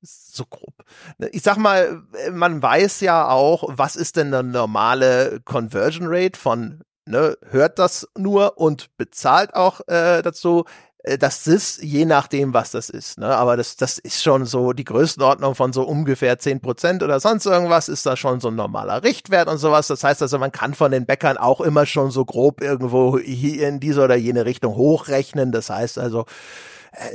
so 0.00 0.44
grob. 0.46 0.74
Ne, 1.18 1.28
ich 1.30 1.42
sag 1.42 1.56
mal, 1.56 2.02
man 2.30 2.62
weiß 2.62 3.00
ja 3.00 3.28
auch, 3.28 3.64
was 3.68 3.96
ist 3.96 4.16
denn 4.16 4.32
eine 4.32 4.48
normale 4.48 5.40
Conversion 5.44 6.06
Rate 6.08 6.38
von 6.38 6.84
ne, 7.08 7.36
hört 7.50 7.78
das 7.78 8.08
nur 8.16 8.58
und 8.58 8.96
bezahlt 8.96 9.54
auch 9.54 9.80
äh, 9.88 10.22
dazu. 10.22 10.64
Äh, 11.02 11.18
das 11.18 11.46
ist 11.46 11.82
je 11.82 12.04
nachdem, 12.04 12.54
was 12.54 12.70
das 12.70 12.90
ist. 12.90 13.18
Ne? 13.18 13.26
Aber 13.26 13.56
das, 13.56 13.76
das 13.76 13.98
ist 13.98 14.22
schon 14.22 14.44
so 14.44 14.72
die 14.72 14.84
Größenordnung 14.84 15.54
von 15.54 15.72
so 15.72 15.82
ungefähr 15.82 16.38
zehn 16.38 16.60
Prozent 16.60 17.02
oder 17.02 17.20
sonst 17.20 17.46
irgendwas, 17.46 17.88
ist 17.88 18.06
da 18.06 18.16
schon 18.16 18.40
so 18.40 18.48
ein 18.48 18.56
normaler 18.56 19.02
Richtwert 19.02 19.48
und 19.48 19.58
sowas. 19.58 19.86
Das 19.88 20.04
heißt 20.04 20.22
also, 20.22 20.38
man 20.38 20.52
kann 20.52 20.74
von 20.74 20.90
den 20.90 21.06
Bäckern 21.06 21.38
auch 21.38 21.60
immer 21.60 21.86
schon 21.86 22.10
so 22.10 22.24
grob 22.24 22.60
irgendwo 22.60 23.18
hier 23.18 23.68
in 23.68 23.80
diese 23.80 24.02
oder 24.02 24.16
jene 24.16 24.44
Richtung 24.44 24.74
hochrechnen. 24.76 25.52
Das 25.52 25.70
heißt 25.70 25.98
also, 25.98 26.26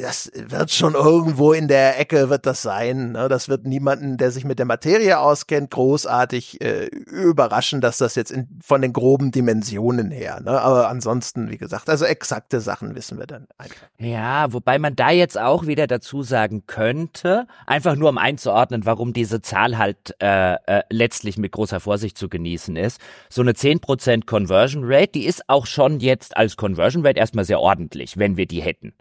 das 0.01 0.31
wird 0.33 0.71
schon 0.71 0.93
irgendwo 0.93 1.53
in 1.53 1.67
der 1.67 1.99
Ecke 1.99 2.29
wird 2.29 2.45
das 2.45 2.61
sein. 2.61 3.13
Ne? 3.13 3.27
Das 3.27 3.49
wird 3.49 3.65
niemanden, 3.65 4.17
der 4.17 4.31
sich 4.31 4.45
mit 4.45 4.59
der 4.59 4.65
Materie 4.65 5.19
auskennt, 5.19 5.71
großartig 5.71 6.61
äh, 6.61 6.85
überraschen, 6.85 7.81
dass 7.81 7.97
das 7.97 8.15
jetzt 8.15 8.31
in, 8.31 8.47
von 8.63 8.81
den 8.81 8.93
groben 8.93 9.31
Dimensionen 9.31 10.11
her. 10.11 10.39
Ne? 10.41 10.61
Aber 10.61 10.89
ansonsten, 10.89 11.49
wie 11.49 11.57
gesagt, 11.57 11.89
also 11.89 12.05
exakte 12.05 12.61
Sachen 12.61 12.95
wissen 12.95 13.17
wir 13.17 13.27
dann 13.27 13.47
einfach. 13.57 13.87
Ja, 13.97 14.51
wobei 14.53 14.79
man 14.79 14.95
da 14.95 15.11
jetzt 15.11 15.37
auch 15.37 15.65
wieder 15.65 15.87
dazu 15.87 16.23
sagen 16.23 16.63
könnte, 16.67 17.47
einfach 17.65 17.95
nur 17.95 18.09
um 18.09 18.17
einzuordnen, 18.17 18.85
warum 18.85 19.13
diese 19.13 19.41
Zahl 19.41 19.77
halt 19.77 20.15
äh, 20.21 20.55
äh, 20.65 20.83
letztlich 20.89 21.37
mit 21.37 21.51
großer 21.51 21.79
Vorsicht 21.79 22.17
zu 22.17 22.29
genießen 22.29 22.75
ist. 22.75 22.99
So 23.29 23.41
eine 23.41 23.51
10% 23.51 24.25
Conversion 24.25 24.83
Rate, 24.85 25.13
die 25.13 25.25
ist 25.25 25.49
auch 25.49 25.65
schon 25.65 25.99
jetzt 25.99 26.37
als 26.37 26.57
Conversion 26.57 27.05
Rate 27.05 27.19
erstmal 27.19 27.45
sehr 27.45 27.59
ordentlich, 27.59 28.17
wenn 28.17 28.37
wir 28.37 28.45
die 28.45 28.61
hätten 28.61 28.93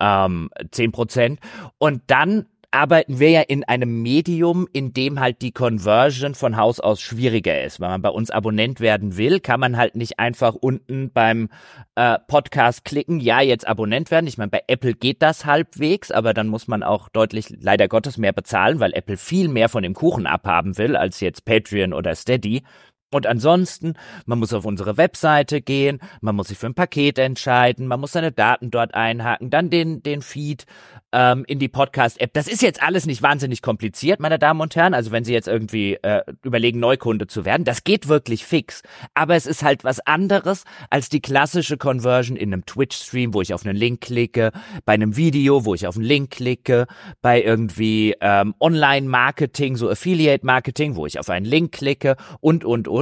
ähm, 0.00 0.50
10 0.70 0.92
Prozent. 0.92 1.40
Und 1.78 2.02
dann 2.06 2.46
arbeiten 2.70 3.18
wir 3.18 3.30
ja 3.30 3.40
in 3.40 3.64
einem 3.64 4.02
Medium, 4.02 4.68
in 4.72 4.92
dem 4.92 5.20
halt 5.20 5.40
die 5.40 5.52
Conversion 5.52 6.34
von 6.34 6.56
Haus 6.56 6.80
aus 6.80 7.00
schwieriger 7.00 7.62
ist. 7.62 7.80
Wenn 7.80 7.88
man 7.88 8.02
bei 8.02 8.10
uns 8.10 8.30
Abonnent 8.30 8.80
werden 8.80 9.16
will, 9.16 9.40
kann 9.40 9.60
man 9.60 9.76
halt 9.76 9.96
nicht 9.96 10.18
einfach 10.18 10.54
unten 10.54 11.10
beim 11.10 11.48
äh, 11.94 12.18
Podcast 12.26 12.84
klicken, 12.84 13.20
ja, 13.20 13.40
jetzt 13.40 13.66
Abonnent 13.66 14.10
werden. 14.10 14.26
Ich 14.26 14.38
meine, 14.38 14.50
bei 14.50 14.62
Apple 14.66 14.94
geht 14.94 15.22
das 15.22 15.46
halbwegs, 15.46 16.10
aber 16.10 16.34
dann 16.34 16.48
muss 16.48 16.68
man 16.68 16.82
auch 16.82 17.08
deutlich, 17.08 17.54
leider 17.60 17.88
Gottes, 17.88 18.18
mehr 18.18 18.32
bezahlen, 18.32 18.80
weil 18.80 18.92
Apple 18.92 19.16
viel 19.16 19.48
mehr 19.48 19.68
von 19.68 19.82
dem 19.82 19.94
Kuchen 19.94 20.26
abhaben 20.26 20.76
will, 20.76 20.94
als 20.94 21.20
jetzt 21.20 21.44
Patreon 21.44 21.94
oder 21.94 22.14
Steady. 22.14 22.62
Und 23.10 23.26
ansonsten, 23.26 23.94
man 24.26 24.38
muss 24.38 24.52
auf 24.52 24.66
unsere 24.66 24.98
Webseite 24.98 25.62
gehen, 25.62 26.00
man 26.20 26.36
muss 26.36 26.48
sich 26.48 26.58
für 26.58 26.66
ein 26.66 26.74
Paket 26.74 27.18
entscheiden, 27.18 27.86
man 27.86 28.00
muss 28.00 28.12
seine 28.12 28.32
Daten 28.32 28.70
dort 28.70 28.94
einhaken, 28.94 29.48
dann 29.48 29.70
den, 29.70 30.02
den 30.02 30.20
Feed 30.20 30.66
ähm, 31.12 31.44
in 31.46 31.58
die 31.58 31.68
Podcast-App. 31.68 32.34
Das 32.34 32.48
ist 32.48 32.60
jetzt 32.60 32.82
alles 32.82 33.06
nicht 33.06 33.22
wahnsinnig 33.22 33.62
kompliziert, 33.62 34.20
meine 34.20 34.38
Damen 34.38 34.60
und 34.60 34.76
Herren. 34.76 34.92
Also 34.92 35.10
wenn 35.10 35.24
Sie 35.24 35.32
jetzt 35.32 35.48
irgendwie 35.48 35.94
äh, 35.94 36.22
überlegen, 36.42 36.80
Neukunde 36.80 37.26
zu 37.26 37.46
werden, 37.46 37.64
das 37.64 37.82
geht 37.82 38.08
wirklich 38.08 38.44
fix. 38.44 38.82
Aber 39.14 39.34
es 39.36 39.46
ist 39.46 39.62
halt 39.62 39.84
was 39.84 40.00
anderes 40.00 40.64
als 40.90 41.08
die 41.08 41.20
klassische 41.20 41.78
Conversion 41.78 42.36
in 42.36 42.52
einem 42.52 42.66
Twitch-Stream, 42.66 43.32
wo 43.32 43.40
ich 43.40 43.54
auf 43.54 43.64
einen 43.64 43.76
Link 43.76 44.02
klicke, 44.02 44.52
bei 44.84 44.92
einem 44.92 45.16
Video, 45.16 45.64
wo 45.64 45.74
ich 45.74 45.86
auf 45.86 45.96
einen 45.96 46.04
Link 46.04 46.30
klicke, 46.30 46.86
bei 47.22 47.42
irgendwie 47.42 48.14
ähm, 48.20 48.54
Online-Marketing, 48.60 49.76
so 49.76 49.88
Affiliate-Marketing, 49.88 50.94
wo 50.94 51.06
ich 51.06 51.18
auf 51.18 51.30
einen 51.30 51.46
Link 51.46 51.72
klicke 51.72 52.16
und, 52.40 52.66
und, 52.66 52.86
und. 52.86 52.97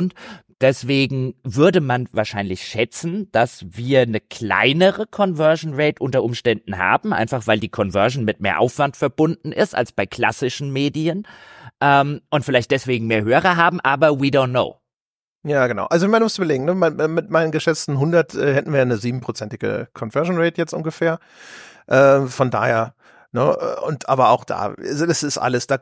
Deswegen 0.60 1.34
würde 1.42 1.82
man 1.82 2.08
wahrscheinlich 2.12 2.66
schätzen, 2.66 3.30
dass 3.30 3.66
wir 3.68 4.00
eine 4.00 4.20
kleinere 4.20 5.06
Conversion 5.06 5.74
Rate 5.74 6.02
unter 6.02 6.22
Umständen 6.22 6.78
haben, 6.78 7.12
einfach 7.12 7.46
weil 7.46 7.60
die 7.60 7.68
Conversion 7.68 8.24
mit 8.24 8.40
mehr 8.40 8.58
Aufwand 8.58 8.96
verbunden 8.96 9.52
ist 9.52 9.74
als 9.74 9.92
bei 9.92 10.06
klassischen 10.06 10.72
Medien 10.72 11.26
ähm, 11.82 12.22
und 12.30 12.44
vielleicht 12.44 12.70
deswegen 12.70 13.06
mehr 13.06 13.22
Hörer 13.22 13.56
haben, 13.56 13.80
aber 13.80 14.18
we 14.18 14.28
don't 14.28 14.50
know. 14.50 14.80
Ja, 15.44 15.66
genau. 15.66 15.84
Also 15.86 16.08
man 16.08 16.22
muss 16.22 16.38
überlegen, 16.38 16.64
ne? 16.64 16.74
mit 16.74 17.30
meinen 17.30 17.52
geschätzten 17.52 17.94
100 17.94 18.34
äh, 18.34 18.54
hätten 18.54 18.72
wir 18.72 18.80
eine 18.80 18.96
siebenprozentige 18.96 19.88
Conversion 19.92 20.38
Rate 20.38 20.56
jetzt 20.56 20.72
ungefähr. 20.72 21.18
Äh, 21.86 22.22
von 22.22 22.50
daher, 22.50 22.94
ne? 23.30 23.56
und 23.86 24.08
aber 24.08 24.30
auch 24.30 24.44
da, 24.44 24.74
das 24.76 25.22
ist 25.22 25.38
alles, 25.38 25.66
da, 25.66 25.78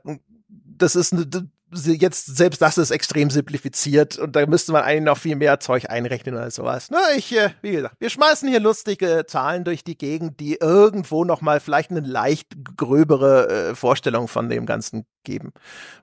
das 0.48 0.96
ist 0.96 1.12
eine, 1.12 1.26
jetzt 1.74 2.36
selbst 2.36 2.62
das 2.62 2.78
ist 2.78 2.90
extrem 2.90 3.30
simplifiziert 3.30 4.18
und 4.18 4.36
da 4.36 4.46
müsste 4.46 4.72
man 4.72 4.82
eigentlich 4.82 5.04
noch 5.04 5.18
viel 5.18 5.36
mehr 5.36 5.60
Zeug 5.60 5.90
einrechnen 5.90 6.34
oder 6.34 6.50
sowas. 6.50 6.88
Na, 6.90 6.98
ich, 7.16 7.36
äh, 7.36 7.50
wie 7.62 7.72
gesagt, 7.72 7.96
wir 8.00 8.10
schmeißen 8.10 8.48
hier 8.48 8.60
lustige 8.60 9.24
Zahlen 9.26 9.64
durch 9.64 9.84
die 9.84 9.98
Gegend, 9.98 10.40
die 10.40 10.56
irgendwo 10.60 11.24
noch 11.24 11.40
mal 11.40 11.60
vielleicht 11.60 11.90
eine 11.90 12.00
leicht 12.00 12.48
gröbere 12.76 13.48
äh, 13.48 13.74
Vorstellung 13.74 14.28
von 14.28 14.48
dem 14.48 14.66
Ganzen 14.66 15.06
geben. 15.24 15.52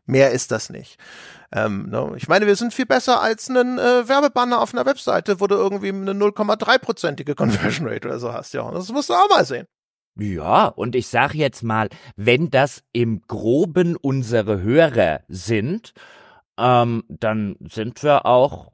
Mehr 0.05 0.31
ist 0.31 0.51
das 0.51 0.69
nicht. 0.69 0.97
Ähm, 1.51 1.89
ne? 1.89 2.13
Ich 2.17 2.27
meine, 2.27 2.47
wir 2.47 2.55
sind 2.55 2.73
viel 2.73 2.85
besser 2.85 3.21
als 3.21 3.49
ein 3.49 3.77
äh, 3.77 4.07
Werbebanner 4.07 4.61
auf 4.61 4.73
einer 4.73 4.85
Webseite, 4.85 5.39
wo 5.39 5.47
du 5.47 5.55
irgendwie 5.55 5.89
eine 5.89 6.13
0,3-prozentige 6.13 7.35
Conversion 7.35 7.87
Rate 7.87 8.07
oder 8.07 8.19
so 8.19 8.33
hast. 8.33 8.53
Ja, 8.53 8.69
das 8.71 8.89
musst 8.89 9.09
du 9.09 9.13
auch 9.13 9.29
mal 9.29 9.45
sehen. 9.45 9.67
Ja, 10.15 10.67
und 10.67 10.95
ich 10.95 11.07
sag 11.07 11.33
jetzt 11.33 11.63
mal, 11.63 11.89
wenn 12.15 12.49
das 12.49 12.83
im 12.91 13.21
Groben 13.21 13.95
unsere 13.95 14.61
Hörer 14.61 15.21
sind, 15.27 15.93
ähm, 16.57 17.03
dann 17.07 17.55
sind 17.61 18.03
wir 18.03 18.25
auch 18.25 18.71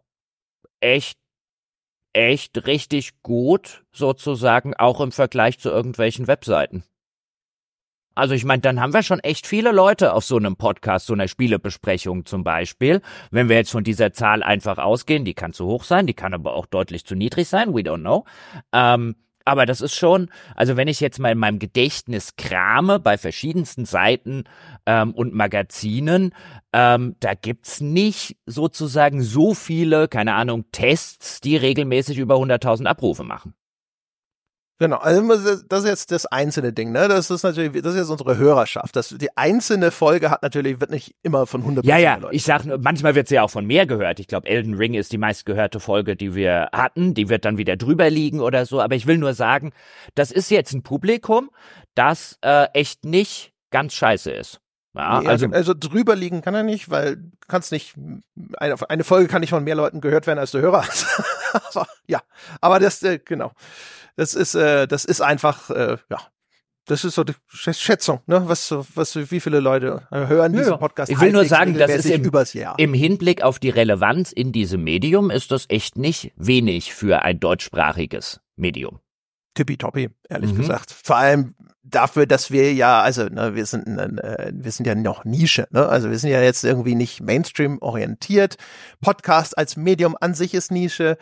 echt, 0.80 1.20
echt 2.14 2.66
richtig 2.66 3.22
gut, 3.22 3.86
sozusagen, 3.92 4.74
auch 4.74 5.00
im 5.00 5.12
Vergleich 5.12 5.60
zu 5.60 5.70
irgendwelchen 5.70 6.28
Webseiten. 6.28 6.84
Also 8.18 8.34
ich 8.34 8.46
meine, 8.46 8.62
dann 8.62 8.82
haben 8.82 8.94
wir 8.94 9.04
schon 9.04 9.20
echt 9.20 9.46
viele 9.46 9.72
Leute 9.72 10.14
auf 10.14 10.26
so 10.26 10.38
einem 10.38 10.56
Podcast, 10.56 11.06
so 11.06 11.14
einer 11.14 11.28
Spielebesprechung 11.28 12.26
zum 12.26 12.44
Beispiel. 12.44 13.02
Wenn 13.30 13.48
wir 13.48 13.58
jetzt 13.58 13.70
von 13.70 13.84
dieser 13.84 14.12
Zahl 14.12 14.42
einfach 14.42 14.80
ausgehen, 14.80 15.24
die 15.24 15.36
kann 15.36 15.54
zu 15.54 15.68
hoch 15.68 15.84
sein, 15.84 16.08
die 16.08 16.16
kann 16.16 16.34
aber 16.34 16.56
auch 16.56 16.66
deutlich 16.66 17.06
zu 17.06 17.14
niedrig 17.14 17.48
sein, 17.48 17.76
we 17.76 17.82
don't 17.82 18.00
know. 18.00 18.26
Ähm, 18.74 19.16
aber 19.48 19.66
das 19.66 19.80
ist 19.80 19.96
schon, 19.96 20.30
also 20.56 20.76
wenn 20.76 20.90
ich 20.90 21.00
jetzt 21.00 21.20
mal 21.20 21.32
in 21.32 21.38
meinem 21.38 21.58
Gedächtnis 21.58 22.36
krame 22.36 23.00
bei 23.00 23.18
verschiedensten 23.18 23.86
Seiten 23.86 24.44
ähm, 24.86 25.14
und 25.14 25.34
Magazinen, 25.34 26.34
ähm, 26.74 27.16
da 27.22 27.34
gibt's 27.34 27.80
nicht 27.80 28.38
sozusagen 28.46 29.22
so 29.22 29.54
viele, 29.54 30.10
keine 30.10 30.34
Ahnung, 30.34 30.66
Tests, 30.74 31.40
die 31.40 31.56
regelmäßig 31.56 32.18
über 32.18 32.36
100.000 32.36 32.86
Abrufe 32.88 33.24
machen. 33.24 33.54
Genau, 34.80 34.98
also 34.98 35.56
das 35.68 35.84
ist 35.84 35.90
jetzt 35.90 36.12
das 36.12 36.28
einzelne 36.28 36.72
Ding, 36.72 36.92
ne? 36.92 37.08
Das 37.08 37.32
ist 37.32 37.42
natürlich, 37.42 37.82
das 37.82 37.94
ist 37.94 38.02
jetzt 38.02 38.10
unsere 38.10 38.38
Hörerschaft. 38.38 38.96
Das, 38.96 39.10
die 39.10 39.36
einzelne 39.36 39.90
Folge 39.90 40.30
hat 40.30 40.44
natürlich, 40.44 40.80
wird 40.80 40.92
nicht 40.92 41.16
immer 41.24 41.48
von 41.48 41.62
100 41.62 41.84
Ja, 41.84 41.98
ja, 41.98 42.16
Leuten 42.18 42.36
ich 42.36 42.44
sag, 42.44 42.64
manchmal 42.66 43.16
wird 43.16 43.28
sie 43.28 43.36
ja 43.36 43.44
auch 43.44 43.50
von 43.50 43.66
mehr 43.66 43.88
gehört. 43.88 44.20
Ich 44.20 44.28
glaube, 44.28 44.48
Elden 44.48 44.76
Ring 44.76 44.94
ist 44.94 45.12
die 45.12 45.18
meistgehörte 45.18 45.80
Folge, 45.80 46.16
die 46.16 46.36
wir 46.36 46.70
hatten. 46.74 47.16
Die 47.16 47.28
wird 47.28 47.44
dann 47.46 47.58
wieder 47.58 47.76
drüber 47.76 48.12
liegen 48.12 48.40
oder 48.40 48.68
so. 48.68 48.80
Aber 48.80 48.94
ich 48.94 49.08
will 49.08 49.18
nur 49.18 49.34
sagen, 49.34 49.72
das 50.14 50.32
ist 50.32 50.52
jetzt 50.52 50.74
ein 50.74 50.84
Publikum, 50.84 51.50
das 51.96 52.38
äh, 52.42 52.68
echt 52.74 53.04
nicht 53.04 53.54
ganz 53.72 53.94
scheiße 53.94 54.30
ist. 54.30 54.60
Ja, 54.94 55.22
nee, 55.22 55.28
also, 55.28 55.48
also 55.48 55.74
drüber 55.74 56.16
liegen 56.16 56.42
kann 56.42 56.56
er 56.56 56.64
nicht, 56.64 56.90
weil 56.90 57.18
du 57.18 57.32
kannst 57.48 57.72
nicht, 57.72 57.96
eine, 58.58 58.76
eine 58.90 59.04
Folge 59.04 59.28
kann 59.28 59.42
nicht 59.42 59.52
von 59.52 59.64
mehr 59.64 59.76
Leuten 59.76 60.02
gehört 60.02 60.28
werden, 60.28 60.40
als 60.40 60.52
du 60.52 60.60
Hörer 60.60 60.88
hast. 60.88 61.06
ja, 62.08 62.22
aber 62.62 62.80
das, 62.80 63.02
äh, 63.04 63.20
genau. 63.24 63.52
Das 64.18 64.34
ist, 64.34 64.56
äh, 64.56 64.88
das 64.88 65.06
ist 65.06 65.22
einfach, 65.22 65.70
äh, 65.70 65.98
ja, 66.10 66.18
das 66.86 67.04
ist 67.06 67.16
so 67.16 67.24
die 67.24 67.34
Schätzung, 67.48 68.22
ne? 68.26 68.44
Was, 68.48 68.74
was, 68.96 69.16
wie 69.16 69.40
viele 69.40 69.60
Leute 69.60 70.08
äh, 70.10 70.26
hören 70.26 70.54
diesen 70.54 70.72
ja, 70.72 70.78
Podcast? 70.78 71.12
Ich 71.12 71.20
will 71.20 71.32
nur 71.32 71.46
sagen, 71.46 71.78
das 71.78 71.92
ist 71.92 72.10
im, 72.10 72.24
übers 72.24 72.54
Jahr. 72.54 72.80
im 72.80 72.94
Hinblick 72.94 73.44
auf 73.44 73.60
die 73.60 73.70
Relevanz 73.70 74.32
in 74.32 74.52
diesem 74.52 74.84
Medium 74.84 75.30
ist 75.30 75.52
das 75.52 75.66
echt 75.70 75.98
nicht 75.98 76.34
wenig 76.36 76.94
für 76.94 77.22
ein 77.22 77.40
deutschsprachiges 77.40 78.40
Medium. 78.56 79.00
Tippitoppi, 79.54 80.10
ehrlich 80.30 80.54
mhm. 80.54 80.58
gesagt. 80.58 80.92
Vor 80.92 81.18
allem 81.18 81.54
dafür, 81.84 82.26
dass 82.26 82.52
wir 82.52 82.74
ja, 82.74 83.02
also 83.02 83.26
ne, 83.26 83.54
wir 83.54 83.66
sind, 83.66 83.86
äh, 83.86 84.52
wir 84.54 84.72
sind 84.72 84.88
ja 84.88 84.96
noch 84.96 85.26
Nische, 85.26 85.68
ne? 85.72 85.88
Also 85.88 86.10
wir 86.10 86.18
sind 86.18 86.32
ja 86.32 86.42
jetzt 86.42 86.64
irgendwie 86.64 86.96
nicht 86.96 87.22
Mainstream 87.22 87.80
orientiert. 87.82 88.58
Podcast 89.02 89.58
als 89.58 89.78
Medium 89.78 90.16
an 90.20 90.34
sich 90.34 90.54
ist 90.54 90.72
Nische. 90.72 91.18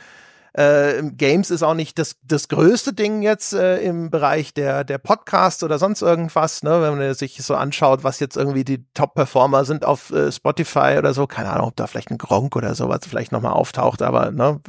Äh, 0.57 1.03
Games 1.11 1.51
ist 1.51 1.63
auch 1.63 1.73
nicht 1.73 1.99
das, 1.99 2.15
das 2.23 2.47
größte 2.47 2.93
Ding 2.93 3.21
jetzt 3.21 3.51
äh, 3.51 3.79
im 3.79 4.09
Bereich 4.09 4.53
der, 4.53 4.85
der 4.85 4.99
Podcasts 4.99 5.63
oder 5.63 5.77
sonst 5.79 6.01
irgendwas, 6.01 6.63
ne? 6.63 6.81
wenn 6.81 6.97
man 6.97 7.13
sich 7.13 7.43
so 7.43 7.55
anschaut, 7.55 8.05
was 8.05 8.21
jetzt 8.21 8.37
irgendwie 8.37 8.63
die 8.63 8.85
Top-Performer 8.93 9.65
sind 9.65 9.83
auf 9.83 10.11
äh, 10.11 10.31
Spotify 10.31 10.95
oder 10.97 11.13
so. 11.13 11.27
Keine 11.27 11.51
Ahnung, 11.51 11.67
ob 11.67 11.75
da 11.75 11.87
vielleicht 11.87 12.09
ein 12.09 12.17
Gronk 12.17 12.55
oder 12.55 12.73
sowas 12.73 13.01
vielleicht 13.05 13.33
nochmal 13.33 13.51
auftaucht, 13.51 14.01
aber 14.01 14.31
ne? 14.31 14.61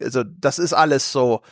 also 0.00 0.24
das 0.24 0.58
ist 0.58 0.72
alles 0.72 1.12
so. 1.12 1.42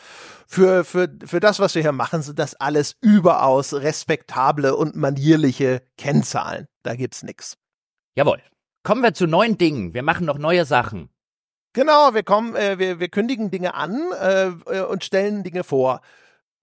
Für, 0.48 0.84
für, 0.84 1.08
für 1.24 1.38
das, 1.38 1.60
was 1.60 1.76
wir 1.76 1.82
hier 1.82 1.92
machen, 1.92 2.20
sind 2.22 2.40
das 2.40 2.56
alles 2.56 2.96
überaus 3.00 3.74
respektable 3.74 4.74
und 4.74 4.96
manierliche 4.96 5.82
Kennzahlen. 5.96 6.66
Da 6.82 6.96
gibt's 6.96 7.22
nix. 7.22 7.56
Jawohl. 8.16 8.42
Kommen 8.82 9.02
wir 9.02 9.14
zu 9.14 9.28
neuen 9.28 9.56
Dingen. 9.56 9.94
Wir 9.94 10.02
machen 10.02 10.26
noch 10.26 10.38
neue 10.38 10.64
Sachen. 10.64 11.08
Genau, 11.72 12.14
wir 12.14 12.22
kommen, 12.22 12.54
äh, 12.54 12.78
wir, 12.78 13.00
wir 13.00 13.08
kündigen 13.08 13.50
Dinge 13.50 13.74
an 13.74 14.00
äh, 14.20 14.80
und 14.80 15.04
stellen 15.04 15.42
Dinge 15.42 15.64
vor. 15.64 16.00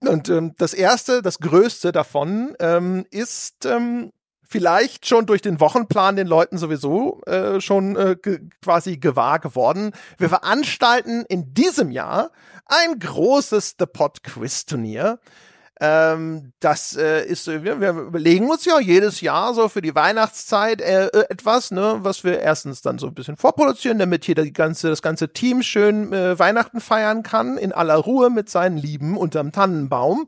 Und 0.01 0.29
ähm, 0.29 0.53
das 0.57 0.73
erste, 0.73 1.21
das 1.21 1.39
größte 1.39 1.91
davon 1.91 2.55
ähm, 2.59 3.05
ist 3.09 3.65
ähm, 3.65 4.11
vielleicht 4.49 5.05
schon 5.05 5.25
durch 5.25 5.41
den 5.41 5.59
Wochenplan 5.59 6.15
den 6.15 6.27
Leuten 6.27 6.57
sowieso 6.57 7.21
äh, 7.25 7.59
schon 7.59 7.95
äh, 7.95 8.15
ge 8.21 8.39
quasi 8.63 8.97
gewahr 8.97 9.39
geworden. 9.39 9.91
Wir 10.17 10.29
veranstalten 10.29 11.25
in 11.27 11.53
diesem 11.53 11.91
Jahr 11.91 12.31
ein 12.65 12.99
großes 12.99 13.75
The 13.77 13.85
Pot 13.85 14.23
Quiz 14.23 14.65
Turnier. 14.65 15.19
Ähm, 15.81 16.51
das 16.59 16.97
äh, 16.97 17.25
ist, 17.25 17.47
wir, 17.47 17.79
wir 17.79 17.91
überlegen 17.91 18.49
uns 18.49 18.65
ja 18.65 18.79
jedes 18.81 19.21
Jahr 19.21 19.53
so 19.53 19.69
für 19.69 19.81
die 19.81 19.95
Weihnachtszeit 19.95 20.81
äh, 20.81 21.07
äh, 21.07 21.25
etwas, 21.29 21.71
ne, 21.71 21.99
was 21.99 22.25
wir 22.25 22.39
erstens 22.39 22.81
dann 22.81 22.99
so 22.99 23.07
ein 23.07 23.13
bisschen 23.13 23.37
vorproduzieren, 23.37 23.97
damit 23.97 24.25
hier 24.25 24.35
die 24.35 24.51
ganze, 24.51 24.89
das 24.89 25.01
ganze 25.01 25.29
Team 25.29 25.63
schön 25.63 26.11
äh, 26.11 26.37
Weihnachten 26.37 26.81
feiern 26.81 27.23
kann, 27.23 27.57
in 27.57 27.71
aller 27.71 27.95
Ruhe 27.95 28.29
mit 28.29 28.49
seinen 28.49 28.77
Lieben 28.77 29.15
unterm 29.15 29.53
Tannenbaum. 29.53 30.27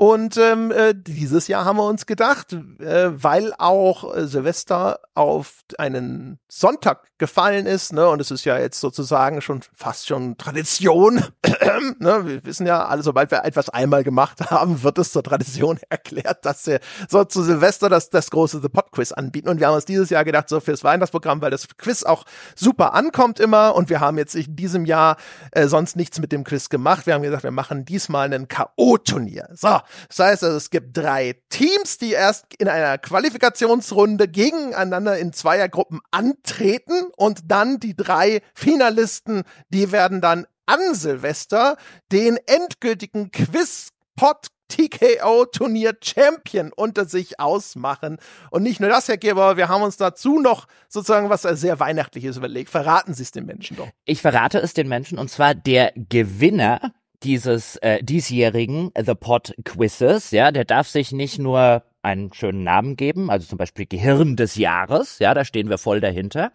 Und 0.00 0.38
ähm, 0.38 0.70
äh, 0.70 0.94
dieses 0.96 1.46
Jahr 1.46 1.66
haben 1.66 1.76
wir 1.76 1.84
uns 1.84 2.06
gedacht, 2.06 2.54
äh, 2.54 3.10
weil 3.22 3.52
auch 3.58 4.16
äh, 4.16 4.26
Silvester 4.26 5.00
auf 5.12 5.56
einen 5.76 6.38
Sonntag 6.48 7.08
gefallen 7.18 7.66
ist, 7.66 7.92
ne, 7.92 8.08
und 8.08 8.18
es 8.18 8.30
ist 8.30 8.46
ja 8.46 8.58
jetzt 8.58 8.80
sozusagen 8.80 9.42
schon 9.42 9.60
fast 9.74 10.08
schon 10.08 10.38
Tradition. 10.38 11.22
ne, 11.98 12.26
wir 12.26 12.44
wissen 12.46 12.66
ja, 12.66 12.86
alle, 12.86 13.02
sobald 13.02 13.30
wir 13.30 13.44
etwas 13.44 13.68
einmal 13.68 14.02
gemacht 14.02 14.50
haben, 14.50 14.82
wird 14.82 14.96
es 14.96 15.12
zur 15.12 15.22
Tradition 15.22 15.78
erklärt, 15.90 16.46
dass 16.46 16.66
wir 16.66 16.80
so 17.06 17.24
zu 17.24 17.42
Silvester 17.42 17.90
das, 17.90 18.08
das 18.08 18.30
große 18.30 18.62
The 18.62 18.70
Pod 18.70 18.92
Quiz 18.92 19.12
anbieten. 19.12 19.50
Und 19.50 19.60
wir 19.60 19.66
haben 19.66 19.74
uns 19.74 19.84
dieses 19.84 20.08
Jahr 20.08 20.24
gedacht, 20.24 20.48
so 20.48 20.60
fürs 20.60 20.82
Weihnachtsprogramm, 20.82 21.42
weil 21.42 21.50
das 21.50 21.68
Quiz 21.76 22.04
auch 22.04 22.24
super 22.56 22.94
ankommt 22.94 23.38
immer. 23.38 23.74
Und 23.74 23.90
wir 23.90 24.00
haben 24.00 24.16
jetzt 24.16 24.34
in 24.34 24.56
diesem 24.56 24.86
Jahr 24.86 25.18
äh, 25.52 25.66
sonst 25.66 25.94
nichts 25.94 26.18
mit 26.20 26.32
dem 26.32 26.44
Quiz 26.44 26.70
gemacht. 26.70 27.06
Wir 27.06 27.12
haben 27.12 27.22
gesagt, 27.22 27.42
wir 27.42 27.50
machen 27.50 27.84
diesmal 27.84 28.32
ein 28.32 28.48
K.O.-Turnier. 28.48 29.54
So, 29.54 29.78
das 30.08 30.18
heißt 30.18 30.44
also, 30.44 30.56
es 30.56 30.70
gibt 30.70 30.96
drei 30.96 31.40
Teams, 31.48 31.98
die 31.98 32.12
erst 32.12 32.46
in 32.58 32.68
einer 32.68 32.98
Qualifikationsrunde 32.98 34.28
gegeneinander 34.28 35.18
in 35.18 35.32
Zweiergruppen 35.32 36.00
antreten 36.10 37.08
und 37.16 37.50
dann 37.50 37.80
die 37.80 37.96
drei 37.96 38.42
Finalisten, 38.54 39.42
die 39.68 39.92
werden 39.92 40.20
dann 40.20 40.46
an 40.66 40.94
Silvester 40.94 41.76
den 42.12 42.38
endgültigen 42.46 43.30
Quiz-Pot 43.30 44.48
TKO-Turnier 44.70 45.96
Champion 46.02 46.72
unter 46.74 47.04
sich 47.04 47.40
ausmachen. 47.40 48.18
Und 48.50 48.62
nicht 48.62 48.80
nur 48.80 48.88
das, 48.88 49.08
Herr 49.08 49.16
Geber, 49.16 49.56
wir 49.56 49.68
haben 49.68 49.82
uns 49.82 49.96
dazu 49.96 50.38
noch 50.38 50.66
sozusagen 50.88 51.28
was 51.28 51.42
sehr 51.42 51.80
Weihnachtliches 51.80 52.36
überlegt. 52.36 52.70
Verraten 52.70 53.12
Sie 53.12 53.22
es 53.22 53.32
den 53.32 53.46
Menschen 53.46 53.76
doch. 53.76 53.88
Ich 54.04 54.22
verrate 54.22 54.58
es 54.58 54.72
den 54.72 54.88
Menschen 54.88 55.18
und 55.18 55.28
zwar 55.28 55.54
der 55.54 55.92
Gewinner 55.96 56.92
dieses 57.22 57.76
äh, 57.76 58.02
diesjährigen 58.02 58.90
The 58.96 59.14
Pod 59.14 59.54
Quizzes, 59.64 60.30
ja, 60.30 60.50
der 60.52 60.64
darf 60.64 60.88
sich 60.88 61.12
nicht 61.12 61.38
nur 61.38 61.84
einen 62.02 62.32
schönen 62.32 62.64
Namen 62.64 62.96
geben, 62.96 63.30
also 63.30 63.46
zum 63.46 63.58
Beispiel 63.58 63.86
Gehirn 63.86 64.36
des 64.36 64.56
Jahres, 64.56 65.18
ja, 65.18 65.34
da 65.34 65.44
stehen 65.44 65.68
wir 65.68 65.78
voll 65.78 66.00
dahinter, 66.00 66.52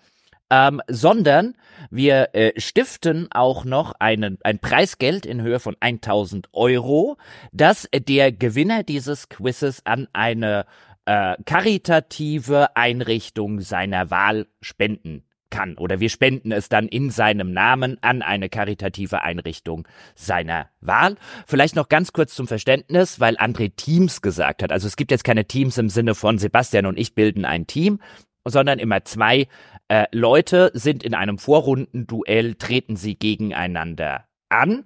ähm, 0.50 0.82
sondern 0.88 1.56
wir 1.90 2.30
äh, 2.34 2.60
stiften 2.60 3.28
auch 3.32 3.66
noch 3.66 3.94
einen, 4.00 4.38
ein 4.44 4.60
Preisgeld 4.60 5.26
in 5.26 5.42
Höhe 5.42 5.60
von 5.60 5.76
1000 5.80 6.50
Euro, 6.54 7.18
das 7.52 7.88
der 7.94 8.32
Gewinner 8.32 8.84
dieses 8.84 9.30
Quizzes 9.30 9.86
an 9.86 10.08
eine 10.14 10.66
äh, 11.06 11.36
karitative 11.46 12.76
Einrichtung 12.76 13.62
seiner 13.62 14.10
Wahl 14.10 14.48
spenden 14.62 15.24
kann 15.56 15.78
oder 15.78 16.02
wir 16.02 16.10
spenden 16.10 16.52
es 16.52 16.68
dann 16.68 16.90
in 16.90 17.12
seinem 17.12 17.54
Namen 17.54 17.98
an 18.02 18.22
eine 18.22 18.50
karitative 18.50 19.22
Einrichtung 19.22 19.88
seiner 20.14 20.68
Wahl. 20.82 21.16
Vielleicht 21.48 21.78
noch 21.78 21.88
ganz 21.88 22.12
kurz 22.12 22.36
zum 22.36 22.46
Verständnis, 22.46 23.22
weil 23.22 23.38
André 23.38 23.72
Teams 23.74 24.22
gesagt 24.22 24.64
hat. 24.64 24.74
Also 24.74 24.88
es 24.88 24.98
gibt 24.98 25.12
jetzt 25.12 25.24
keine 25.24 25.46
Teams 25.46 25.78
im 25.78 25.88
Sinne 25.88 26.14
von 26.14 26.40
Sebastian 26.40 26.86
und 26.86 27.00
ich 27.00 27.16
bilden 27.16 27.46
ein 27.46 27.68
Team, 27.68 28.00
sondern 28.44 28.80
immer 28.80 29.06
zwei 29.06 29.48
äh, 29.88 30.08
Leute 30.12 30.72
sind 30.74 31.04
in 31.04 31.14
einem 31.14 31.38
Vorrundenduell, 31.38 32.56
treten 32.56 32.98
sie 32.98 33.16
gegeneinander 33.16 34.26
an. 34.50 34.84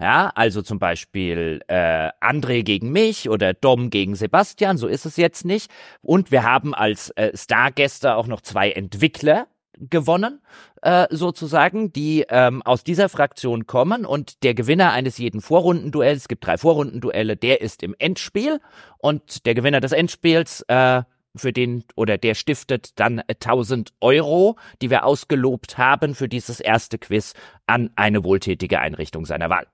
Ja, 0.00 0.32
also 0.34 0.62
zum 0.62 0.78
Beispiel 0.78 1.62
äh, 1.68 2.10
André 2.20 2.62
gegen 2.62 2.92
mich 2.92 3.28
oder 3.28 3.54
Dom 3.54 3.90
gegen 3.90 4.14
Sebastian, 4.14 4.76
so 4.76 4.86
ist 4.86 5.04
es 5.04 5.16
jetzt 5.16 5.44
nicht. 5.44 5.70
Und 6.00 6.30
wir 6.30 6.44
haben 6.44 6.74
als 6.74 7.10
äh, 7.10 7.36
Stargäste 7.36 8.14
auch 8.14 8.26
noch 8.26 8.40
zwei 8.40 8.70
Entwickler, 8.72 9.46
gewonnen, 9.90 10.40
äh, 10.82 11.06
sozusagen, 11.10 11.92
die 11.92 12.24
ähm, 12.28 12.62
aus 12.62 12.84
dieser 12.84 13.08
Fraktion 13.08 13.66
kommen 13.66 14.04
und 14.04 14.42
der 14.42 14.54
Gewinner 14.54 14.92
eines 14.92 15.18
jeden 15.18 15.40
Vorrundenduells, 15.40 16.22
es 16.22 16.28
gibt 16.28 16.46
drei 16.46 16.58
Vorrundenduelle, 16.58 17.36
der 17.36 17.60
ist 17.60 17.82
im 17.82 17.94
Endspiel 17.98 18.60
und 18.98 19.46
der 19.46 19.54
Gewinner 19.54 19.80
des 19.80 19.92
Endspiels, 19.92 20.62
äh, 20.68 21.02
für 21.34 21.52
den 21.52 21.84
oder 21.96 22.18
der 22.18 22.34
stiftet 22.34 22.98
dann 23.00 23.22
1000 23.26 23.94
Euro, 24.00 24.56
die 24.80 24.90
wir 24.90 25.04
ausgelobt 25.04 25.78
haben 25.78 26.14
für 26.14 26.28
dieses 26.28 26.60
erste 26.60 26.98
Quiz 26.98 27.34
an 27.66 27.90
eine 27.96 28.24
wohltätige 28.24 28.80
Einrichtung 28.80 29.24
seiner 29.24 29.48
Wahl. 29.48 29.66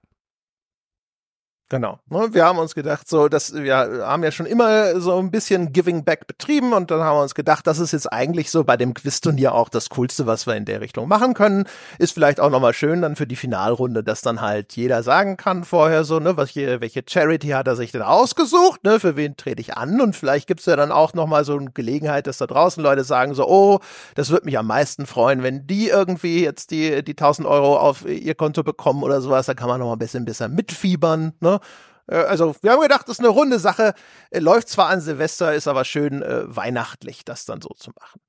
Genau. 1.71 1.99
Ne, 2.09 2.29
wir 2.33 2.47
haben 2.47 2.59
uns 2.59 2.75
gedacht, 2.75 3.07
so, 3.11 3.29
dass 3.29 3.53
wir 3.53 3.77
haben 3.77 4.25
ja 4.25 4.31
schon 4.31 4.47
immer 4.47 4.99
so 4.99 5.19
ein 5.19 5.31
bisschen 5.31 5.71
Giving 5.71 6.03
Back 6.03 6.27
betrieben 6.27 6.73
und 6.73 6.91
dann 6.91 7.01
haben 7.01 7.19
wir 7.19 7.23
uns 7.23 7.35
gedacht, 7.35 7.67
das 7.67 7.79
ist 7.79 7.93
jetzt 7.93 8.11
eigentlich 8.11 8.51
so 8.51 8.65
bei 8.65 8.79
dem 8.79 8.95
Quiz-Turnier 8.95 9.53
auch 9.55 9.69
das 9.69 9.91
Coolste, 9.91 10.25
was 10.25 10.47
wir 10.47 10.57
in 10.57 10.65
der 10.65 10.81
Richtung 10.81 11.09
machen 11.09 11.35
können. 11.35 11.67
Ist 11.99 12.15
vielleicht 12.15 12.41
auch 12.41 12.49
nochmal 12.49 12.73
schön 12.73 13.03
dann 13.03 13.17
für 13.17 13.27
die 13.27 13.37
Finalrunde, 13.37 14.03
dass 14.03 14.23
dann 14.23 14.41
halt 14.41 14.77
jeder 14.77 15.03
sagen 15.03 15.37
kann 15.37 15.63
vorher 15.63 16.05
so, 16.05 16.21
ne, 16.21 16.39
was 16.39 16.49
hier, 16.49 16.81
welche 16.81 17.03
Charity 17.07 17.49
hat 17.49 17.67
er 17.67 17.77
sich 17.77 17.93
denn 17.93 18.01
ausgesucht, 18.01 18.83
ne, 18.85 18.99
für 18.99 19.17
wen 19.17 19.37
trete 19.37 19.61
ich 19.61 19.77
an 19.77 20.01
und 20.01 20.17
vielleicht 20.17 20.47
gibt's 20.47 20.65
ja 20.65 20.75
dann 20.75 20.91
auch 20.91 21.13
nochmal 21.13 21.45
so 21.45 21.59
eine 21.59 21.71
Gelegenheit, 21.73 22.27
dass 22.27 22.39
da 22.39 22.47
draußen 22.47 22.83
Leute 22.83 23.05
sagen 23.05 23.35
so, 23.35 23.47
oh, 23.47 23.81
das 24.15 24.31
würde 24.31 24.47
mich 24.47 24.57
am 24.57 24.69
meisten 24.69 25.05
freuen, 25.05 25.43
wenn 25.43 25.67
die 25.67 25.89
irgendwie 25.89 26.43
jetzt 26.43 26.71
die, 26.71 27.05
die 27.05 27.13
1000 27.13 27.47
Euro 27.47 27.77
auf 27.77 28.07
ihr 28.09 28.35
Konto 28.35 28.63
bekommen 28.63 29.03
oder 29.03 29.21
sowas, 29.21 29.45
da 29.45 29.53
kann 29.53 29.69
man 29.69 29.81
nochmal 29.81 29.97
ein 29.97 29.99
bisschen 29.99 30.25
besser 30.25 30.49
mitfiebern, 30.49 31.35
ne 31.41 31.58
äh, 32.09 32.17
also 32.17 32.55
wir 32.63 32.73
haben 32.73 32.81
gedacht, 32.81 33.09
das 33.09 33.19
ist 33.19 33.21
eine 33.21 33.29
runde 33.29 33.59
Sache. 33.59 33.95
Äh, 34.31 34.41
läuft 34.41 34.69
zwar 34.69 34.89
an 34.89 35.01
Silvester, 35.01 35.55
ist 35.55 35.69
aber 35.69 35.85
schön 35.85 36.23
äh, 36.23 36.45
weihnachtlich, 36.45 37.25
das 37.25 37.45
dann 37.45 37.61
so 37.61 37.71
zu 37.77 37.93
machen. 37.99 38.21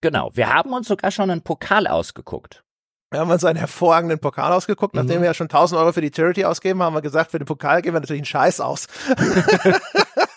Genau, 0.00 0.30
wir 0.34 0.52
haben 0.52 0.72
uns 0.72 0.88
sogar 0.88 1.10
schon 1.10 1.30
einen 1.30 1.42
Pokal 1.42 1.86
ausgeguckt. 1.86 2.64
Wir 3.12 3.20
haben 3.20 3.30
uns 3.30 3.44
einen 3.44 3.58
hervorragenden 3.58 4.18
Pokal 4.18 4.52
ausgeguckt. 4.52 4.94
Nachdem 4.94 5.18
mhm. 5.18 5.22
wir 5.22 5.26
ja 5.26 5.34
schon 5.34 5.44
1000 5.44 5.78
Euro 5.78 5.92
für 5.92 6.00
die 6.00 6.10
Charity 6.14 6.46
ausgeben, 6.46 6.82
haben 6.82 6.94
wir 6.94 7.02
gesagt, 7.02 7.30
für 7.30 7.38
den 7.38 7.44
Pokal 7.44 7.82
geben 7.82 7.94
wir 7.94 8.00
natürlich 8.00 8.20
einen 8.20 8.26
Scheiß 8.26 8.60
aus. 8.60 8.86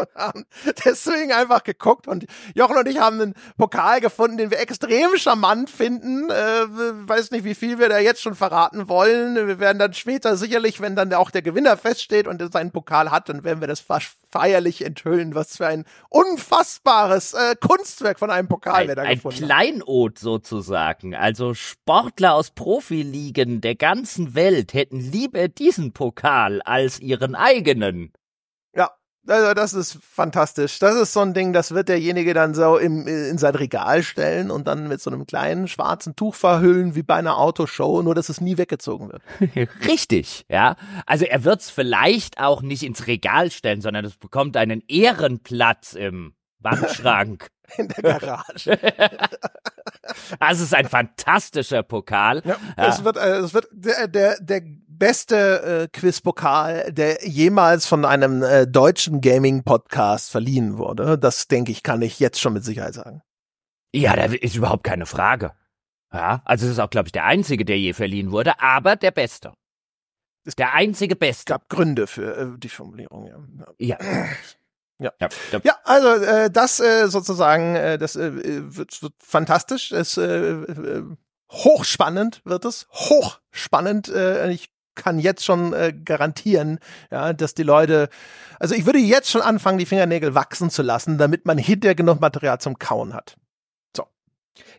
und 0.00 0.08
haben 0.14 0.44
deswegen 0.84 1.32
einfach 1.32 1.64
geguckt 1.64 2.06
und 2.08 2.26
Jochen 2.54 2.76
und 2.76 2.88
ich 2.88 2.98
haben 2.98 3.20
einen 3.20 3.34
Pokal 3.56 4.00
gefunden, 4.00 4.38
den 4.38 4.50
wir 4.50 4.60
extrem 4.60 5.16
charmant 5.16 5.70
finden. 5.70 6.30
Äh, 6.30 6.64
weiß 7.08 7.30
nicht, 7.30 7.44
wie 7.44 7.54
viel 7.54 7.78
wir 7.78 7.88
da 7.88 7.98
jetzt 7.98 8.22
schon 8.22 8.34
verraten 8.34 8.88
wollen. 8.88 9.34
Wir 9.34 9.58
werden 9.58 9.78
dann 9.78 9.94
später 9.94 10.36
sicherlich, 10.36 10.80
wenn 10.80 10.96
dann 10.96 11.12
auch 11.14 11.30
der 11.30 11.42
Gewinner 11.42 11.76
feststeht 11.76 12.26
und 12.26 12.40
seinen 12.52 12.70
Pokal 12.70 13.10
hat, 13.10 13.28
dann 13.28 13.44
werden 13.44 13.60
wir 13.60 13.68
das 13.68 13.84
feierlich 14.30 14.84
enthüllen, 14.84 15.34
was 15.34 15.56
für 15.56 15.66
ein 15.66 15.84
unfassbares 16.08 17.34
äh, 17.34 17.56
Kunstwerk 17.60 18.18
von 18.18 18.30
einem 18.30 18.48
Pokal 18.48 18.88
wir 18.88 18.94
da 18.94 19.04
gefunden 19.04 19.36
haben. 19.36 19.50
Ein 19.50 19.76
Kleinod 19.76 20.18
sozusagen. 20.18 21.14
Also 21.14 21.54
Sportler 21.54 22.34
aus 22.34 22.50
Profiligen 22.50 23.60
der 23.60 23.74
ganzen 23.74 24.34
Welt 24.34 24.74
hätten 24.74 25.00
lieber 25.00 25.48
diesen 25.48 25.92
Pokal 25.92 26.62
als 26.62 27.00
ihren 27.00 27.34
eigenen. 27.34 28.12
Also 29.30 29.54
das 29.54 29.72
ist 29.72 29.98
fantastisch. 30.02 30.78
Das 30.78 30.94
ist 30.96 31.12
so 31.12 31.20
ein 31.20 31.34
Ding, 31.34 31.52
das 31.52 31.72
wird 31.72 31.88
derjenige 31.88 32.34
dann 32.34 32.54
so 32.54 32.76
im, 32.76 33.06
in 33.06 33.38
sein 33.38 33.54
Regal 33.54 34.02
stellen 34.02 34.50
und 34.50 34.66
dann 34.66 34.88
mit 34.88 35.00
so 35.00 35.10
einem 35.10 35.26
kleinen 35.26 35.68
schwarzen 35.68 36.16
Tuch 36.16 36.34
verhüllen 36.34 36.94
wie 36.94 37.02
bei 37.02 37.14
einer 37.14 37.38
Autoshow, 37.38 38.02
nur 38.02 38.14
dass 38.14 38.28
es 38.28 38.40
nie 38.40 38.58
weggezogen 38.58 39.10
wird. 39.10 39.22
Richtig, 39.86 40.44
ja. 40.48 40.76
Also 41.06 41.24
er 41.24 41.44
wird 41.44 41.60
es 41.60 41.70
vielleicht 41.70 42.40
auch 42.40 42.62
nicht 42.62 42.82
ins 42.82 43.06
Regal 43.06 43.50
stellen, 43.50 43.80
sondern 43.80 44.04
es 44.04 44.16
bekommt 44.16 44.56
einen 44.56 44.82
Ehrenplatz 44.88 45.94
im 45.94 46.34
Wandschrank. 46.58 47.48
in 47.76 47.88
der 47.88 48.02
Garage. 48.02 48.70
es 50.50 50.60
ist 50.60 50.74
ein 50.74 50.88
fantastischer 50.88 51.82
Pokal. 51.82 52.42
Ja, 52.44 52.56
ja. 52.76 52.88
Es 52.88 53.04
wird, 53.04 53.16
äh, 53.16 53.38
es 53.38 53.54
wird 53.54 53.68
der, 53.72 54.08
der, 54.08 54.40
der 54.40 54.62
beste 55.00 55.62
äh, 55.62 55.88
Quizpokal, 55.88 56.92
der 56.92 57.26
jemals 57.26 57.86
von 57.86 58.04
einem 58.04 58.44
äh, 58.44 58.68
deutschen 58.68 59.20
Gaming-Podcast 59.20 60.30
verliehen 60.30 60.78
wurde. 60.78 61.18
Das 61.18 61.48
denke 61.48 61.72
ich, 61.72 61.82
kann 61.82 62.02
ich 62.02 62.20
jetzt 62.20 62.38
schon 62.38 62.52
mit 62.52 62.64
Sicherheit 62.64 62.94
sagen. 62.94 63.22
Ja, 63.92 64.14
da 64.14 64.26
ist 64.26 64.54
überhaupt 64.54 64.84
keine 64.84 65.06
Frage. 65.06 65.52
Ja, 66.12 66.42
also 66.44 66.66
es 66.66 66.72
ist 66.72 66.78
auch, 66.78 66.90
glaube 66.90 67.08
ich, 67.08 67.12
der 67.12 67.24
einzige, 67.24 67.64
der 67.64 67.78
je 67.78 67.92
verliehen 67.92 68.30
wurde, 68.30 68.60
aber 68.60 68.94
der 68.94 69.10
beste. 69.10 69.52
Es 70.44 70.54
der 70.54 70.74
einzige 70.74 71.16
Beste. 71.16 71.40
Es 71.40 71.44
gab 71.46 71.68
Gründe 71.68 72.06
für 72.06 72.36
äh, 72.36 72.58
die 72.58 72.68
Formulierung, 72.68 73.26
ja. 73.26 73.98
Ja. 73.98 73.98
Ja. 74.98 75.12
Ja, 75.18 75.60
ja 75.62 75.78
also 75.84 76.08
äh, 76.22 76.50
das 76.50 76.78
äh, 76.78 77.08
sozusagen, 77.08 77.74
äh, 77.74 77.98
das 77.98 78.16
äh, 78.16 78.76
wird, 78.76 79.02
wird 79.02 79.14
fantastisch. 79.18 79.92
Es 79.92 80.18
äh, 80.18 80.50
äh, 80.50 81.04
hochspannend 81.50 82.42
wird 82.44 82.64
es, 82.64 82.86
hochspannend. 82.90 84.08
Äh, 84.08 84.50
ich 84.50 84.70
kann 85.00 85.18
jetzt 85.18 85.44
schon 85.44 85.72
äh, 85.72 85.94
garantieren, 86.04 86.78
ja, 87.10 87.32
dass 87.32 87.54
die 87.54 87.62
Leute, 87.62 88.10
also 88.58 88.74
ich 88.74 88.84
würde 88.84 88.98
jetzt 88.98 89.30
schon 89.30 89.40
anfangen, 89.40 89.78
die 89.78 89.86
Fingernägel 89.86 90.34
wachsen 90.34 90.68
zu 90.68 90.82
lassen, 90.82 91.16
damit 91.16 91.46
man 91.46 91.56
hinterher 91.56 91.94
genug 91.94 92.20
Material 92.20 92.60
zum 92.60 92.78
Kauen 92.78 93.14
hat. 93.14 93.36
So. 93.96 94.04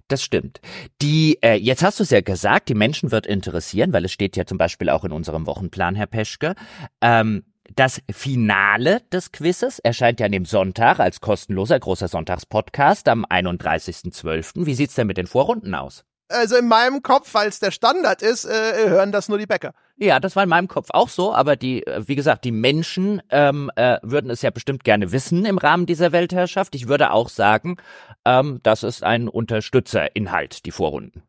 Das 0.07 0.23
stimmt. 0.23 0.61
Die, 1.01 1.39
äh, 1.41 1.55
jetzt 1.55 1.83
hast 1.83 1.99
du 1.99 2.03
es 2.03 2.11
ja 2.11 2.21
gesagt, 2.21 2.69
die 2.69 2.75
Menschen 2.75 3.11
wird 3.11 3.25
interessieren, 3.25 3.93
weil 3.93 4.05
es 4.05 4.11
steht 4.11 4.37
ja 4.37 4.45
zum 4.45 4.59
Beispiel 4.59 4.89
auch 4.89 5.03
in 5.03 5.11
unserem 5.11 5.47
Wochenplan, 5.47 5.95
Herr 5.95 6.07
Peschke. 6.07 6.53
Ähm, 7.01 7.43
das 7.75 8.01
Finale 8.11 9.01
des 9.11 9.31
Quizzes 9.31 9.79
erscheint 9.79 10.19
ja 10.19 10.25
an 10.25 10.31
dem 10.33 10.45
Sonntag 10.45 10.99
als 10.99 11.21
kostenloser 11.21 11.79
großer 11.79 12.07
Sonntagspodcast 12.09 13.07
am 13.07 13.25
31.12. 13.25 14.65
Wie 14.65 14.73
sieht's 14.73 14.95
denn 14.95 15.07
mit 15.07 15.17
den 15.17 15.27
Vorrunden 15.27 15.73
aus? 15.73 16.03
Also 16.31 16.57
in 16.57 16.67
meinem 16.67 17.01
Kopf, 17.01 17.33
weil 17.33 17.49
es 17.49 17.59
der 17.59 17.71
Standard 17.71 18.21
ist, 18.21 18.45
äh, 18.45 18.89
hören 18.89 19.11
das 19.11 19.29
nur 19.29 19.37
die 19.37 19.45
Bäcker. 19.45 19.73
Ja, 19.97 20.19
das 20.19 20.35
war 20.35 20.43
in 20.43 20.49
meinem 20.49 20.67
Kopf 20.67 20.87
auch 20.91 21.09
so, 21.09 21.33
aber 21.33 21.55
die, 21.55 21.85
äh, 21.85 22.07
wie 22.07 22.15
gesagt, 22.15 22.43
die 22.43 22.51
Menschen 22.51 23.21
ähm, 23.29 23.69
äh, 23.75 23.99
würden 24.01 24.31
es 24.31 24.41
ja 24.41 24.49
bestimmt 24.49 24.83
gerne 24.83 25.11
wissen 25.11 25.45
im 25.45 25.57
Rahmen 25.57 25.85
dieser 25.85 26.11
Weltherrschaft. 26.11 26.73
Ich 26.75 26.87
würde 26.87 27.11
auch 27.11 27.29
sagen, 27.29 27.77
ähm, 28.25 28.59
das 28.63 28.83
ist 28.83 29.03
ein 29.03 29.27
Unterstützerinhalt, 29.27 30.65
die 30.65 30.71
Vorrunden. 30.71 31.23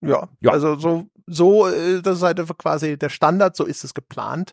Ja, 0.00 0.28
ja, 0.40 0.52
also 0.52 0.76
so 0.76 1.06
so, 1.26 1.66
äh, 1.68 2.02
das 2.02 2.18
ist 2.18 2.22
halt 2.22 2.40
quasi 2.58 2.98
der 2.98 3.08
Standard, 3.08 3.56
so 3.56 3.64
ist 3.64 3.84
es 3.84 3.94
geplant. 3.94 4.52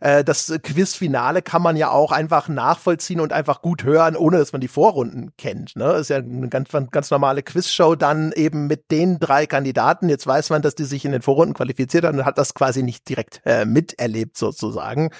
Äh, 0.00 0.24
das 0.24 0.52
Quizfinale 0.62 1.42
kann 1.42 1.62
man 1.62 1.76
ja 1.76 1.90
auch 1.90 2.10
einfach 2.12 2.48
nachvollziehen 2.48 3.20
und 3.20 3.32
einfach 3.32 3.62
gut 3.62 3.84
hören, 3.84 4.16
ohne 4.16 4.38
dass 4.38 4.52
man 4.52 4.60
die 4.60 4.68
Vorrunden 4.68 5.30
kennt. 5.38 5.76
Ne? 5.76 5.92
Ist 5.92 6.10
ja 6.10 6.16
eine 6.16 6.48
ganz, 6.48 6.70
ganz 6.90 7.10
normale 7.10 7.42
Quizshow 7.42 7.94
dann 7.94 8.32
eben 8.32 8.66
mit 8.66 8.90
den 8.90 9.18
drei 9.20 9.46
Kandidaten. 9.46 10.08
Jetzt 10.08 10.26
weiß 10.26 10.50
man, 10.50 10.62
dass 10.62 10.74
die 10.74 10.84
sich 10.84 11.04
in 11.04 11.12
den 11.12 11.22
Vorrunden 11.22 11.54
qualifiziert 11.54 12.04
haben 12.04 12.18
und 12.18 12.24
hat 12.24 12.38
das 12.38 12.54
quasi 12.54 12.82
nicht 12.82 13.08
direkt 13.08 13.40
äh, 13.44 13.64
miterlebt 13.64 14.36
sozusagen. 14.36 15.10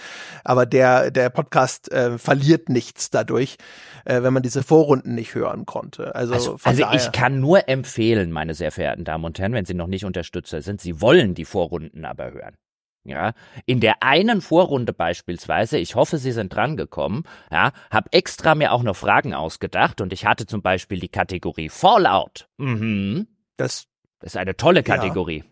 Aber 0.44 0.66
der, 0.66 1.10
der 1.10 1.30
Podcast 1.30 1.92
äh, 1.92 2.18
verliert 2.18 2.68
nichts 2.68 3.10
dadurch, 3.10 3.56
äh, 4.04 4.22
wenn 4.22 4.32
man 4.32 4.42
diese 4.42 4.62
Vorrunden 4.62 5.14
nicht 5.14 5.34
hören 5.34 5.66
konnte. 5.66 6.14
Also, 6.14 6.34
also, 6.34 6.58
also 6.62 6.86
ich 6.92 7.12
kann 7.12 7.40
nur 7.40 7.68
empfehlen, 7.68 8.32
meine 8.32 8.54
sehr 8.54 8.72
verehrten 8.72 9.04
Damen 9.04 9.24
und 9.24 9.38
Herren, 9.38 9.52
wenn 9.52 9.64
Sie 9.64 9.74
noch 9.74 9.86
nicht 9.86 10.04
Unterstützer 10.04 10.62
sind, 10.62 10.79
sie 10.80 11.00
wollen 11.00 11.34
die 11.34 11.44
Vorrunden 11.44 12.04
aber 12.04 12.32
hören. 12.32 12.56
Ja, 13.02 13.32
in 13.64 13.80
der 13.80 14.02
einen 14.02 14.42
Vorrunde 14.42 14.92
beispielsweise, 14.92 15.78
ich 15.78 15.94
hoffe, 15.94 16.18
Sie 16.18 16.32
sind 16.32 16.54
drangekommen, 16.54 17.22
ja, 17.50 17.72
habe 17.90 18.12
extra 18.12 18.54
mir 18.54 18.72
auch 18.72 18.82
noch 18.82 18.96
Fragen 18.96 19.32
ausgedacht 19.32 20.02
und 20.02 20.12
ich 20.12 20.26
hatte 20.26 20.44
zum 20.44 20.60
Beispiel 20.60 21.00
die 21.00 21.08
Kategorie 21.08 21.70
Fallout. 21.70 22.48
Mhm. 22.58 23.26
Das, 23.56 23.86
das 24.18 24.32
ist 24.32 24.36
eine 24.36 24.54
tolle 24.54 24.82
Kategorie. 24.82 25.38
Ja. 25.38 25.50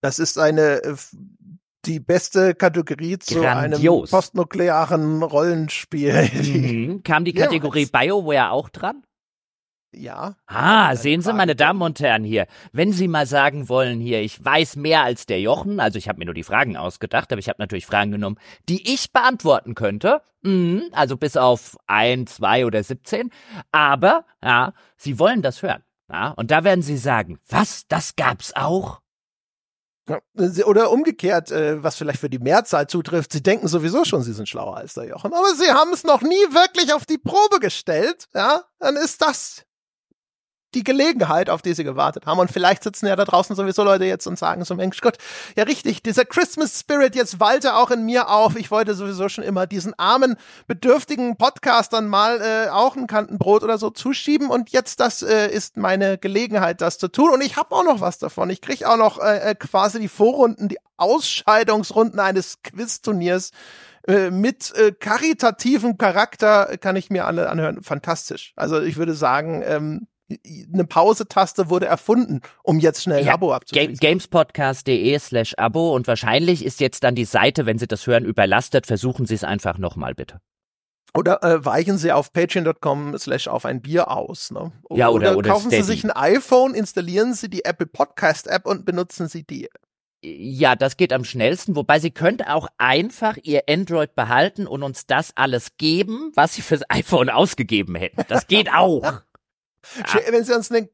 Das 0.00 0.18
ist 0.18 0.36
eine 0.36 0.82
äh, 0.82 0.96
die 1.86 2.00
beste 2.00 2.54
Kategorie 2.54 3.18
zu 3.18 3.40
Grandios. 3.40 4.12
einem 4.12 4.20
postnuklearen 4.20 5.22
Rollenspiel. 5.22 6.28
Mhm. 6.32 7.02
Kam 7.04 7.24
die 7.24 7.32
Kategorie 7.34 7.88
ja, 7.92 8.00
BioWare 8.00 8.50
auch 8.50 8.68
dran? 8.68 9.04
Ja. 9.96 10.36
Ah, 10.46 10.96
sehen 10.96 11.20
Sie, 11.20 11.32
meine 11.32 11.56
Damen 11.56 11.82
und 11.82 12.00
Herren 12.00 12.24
hier, 12.24 12.46
wenn 12.72 12.92
Sie 12.92 13.08
mal 13.08 13.26
sagen 13.26 13.68
wollen 13.68 14.00
hier, 14.00 14.20
ich 14.20 14.44
weiß 14.44 14.76
mehr 14.76 15.02
als 15.02 15.26
der 15.26 15.40
Jochen, 15.40 15.80
also 15.80 15.98
ich 15.98 16.08
habe 16.08 16.18
mir 16.18 16.24
nur 16.24 16.34
die 16.34 16.42
Fragen 16.42 16.76
ausgedacht, 16.76 17.32
aber 17.32 17.38
ich 17.38 17.48
habe 17.48 17.60
natürlich 17.60 17.86
Fragen 17.86 18.10
genommen, 18.10 18.36
die 18.68 18.92
ich 18.92 19.12
beantworten 19.12 19.74
könnte, 19.74 20.22
mhm, 20.42 20.84
also 20.92 21.16
bis 21.16 21.36
auf 21.36 21.76
ein, 21.86 22.26
zwei 22.26 22.66
oder 22.66 22.82
17, 22.82 23.30
aber, 23.72 24.24
ja, 24.42 24.72
Sie 24.96 25.18
wollen 25.18 25.42
das 25.42 25.62
hören, 25.62 25.82
ja, 26.10 26.30
und 26.30 26.50
da 26.50 26.64
werden 26.64 26.82
Sie 26.82 26.96
sagen, 26.96 27.38
was, 27.48 27.86
das 27.88 28.16
gab's 28.16 28.52
auch? 28.54 29.00
Oder 30.66 30.90
umgekehrt, 30.90 31.50
äh, 31.50 31.82
was 31.82 31.96
vielleicht 31.96 32.20
für 32.20 32.28
die 32.28 32.38
Mehrzahl 32.38 32.86
zutrifft, 32.86 33.32
sie 33.32 33.42
denken 33.42 33.68
sowieso 33.68 34.04
schon, 34.04 34.22
sie 34.22 34.34
sind 34.34 34.48
schlauer 34.48 34.76
als 34.76 34.92
der 34.94 35.06
Jochen, 35.06 35.32
aber 35.32 35.54
sie 35.54 35.70
haben 35.72 35.94
es 35.94 36.04
noch 36.04 36.20
nie 36.20 36.34
wirklich 36.50 36.92
auf 36.92 37.06
die 37.06 37.16
Probe 37.16 37.58
gestellt, 37.58 38.28
ja, 38.34 38.64
dann 38.78 38.96
ist 38.96 39.22
das 39.22 39.64
die 40.74 40.84
Gelegenheit, 40.84 41.50
auf 41.50 41.62
die 41.62 41.74
sie 41.74 41.84
gewartet 41.84 42.26
haben. 42.26 42.38
Und 42.38 42.50
vielleicht 42.50 42.82
sitzen 42.82 43.06
ja 43.06 43.16
da 43.16 43.24
draußen 43.24 43.56
sowieso 43.56 43.84
Leute 43.84 44.04
jetzt 44.04 44.26
und 44.26 44.38
sagen 44.38 44.64
so, 44.64 44.74
Mensch 44.74 45.00
Gott, 45.00 45.18
ja 45.56 45.64
richtig, 45.64 46.02
dieser 46.02 46.24
Christmas 46.24 46.80
Spirit 46.80 47.14
jetzt 47.14 47.40
walte 47.40 47.76
auch 47.76 47.90
in 47.90 48.04
mir 48.04 48.28
auf. 48.30 48.56
Ich 48.56 48.70
wollte 48.70 48.94
sowieso 48.94 49.28
schon 49.28 49.44
immer 49.44 49.66
diesen 49.66 49.94
armen, 49.98 50.36
bedürftigen 50.66 51.36
Podcastern 51.36 52.08
mal 52.08 52.40
äh, 52.40 52.70
auch 52.70 52.96
ein 52.96 53.06
Kantenbrot 53.06 53.62
oder 53.62 53.78
so 53.78 53.90
zuschieben. 53.90 54.50
Und 54.50 54.70
jetzt, 54.70 55.00
das 55.00 55.22
äh, 55.22 55.48
ist 55.48 55.76
meine 55.76 56.18
Gelegenheit, 56.18 56.80
das 56.80 56.98
zu 56.98 57.08
tun. 57.08 57.30
Und 57.30 57.42
ich 57.42 57.56
habe 57.56 57.74
auch 57.74 57.84
noch 57.84 58.00
was 58.00 58.18
davon. 58.18 58.50
Ich 58.50 58.60
krieg 58.60 58.84
auch 58.84 58.96
noch 58.96 59.18
äh, 59.20 59.50
äh 59.50 59.54
quasi 59.54 60.00
die 60.00 60.08
Vorrunden, 60.08 60.68
die 60.68 60.78
Ausscheidungsrunden 60.96 62.20
eines 62.20 62.62
Quizturniers 62.62 63.50
äh, 64.06 64.30
mit 64.30 64.74
äh, 64.76 64.92
karitativem 64.92 65.96
Charakter 65.96 66.76
kann 66.78 66.96
ich 66.96 67.10
mir 67.10 67.26
alle 67.26 67.48
anhören. 67.48 67.82
Fantastisch. 67.82 68.52
Also 68.54 68.80
ich 68.82 68.96
würde 68.96 69.14
sagen, 69.14 69.62
ähm, 69.64 70.06
eine 70.72 70.84
Pause-Taste 70.84 71.70
wurde 71.70 71.86
erfunden, 71.86 72.40
um 72.62 72.78
jetzt 72.78 73.02
schnell 73.02 73.18
ein 73.18 73.26
ja, 73.26 73.34
Abo 73.34 73.52
abzuschließen. 73.52 73.96
Gamespodcast.de 73.96 75.18
slash 75.18 75.54
Abo 75.56 75.94
und 75.94 76.06
wahrscheinlich 76.06 76.64
ist 76.64 76.80
jetzt 76.80 77.04
dann 77.04 77.14
die 77.14 77.24
Seite, 77.24 77.66
wenn 77.66 77.78
Sie 77.78 77.86
das 77.86 78.06
hören, 78.06 78.24
überlastet. 78.24 78.86
Versuchen 78.86 79.26
Sie 79.26 79.34
es 79.34 79.44
einfach 79.44 79.78
nochmal 79.78 80.14
bitte. 80.14 80.40
Oder 81.16 81.44
äh, 81.44 81.64
weichen 81.64 81.96
Sie 81.96 82.10
auf 82.10 82.32
patreon.com 82.32 83.16
slash 83.18 83.46
auf 83.46 83.64
ein 83.64 83.80
Bier 83.80 84.10
aus. 84.10 84.50
Ne? 84.50 84.72
Ja, 84.90 85.10
oder, 85.10 85.30
oder, 85.30 85.38
oder 85.38 85.50
kaufen 85.50 85.68
Steady. 85.68 85.82
Sie 85.82 85.92
sich 85.92 86.04
ein 86.04 86.10
iPhone, 86.10 86.74
installieren 86.74 87.34
Sie 87.34 87.48
die 87.48 87.64
Apple 87.64 87.86
Podcast 87.86 88.48
App 88.48 88.66
und 88.66 88.84
benutzen 88.84 89.28
Sie 89.28 89.44
die. 89.44 89.68
Ja, 90.24 90.74
das 90.74 90.96
geht 90.96 91.12
am 91.12 91.22
schnellsten, 91.22 91.76
wobei 91.76 92.00
Sie 92.00 92.10
könnten 92.10 92.44
auch 92.44 92.66
einfach 92.78 93.36
Ihr 93.42 93.64
Android 93.68 94.14
behalten 94.16 94.66
und 94.66 94.82
uns 94.82 95.06
das 95.06 95.32
alles 95.36 95.76
geben, 95.76 96.32
was 96.34 96.54
Sie 96.54 96.62
fürs 96.62 96.82
iPhone 96.88 97.30
ausgegeben 97.30 97.94
hätten. 97.94 98.22
Das 98.28 98.46
geht 98.48 98.72
auch. 98.74 99.22
Ah. 100.02 100.18
Wenn 100.28 100.44
Sie 100.44 100.54
uns 100.54 100.70
eine, 100.70 100.88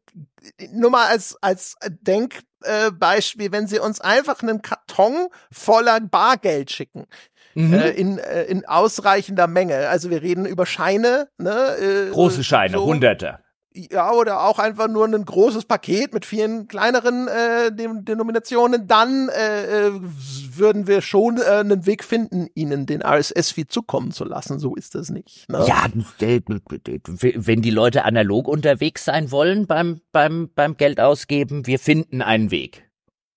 nur 0.73 0.91
mal 0.91 1.09
als, 1.09 1.37
als 1.41 1.77
Denkbeispiel, 1.89 3.47
äh, 3.47 3.53
wenn 3.53 3.67
Sie 3.67 3.79
uns 3.79 4.01
einfach 4.01 4.43
einen 4.43 4.63
Karton 4.63 5.29
voller 5.51 6.01
Bargeld 6.01 6.71
schicken, 6.71 7.07
mhm. 7.55 7.75
äh, 7.75 7.91
in, 7.91 8.19
äh, 8.19 8.45
in 8.45 8.67
ausreichender 8.67 9.47
Menge. 9.47 9.89
Also 9.89 10.11
wir 10.11 10.23
reden 10.23 10.47
über 10.47 10.67
Scheine, 10.67 11.29
ne? 11.39 11.77
Äh, 11.77 12.11
Große 12.11 12.45
Scheine, 12.45 12.79
so. 12.79 12.85
Hunderte. 12.85 13.39
Ja, 13.73 14.13
oder 14.13 14.43
auch 14.43 14.59
einfach 14.59 14.89
nur 14.89 15.07
ein 15.07 15.25
großes 15.25 15.65
Paket 15.65 16.13
mit 16.13 16.27
vielen 16.27 16.67
kleineren 16.67 17.29
äh, 17.29 17.71
Denominationen, 17.71 18.89
dann 18.89 19.29
äh, 19.29 19.87
äh, 19.87 19.93
würden 20.61 20.87
wir 20.87 21.03
schon 21.03 21.39
äh, 21.39 21.45
einen 21.45 21.87
Weg 21.87 22.05
finden, 22.05 22.49
ihnen 22.55 22.87
den 22.87 23.03
RSS-Feed 23.03 23.73
zukommen 23.73 24.13
zu 24.13 24.25
lassen. 24.25 24.59
So 24.59 24.75
ist 24.75 24.95
das 24.95 25.11
nicht. 25.11 25.49
Ne? 25.49 25.65
Ja, 25.67 25.87
wenn 26.19 27.63
die 27.63 27.71
Leute 27.71 28.05
analog 28.05 28.47
unterwegs 28.47 29.05
sein 29.05 29.31
wollen 29.31 29.67
beim, 29.67 30.01
beim, 30.13 30.51
beim 30.55 30.77
Geld 30.77 31.01
ausgeben, 31.01 31.67
wir 31.67 31.79
finden 31.79 32.23
einen 32.23 32.51
Weg. 32.51 32.91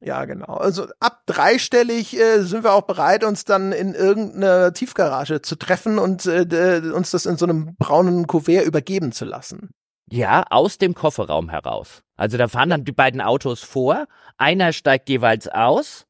Ja, 0.05 0.25
genau. 0.25 0.55
Also 0.55 0.87
ab 0.99 1.21
dreistellig 1.25 2.19
äh, 2.19 2.41
sind 2.41 2.65
wir 2.65 2.73
auch 2.73 2.81
bereit, 2.81 3.23
uns 3.23 3.45
dann 3.45 3.71
in 3.71 3.93
irgendeiner 3.93 4.73
Tiefgarage 4.73 5.41
zu 5.41 5.55
treffen 5.55 5.97
und 5.97 6.25
äh, 6.25 6.81
uns 6.93 7.11
das 7.11 7.25
in 7.25 7.37
so 7.37 7.45
einem 7.45 7.75
braunen 7.77 8.27
Kuvert 8.27 8.65
übergeben 8.65 9.13
zu 9.13 9.23
lassen. 9.23 9.69
Ja, 10.09 10.43
aus 10.49 10.77
dem 10.77 10.93
Kofferraum 10.93 11.49
heraus. 11.49 12.03
Also 12.17 12.37
da 12.37 12.49
fahren 12.49 12.69
dann 12.69 12.85
die 12.85 12.91
beiden 12.91 13.21
Autos 13.21 13.63
vor, 13.63 14.05
einer 14.37 14.73
steigt 14.73 15.07
jeweils 15.07 15.47
aus, 15.47 16.05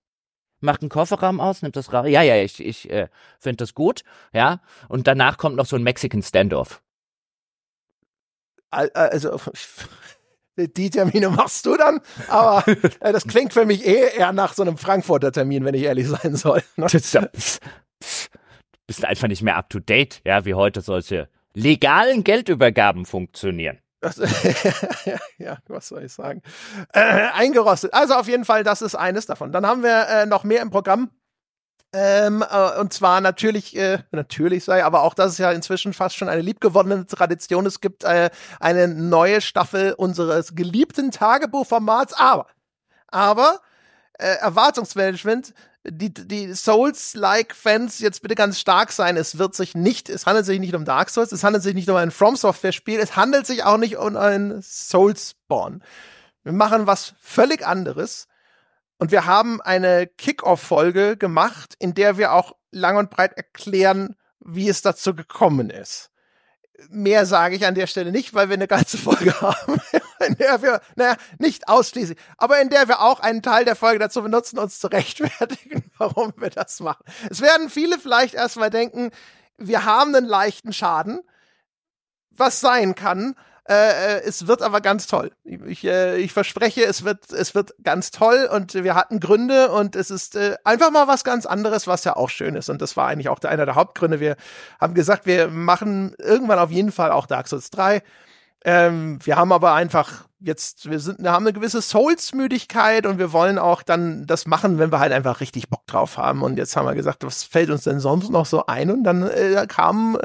macht 0.63 0.81
einen 0.81 0.89
Kofferraum 0.89 1.39
aus, 1.39 1.61
nimmt 1.61 1.75
das 1.75 1.93
raus. 1.93 2.07
Ja, 2.07 2.21
ja, 2.21 2.37
ich, 2.37 2.63
ich 2.63 2.89
äh, 2.89 3.07
finde 3.39 3.57
das 3.57 3.73
gut, 3.73 4.03
ja. 4.33 4.61
Und 4.87 5.07
danach 5.07 5.37
kommt 5.37 5.55
noch 5.55 5.65
so 5.65 5.75
ein 5.75 5.83
Mexican 5.83 6.21
Standoff. 6.21 6.81
Also 8.71 9.39
die 10.57 10.89
Termine 10.89 11.29
machst 11.29 11.65
du 11.65 11.77
dann, 11.77 12.01
aber 12.27 12.67
äh, 12.99 13.11
das 13.11 13.27
klingt 13.27 13.53
für 13.53 13.65
mich 13.65 13.85
eh 13.85 14.17
eher 14.17 14.33
nach 14.33 14.53
so 14.53 14.63
einem 14.63 14.77
Frankfurter 14.77 15.31
Termin, 15.31 15.63
wenn 15.65 15.75
ich 15.75 15.83
ehrlich 15.83 16.07
sein 16.07 16.35
soll. 16.35 16.63
Ne? 16.75 16.87
Du 16.87 17.29
bist 18.87 19.05
einfach 19.05 19.27
nicht 19.27 19.43
mehr 19.43 19.57
up 19.57 19.69
to 19.69 19.79
date, 19.79 20.21
ja, 20.25 20.45
wie 20.45 20.55
heute 20.55 20.81
solche 20.81 21.29
legalen 21.53 22.23
Geldübergaben 22.23 23.05
funktionieren. 23.05 23.79
ja, 25.37 25.57
was 25.67 25.87
soll 25.87 26.03
ich 26.03 26.13
sagen? 26.13 26.41
Äh, 26.93 26.99
eingerostet. 27.33 27.93
Also 27.93 28.15
auf 28.15 28.27
jeden 28.27 28.45
Fall, 28.45 28.63
das 28.63 28.81
ist 28.81 28.95
eines 28.95 29.25
davon. 29.25 29.51
Dann 29.51 29.65
haben 29.65 29.83
wir 29.83 30.07
äh, 30.07 30.25
noch 30.25 30.43
mehr 30.43 30.61
im 30.61 30.69
Programm. 30.69 31.09
Ähm, 31.95 32.43
äh, 32.49 32.79
und 32.79 32.91
zwar 32.91 33.21
natürlich, 33.21 33.77
äh, 33.77 33.99
natürlich 34.11 34.63
sei, 34.63 34.83
aber 34.83 35.03
auch 35.03 35.13
das 35.13 35.33
ist 35.33 35.37
ja 35.37 35.51
inzwischen 35.51 35.93
fast 35.93 36.15
schon 36.17 36.27
eine 36.27 36.41
liebgewonnene 36.41 37.05
Tradition. 37.05 37.67
Es 37.67 37.81
gibt 37.81 38.03
äh, 38.03 38.31
eine 38.59 38.87
neue 38.87 39.41
Staffel 39.41 39.93
unseres 39.93 40.55
geliebten 40.55 41.11
Tagebuchformats, 41.11 42.13
aber, 42.13 42.47
aber 43.09 43.59
äh, 44.13 44.37
Erwartungsmanagement, 44.37 45.53
die, 45.85 46.13
die 46.13 46.53
Souls-like-Fans 46.53 47.99
jetzt 47.99 48.21
bitte 48.21 48.35
ganz 48.35 48.59
stark 48.59 48.91
sein. 48.91 49.17
Es 49.17 49.37
wird 49.37 49.55
sich 49.55 49.75
nicht, 49.75 50.09
es 50.09 50.25
handelt 50.25 50.45
sich 50.45 50.59
nicht 50.59 50.75
um 50.75 50.85
Dark 50.85 51.09
Souls, 51.09 51.31
es 51.31 51.43
handelt 51.43 51.63
sich 51.63 51.73
nicht 51.73 51.89
um 51.89 51.95
ein 51.95 52.11
From 52.11 52.35
Software-Spiel, 52.35 52.99
es 52.99 53.15
handelt 53.15 53.45
sich 53.45 53.63
auch 53.63 53.77
nicht 53.77 53.97
um 53.97 54.15
ein 54.15 54.61
Souls-Spawn. 54.61 55.83
Wir 56.43 56.53
machen 56.53 56.87
was 56.87 57.13
völlig 57.21 57.65
anderes. 57.65 58.27
Und 58.97 59.11
wir 59.11 59.25
haben 59.25 59.61
eine 59.61 60.07
Kick-Off-Folge 60.07 61.17
gemacht, 61.17 61.75
in 61.79 61.93
der 61.93 62.17
wir 62.17 62.31
auch 62.31 62.55
lang 62.71 62.95
und 62.97 63.09
breit 63.09 63.33
erklären, 63.33 64.15
wie 64.39 64.69
es 64.69 64.81
dazu 64.81 65.13
gekommen 65.15 65.69
ist. 65.69 66.09
Mehr 66.89 67.25
sage 67.25 67.55
ich 67.55 67.65
an 67.65 67.75
der 67.75 67.87
Stelle 67.87 68.11
nicht, 68.11 68.33
weil 68.33 68.49
wir 68.49 68.55
eine 68.55 68.67
ganze 68.67 68.97
Folge 68.97 69.33
haben, 69.41 69.81
in 70.27 70.35
der 70.35 70.61
wir, 70.61 70.81
naja, 70.95 71.15
nicht 71.37 71.67
ausschließlich, 71.67 72.17
aber 72.37 72.61
in 72.61 72.69
der 72.69 72.87
wir 72.87 73.01
auch 73.01 73.19
einen 73.19 73.41
Teil 73.41 73.65
der 73.65 73.75
Folge 73.75 73.99
dazu 73.99 74.21
benutzen, 74.21 74.59
uns 74.59 74.79
zu 74.79 74.87
rechtfertigen, 74.87 75.83
warum 75.97 76.33
wir 76.37 76.49
das 76.49 76.79
machen. 76.79 77.03
Es 77.29 77.41
werden 77.41 77.69
viele 77.69 77.99
vielleicht 77.99 78.33
erstmal 78.33 78.69
denken, 78.69 79.11
wir 79.57 79.85
haben 79.85 80.15
einen 80.15 80.25
leichten 80.25 80.73
Schaden, 80.73 81.21
was 82.31 82.59
sein 82.59 82.95
kann, 82.95 83.35
äh, 83.69 84.17
äh, 84.17 84.21
es 84.25 84.47
wird 84.47 84.61
aber 84.61 84.81
ganz 84.81 85.07
toll. 85.07 85.31
Ich, 85.45 85.85
äh, 85.85 86.17
ich 86.17 86.33
verspreche, 86.33 86.83
es 86.83 87.05
wird, 87.05 87.31
es 87.31 87.55
wird 87.55 87.73
ganz 87.81 88.11
toll 88.11 88.49
und 88.51 88.73
wir 88.73 88.93
hatten 88.93 89.21
Gründe 89.21 89.71
und 89.71 89.95
es 89.95 90.11
ist 90.11 90.35
äh, 90.35 90.57
einfach 90.65 90.91
mal 90.91 91.07
was 91.07 91.23
ganz 91.23 91.45
anderes, 91.45 91.87
was 91.87 92.03
ja 92.03 92.17
auch 92.17 92.29
schön 92.29 92.55
ist. 92.55 92.69
Und 92.69 92.81
das 92.81 92.97
war 92.97 93.07
eigentlich 93.07 93.29
auch 93.29 93.39
der, 93.39 93.51
einer 93.51 93.65
der 93.65 93.75
Hauptgründe. 93.75 94.19
Wir 94.19 94.35
haben 94.81 94.93
gesagt, 94.93 95.25
wir 95.25 95.47
machen 95.47 96.13
irgendwann 96.17 96.59
auf 96.59 96.71
jeden 96.71 96.91
Fall 96.91 97.11
auch 97.11 97.25
Dark 97.25 97.47
Souls 97.47 97.69
3. 97.69 98.03
Ähm, 98.65 99.19
wir 99.23 99.35
haben 99.35 99.51
aber 99.51 99.73
einfach 99.73 100.25
jetzt, 100.39 100.89
wir 100.89 100.99
sind, 100.99 101.19
wir 101.19 101.31
haben 101.31 101.45
eine 101.45 101.53
gewisse 101.53 101.81
Souls-Müdigkeit 101.81 103.05
und 103.05 103.17
wir 103.17 103.31
wollen 103.31 103.57
auch 103.57 103.81
dann 103.81 104.25
das 104.25 104.45
machen, 104.45 104.77
wenn 104.77 104.91
wir 104.91 104.99
halt 104.99 105.13
einfach 105.13 105.39
richtig 105.39 105.69
Bock 105.69 105.87
drauf 105.87 106.17
haben. 106.17 106.41
Und 106.43 106.57
jetzt 106.57 106.75
haben 106.75 106.85
wir 106.85 106.95
gesagt, 106.95 107.25
was 107.25 107.43
fällt 107.43 107.69
uns 107.69 107.83
denn 107.83 107.99
sonst 107.99 108.29
noch 108.29 108.45
so 108.45 108.65
ein? 108.65 108.91
Und 108.91 109.03
dann 109.03 109.23
äh, 109.23 109.65
kam 109.67 110.17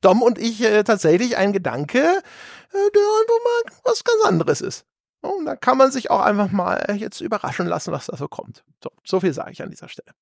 Dom 0.00 0.22
und 0.22 0.38
ich 0.38 0.62
äh, 0.62 0.82
tatsächlich 0.82 1.36
ein 1.36 1.52
Gedanke, 1.52 1.98
äh, 1.98 2.72
der 2.72 3.02
einfach 3.20 3.44
mal 3.44 3.72
was 3.84 4.04
ganz 4.04 4.24
anderes 4.24 4.60
ist. 4.60 4.84
Und 5.22 5.44
da 5.44 5.54
kann 5.54 5.76
man 5.76 5.90
sich 5.92 6.10
auch 6.10 6.20
einfach 6.20 6.50
mal 6.50 6.96
jetzt 6.96 7.20
überraschen 7.20 7.66
lassen, 7.66 7.92
was 7.92 8.06
da 8.06 8.16
so 8.16 8.26
kommt. 8.26 8.64
So, 8.82 8.90
so 9.04 9.20
viel 9.20 9.32
sage 9.32 9.52
ich 9.52 9.62
an 9.62 9.70
dieser 9.70 9.88
Stelle. 9.88 10.12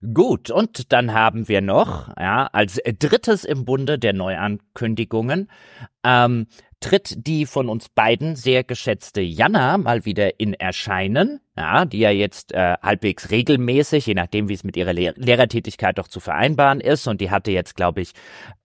Gut, 0.00 0.52
und 0.52 0.92
dann 0.92 1.12
haben 1.12 1.48
wir 1.48 1.60
noch, 1.60 2.16
ja, 2.16 2.46
als 2.52 2.80
drittes 3.00 3.44
im 3.44 3.64
Bunde 3.64 3.98
der 3.98 4.12
Neuankündigungen, 4.12 5.50
ähm, 6.04 6.46
tritt 6.78 7.26
die 7.26 7.46
von 7.46 7.68
uns 7.68 7.88
beiden 7.88 8.36
sehr 8.36 8.62
geschätzte 8.62 9.20
Jana 9.20 9.76
mal 9.76 10.04
wieder 10.04 10.38
in 10.38 10.54
Erscheinen, 10.54 11.40
ja, 11.56 11.84
die 11.84 11.98
ja 11.98 12.10
jetzt 12.10 12.52
äh, 12.52 12.76
halbwegs 12.80 13.32
regelmäßig, 13.32 14.06
je 14.06 14.14
nachdem 14.14 14.48
wie 14.48 14.54
es 14.54 14.62
mit 14.62 14.76
ihrer 14.76 14.92
Lehr 14.92 15.14
Lehrertätigkeit 15.16 15.98
doch 15.98 16.06
zu 16.06 16.20
vereinbaren 16.20 16.80
ist, 16.80 17.08
und 17.08 17.20
die 17.20 17.32
hatte 17.32 17.50
jetzt, 17.50 17.74
glaube 17.74 18.00
ich, 18.00 18.12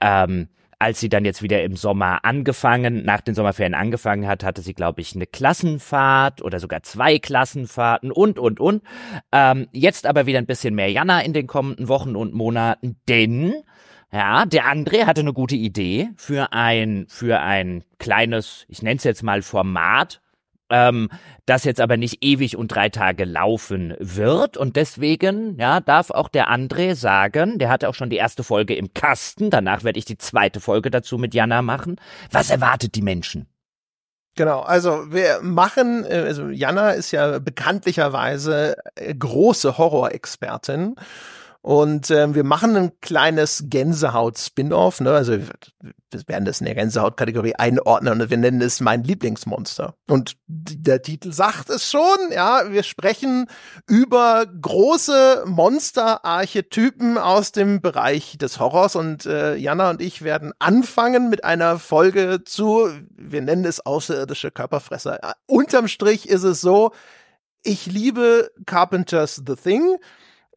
ähm, 0.02 0.50
als 0.80 1.00
sie 1.00 1.10
dann 1.10 1.26
jetzt 1.26 1.42
wieder 1.42 1.64
im 1.64 1.76
Sommer 1.76 2.24
angefangen, 2.24 3.04
nach 3.06 3.22
den 3.22 3.36
Sommerferien 3.36 3.74
angefangen 3.74 4.28
hat, 4.28 4.44
hatte 4.44 4.62
sie, 4.62 4.74
glaube 4.74 5.02
ich, 5.02 5.16
eine 5.16 5.28
Klassenfahrt 5.28 6.42
oder 6.42 6.60
sogar 6.60 6.84
zwei 6.84 7.20
Klassenfahrten 7.20 8.12
und, 8.12 8.40
und, 8.40 8.60
und. 8.60 8.84
Ähm, 9.32 9.68
jetzt 9.72 10.06
aber 10.06 10.26
wieder 10.26 10.40
ein 10.40 10.46
bisschen 10.46 10.76
mehr 10.76 10.92
Jana 10.92 11.22
in 11.22 11.34
den 11.34 11.48
kommenden 11.48 11.88
Wochen 11.88 12.16
und 12.16 12.34
Monaten, 12.34 12.98
denn 13.08 13.54
ja, 14.12 14.46
der 14.46 14.66
André 14.66 15.06
hatte 15.06 15.22
eine 15.22 15.34
gute 15.34 15.56
Idee 15.56 16.10
für 16.18 16.54
ein, 16.54 17.06
für 17.10 17.40
ein 17.40 17.84
kleines, 17.98 18.66
ich 18.68 18.84
nenne 18.84 18.98
es 18.98 19.04
jetzt 19.04 19.24
mal 19.24 19.42
Format, 19.42 20.22
ähm, 20.74 21.10
das 21.46 21.66
jetzt 21.66 21.80
aber 21.80 21.98
nicht 21.98 22.24
ewig 22.24 22.58
und 22.58 22.70
drei 22.70 22.90
Tage 22.90 23.26
laufen 23.26 23.94
wird. 24.00 24.58
Und 24.58 24.76
deswegen, 24.76 25.56
ja, 25.60 25.80
darf 25.80 26.10
auch 26.10 26.28
der 26.28 26.50
André 26.50 26.96
sagen, 26.96 27.60
der 27.60 27.70
hatte 27.70 27.88
auch 27.88 27.94
schon 27.94 28.10
die 28.10 28.16
erste 28.18 28.44
Folge 28.44 28.76
im 28.76 28.94
Kasten, 28.94 29.52
danach 29.52 29.84
werde 29.84 30.00
ich 30.00 30.06
die 30.06 30.18
zweite 30.18 30.60
Folge 30.60 30.90
dazu 30.90 31.20
mit 31.20 31.36
Jana 31.36 31.62
machen. 31.62 31.98
Was 32.32 32.50
erwartet 32.50 32.96
die 32.96 33.04
Menschen? 33.04 33.48
Genau, 34.36 34.62
also 34.62 35.12
wir 35.12 35.42
machen, 35.44 36.06
äh, 36.06 36.24
also 36.26 36.50
Jana 36.50 36.92
ist 36.92 37.12
ja 37.12 37.38
bekanntlicherweise 37.38 38.76
äh, 38.96 39.14
große 39.14 39.78
Horrorexpertin 39.78 40.96
und 41.64 42.12
ähm, 42.12 42.36
wir 42.36 42.44
machen 42.44 42.76
ein 42.76 42.92
kleines 43.00 43.64
Gänsehaut-Spin-off. 43.68 45.00
Ne? 45.00 45.12
Also 45.12 45.38
wir 45.40 46.28
werden 46.28 46.44
das 46.44 46.60
in 46.60 46.66
der 46.66 46.76
Gänsehaut-Kategorie 46.76 47.56
einordnen 47.56 48.20
und 48.20 48.30
wir 48.30 48.36
nennen 48.36 48.62
es 48.62 48.82
mein 48.82 49.06
Lieblingsmonster. 49.06 49.96
Und 50.10 50.36
der 50.46 51.02
Titel 51.02 51.32
sagt 51.32 51.70
es 51.70 51.90
schon, 51.90 52.18
ja, 52.34 52.70
wir 52.70 52.84
sprechen 52.84 53.48
über 53.88 54.46
große 54.46 55.46
Monster-Archetypen 55.46 57.18
aus 57.18 57.54
dem 57.54 57.80
Bereich 57.80 58.38
des 58.38 58.60
Horrors. 58.60 58.98
Und 58.98 59.26
äh, 59.26 59.56
Jana 59.56 59.90
und 59.90 60.02
ich 60.02 60.22
werden 60.22 60.52
anfangen 60.60 61.30
mit 61.30 61.46
einer 61.46 61.80
Folge 61.80 62.44
zu, 62.44 62.90
wir 63.16 63.42
nennen 63.42 63.64
es 63.64 63.80
außerirdische 63.86 64.52
Körperfresser. 64.52 65.34
Unterm 65.46 65.88
Strich 65.88 66.28
ist 66.28 66.44
es 66.44 66.60
so, 66.60 66.92
ich 67.64 67.86
liebe 67.86 68.52
Carpenters 68.66 69.42
The 69.48 69.56
Thing. 69.56 69.98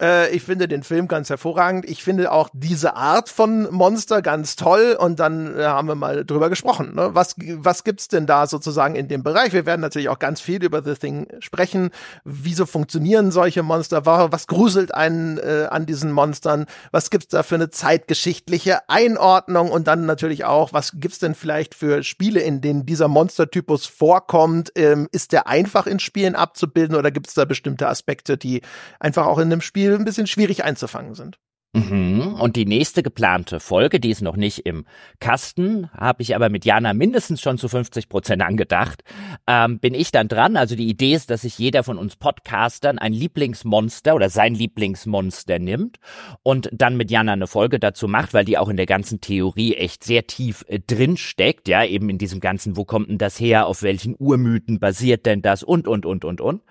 Äh, 0.01 0.35
ich 0.35 0.43
finde 0.43 0.69
den 0.69 0.83
Film 0.83 1.09
ganz 1.09 1.31
hervorragend. 1.31 1.89
Ich 1.89 2.03
finde 2.03 2.33
auch 2.33 2.49
diese 2.53 2.97
Art 2.97 3.29
von 3.29 3.69
Monster 3.73 4.23
ganz 4.23 4.57
toll. 4.57 4.97
Und 4.99 5.21
dann 5.21 5.59
äh, 5.59 5.65
haben 5.65 5.89
wir 5.89 5.95
mal 5.95 6.25
drüber 6.25 6.49
gesprochen. 6.49 6.95
Ne? 6.95 7.11
Was, 7.13 7.37
was 7.39 7.85
gibt's 7.85 8.09
denn 8.09 8.27
da 8.27 8.47
sozusagen 8.47 8.95
in 8.95 9.09
dem 9.09 9.23
Bereich? 9.23 9.53
Wir 9.53 9.67
werden 9.67 9.81
natürlich 9.81 10.09
auch 10.09 10.19
ganz 10.19 10.41
viel 10.41 10.63
über 10.63 10.83
The 10.83 10.95
Thing 10.95 11.29
sprechen. 11.41 11.91
Wieso 12.25 12.67
funktionieren 12.67 13.31
solche 13.31 13.63
Monster? 13.63 14.07
Was 14.07 14.47
gruselt 14.47 14.95
einen 14.95 15.39
äh, 15.39 15.69
an 15.71 15.87
diesen 15.87 16.13
Monstern? 16.13 16.67
Was 16.91 17.11
gibt's 17.11 17.29
da 17.29 17.43
für 17.43 17.55
eine 17.55 17.71
zeitgeschichtliche 17.71 18.89
Einordnung? 18.89 19.71
Und 19.71 19.87
dann 19.87 20.07
natürlich 20.07 20.45
auch, 20.45 20.73
was 20.73 20.93
gibt's 20.95 21.19
denn 21.19 21.35
vielleicht 21.35 21.75
für 21.75 22.03
Spiele, 22.03 22.41
in 22.41 22.61
denen 22.61 22.87
dieser 22.87 23.09
Monstertypus 23.09 23.87
vorkommt? 23.87 24.73
Ähm, 24.75 25.09
ist 25.13 25.33
der 25.33 25.47
einfach 25.47 25.87
in 25.87 25.99
Spielen 25.99 26.35
abzubilden 26.35 26.97
oder 26.97 27.11
gibt's 27.11 27.35
da 27.35 27.45
bestimmte 27.45 27.89
Aspekte, 27.89 28.37
die 28.37 28.63
einfach 29.01 29.27
auch 29.27 29.39
in 29.39 29.45
einem 29.45 29.61
Spiel 29.61 29.86
Spiel 29.87 29.99
ein 29.99 30.05
bisschen 30.05 30.27
schwierig 30.27 30.65
einzufangen 30.65 31.15
sind. 31.15 31.39
Mhm. 31.75 32.35
Und 32.41 32.57
die 32.57 32.65
nächste 32.65 33.05
geplante 33.05 33.61
Folge, 33.61 34.01
die 34.01 34.11
ist 34.11 34.23
noch 34.23 34.37
nicht 34.37 34.67
im 34.67 34.85
Kasten, 35.21 35.91
habe 35.93 36.23
ich 36.23 36.35
aber 36.35 36.49
mit 36.49 36.65
Jana 36.65 36.93
mindestens 36.93 37.41
schon 37.41 37.57
zu 37.57 37.69
50 37.69 38.09
Prozent 38.09 38.43
angedacht, 38.43 39.05
ähm, 39.47 39.79
bin 39.79 39.95
ich 39.95 40.11
dann 40.11 40.27
dran. 40.27 40.57
Also 40.57 40.75
die 40.75 40.89
Idee 40.89 41.15
ist, 41.15 41.31
dass 41.31 41.43
sich 41.43 41.57
jeder 41.57 41.85
von 41.85 41.99
uns 41.99 42.17
Podcastern 42.17 42.99
ein 42.99 43.13
Lieblingsmonster 43.13 44.17
oder 44.17 44.29
sein 44.29 44.55
Lieblingsmonster 44.55 45.61
nimmt 45.61 45.99
und 46.43 46.69
dann 46.73 46.97
mit 46.97 47.13
Jana 47.13 47.35
eine 47.35 47.47
Folge 47.47 47.79
dazu 47.79 48.09
macht, 48.09 48.35
weil 48.35 48.45
die 48.45 48.59
auch 48.59 48.71
in 48.71 48.77
der 48.77 48.87
ganzen 48.87 49.21
Theorie 49.21 49.75
echt 49.75 50.03
sehr 50.03 50.27
tief 50.27 50.65
äh, 50.67 50.81
drin 50.81 51.17
steckt, 51.17 51.69
ja, 51.69 51.85
eben 51.85 52.09
in 52.09 52.19
diesem 52.19 52.41
ganzen, 52.41 52.77
wo 52.77 52.85
kommt 52.85 53.09
denn 53.09 53.19
das 53.19 53.39
her, 53.39 53.67
auf 53.67 53.83
welchen 53.83 54.17
Urmythen 54.19 54.81
basiert 54.81 55.27
denn 55.27 55.43
das 55.43 55.63
und, 55.63 55.87
und, 55.87 56.07
und, 56.07 56.25
und, 56.25 56.41
und. 56.41 56.63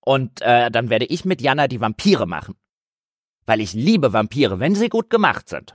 Und 0.00 0.42
äh, 0.42 0.70
dann 0.70 0.90
werde 0.90 1.06
ich 1.06 1.24
mit 1.24 1.40
Jana 1.40 1.66
die 1.66 1.80
Vampire 1.80 2.26
machen 2.26 2.56
weil 3.46 3.60
ich 3.60 3.72
liebe 3.72 4.12
Vampire, 4.12 4.60
wenn 4.60 4.74
sie 4.74 4.88
gut 4.88 5.10
gemacht 5.10 5.48
sind. 5.48 5.74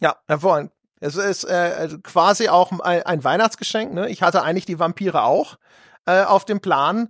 Ja, 0.00 0.16
hervorragend. 0.26 0.72
Es 1.00 1.16
ist 1.16 1.44
äh, 1.44 1.74
also 1.78 1.98
quasi 1.98 2.48
auch 2.48 2.70
ein, 2.80 3.02
ein, 3.02 3.24
Weihnachtsgeschenk. 3.24 3.92
Ne? 3.92 4.08
Ich 4.08 4.22
hatte 4.22 4.42
eigentlich 4.42 4.66
die 4.66 4.78
Vampire 4.78 5.24
auch 5.24 5.58
äh, 6.06 6.22
auf 6.22 6.44
dem 6.44 6.60
Plan. 6.60 7.08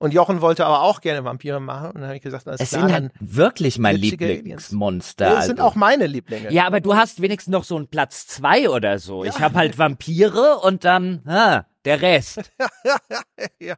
Und 0.00 0.14
Jochen 0.14 0.40
wollte 0.40 0.64
aber 0.64 0.82
auch 0.82 1.00
gerne 1.00 1.24
Vampire 1.24 1.58
machen. 1.58 1.88
Und 1.88 1.94
dann 1.96 2.04
habe 2.04 2.16
ich 2.16 2.22
gesagt, 2.22 2.46
alles 2.46 2.60
es 2.60 2.70
klar, 2.70 2.82
sind 2.82 2.92
halt 2.92 3.12
wirklich 3.18 3.78
mein 3.78 3.96
Lieblingsmonster. 3.96 5.28
Das 5.28 5.46
sind 5.46 5.58
also. 5.58 5.70
auch 5.70 5.74
meine 5.74 6.06
Lieblinge. 6.06 6.52
Ja, 6.52 6.66
aber 6.66 6.80
du 6.80 6.94
hast 6.94 7.20
wenigstens 7.20 7.50
noch 7.50 7.64
so 7.64 7.76
einen 7.76 7.88
Platz 7.88 8.28
zwei 8.28 8.70
oder 8.70 9.00
so. 9.00 9.24
Ja. 9.24 9.30
Ich 9.30 9.40
habe 9.40 9.56
halt 9.56 9.76
Vampire 9.78 10.58
und 10.62 10.84
dann 10.84 11.22
ah, 11.26 11.64
der 11.84 12.00
Rest. 12.00 12.52
ja. 13.58 13.74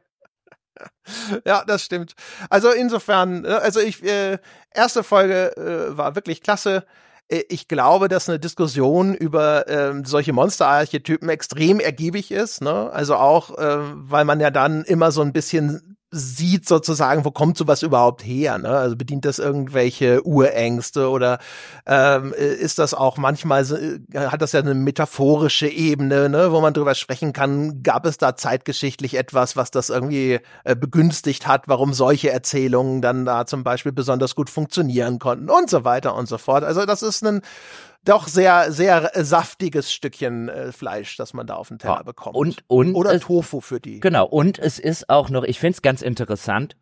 ja, 1.45 1.63
das 1.65 1.83
stimmt. 1.83 2.13
Also 2.49 2.71
insofern, 2.71 3.41
ne, 3.41 3.59
also 3.61 3.79
ich, 3.79 4.03
äh, 4.03 4.37
erste 4.73 5.03
Folge 5.03 5.55
äh, 5.57 5.97
war 5.97 6.15
wirklich 6.15 6.41
klasse. 6.41 6.85
Äh, 7.27 7.43
ich 7.49 7.67
glaube, 7.67 8.07
dass 8.07 8.29
eine 8.29 8.39
Diskussion 8.39 9.15
über 9.15 9.67
ähm, 9.67 10.05
solche 10.05 10.33
Monsterarchetypen 10.33 11.29
extrem 11.29 11.79
ergiebig 11.79 12.31
ist. 12.31 12.61
Ne? 12.61 12.91
Also 12.91 13.15
auch, 13.15 13.57
äh, 13.57 13.77
weil 13.93 14.25
man 14.25 14.39
ja 14.39 14.51
dann 14.51 14.83
immer 14.83 15.11
so 15.11 15.21
ein 15.21 15.33
bisschen 15.33 15.97
sieht 16.11 16.67
sozusagen, 16.67 17.23
wo 17.23 17.31
kommt 17.31 17.57
sowas 17.57 17.83
überhaupt 17.83 18.25
her? 18.25 18.57
Ne? 18.57 18.69
Also 18.69 18.97
bedient 18.97 19.23
das 19.23 19.39
irgendwelche 19.39 20.21
Urängste 20.25 21.09
oder 21.09 21.39
ähm, 21.85 22.33
ist 22.33 22.79
das 22.79 22.93
auch 22.93 23.17
manchmal, 23.17 23.63
äh, 24.11 24.27
hat 24.27 24.41
das 24.41 24.51
ja 24.51 24.59
eine 24.59 24.73
metaphorische 24.73 25.69
Ebene, 25.69 26.27
ne? 26.27 26.51
wo 26.51 26.59
man 26.59 26.73
drüber 26.73 26.95
sprechen 26.95 27.31
kann, 27.31 27.81
gab 27.81 28.05
es 28.05 28.17
da 28.17 28.35
zeitgeschichtlich 28.35 29.15
etwas, 29.15 29.55
was 29.55 29.71
das 29.71 29.89
irgendwie 29.89 30.39
äh, 30.65 30.75
begünstigt 30.75 31.47
hat, 31.47 31.69
warum 31.69 31.93
solche 31.93 32.29
Erzählungen 32.29 33.01
dann 33.01 33.23
da 33.23 33.45
zum 33.45 33.63
Beispiel 33.63 33.93
besonders 33.93 34.35
gut 34.35 34.49
funktionieren 34.49 35.17
konnten 35.17 35.49
und 35.49 35.69
so 35.69 35.85
weiter 35.85 36.15
und 36.15 36.27
so 36.27 36.37
fort. 36.37 36.65
Also 36.65 36.85
das 36.85 37.03
ist 37.03 37.23
ein 37.23 37.41
doch 38.03 38.27
sehr, 38.27 38.71
sehr 38.71 39.11
saftiges 39.15 39.93
Stückchen 39.93 40.49
äh, 40.49 40.71
Fleisch, 40.71 41.17
das 41.17 41.33
man 41.33 41.47
da 41.47 41.55
auf 41.55 41.67
den 41.67 41.79
Teller 41.79 41.97
ja, 41.97 42.03
bekommt. 42.03 42.35
Und, 42.35 42.63
und 42.67 42.95
Oder 42.95 43.13
es, 43.13 43.23
Tofu 43.23 43.61
für 43.61 43.79
die. 43.79 43.99
Genau, 43.99 44.25
und 44.25 44.59
es 44.59 44.79
ist 44.79 45.09
auch 45.09 45.29
noch, 45.29 45.43
ich 45.43 45.59
finde 45.59 45.75
es 45.75 45.81
ganz 45.81 46.01
interessant, 46.01 46.75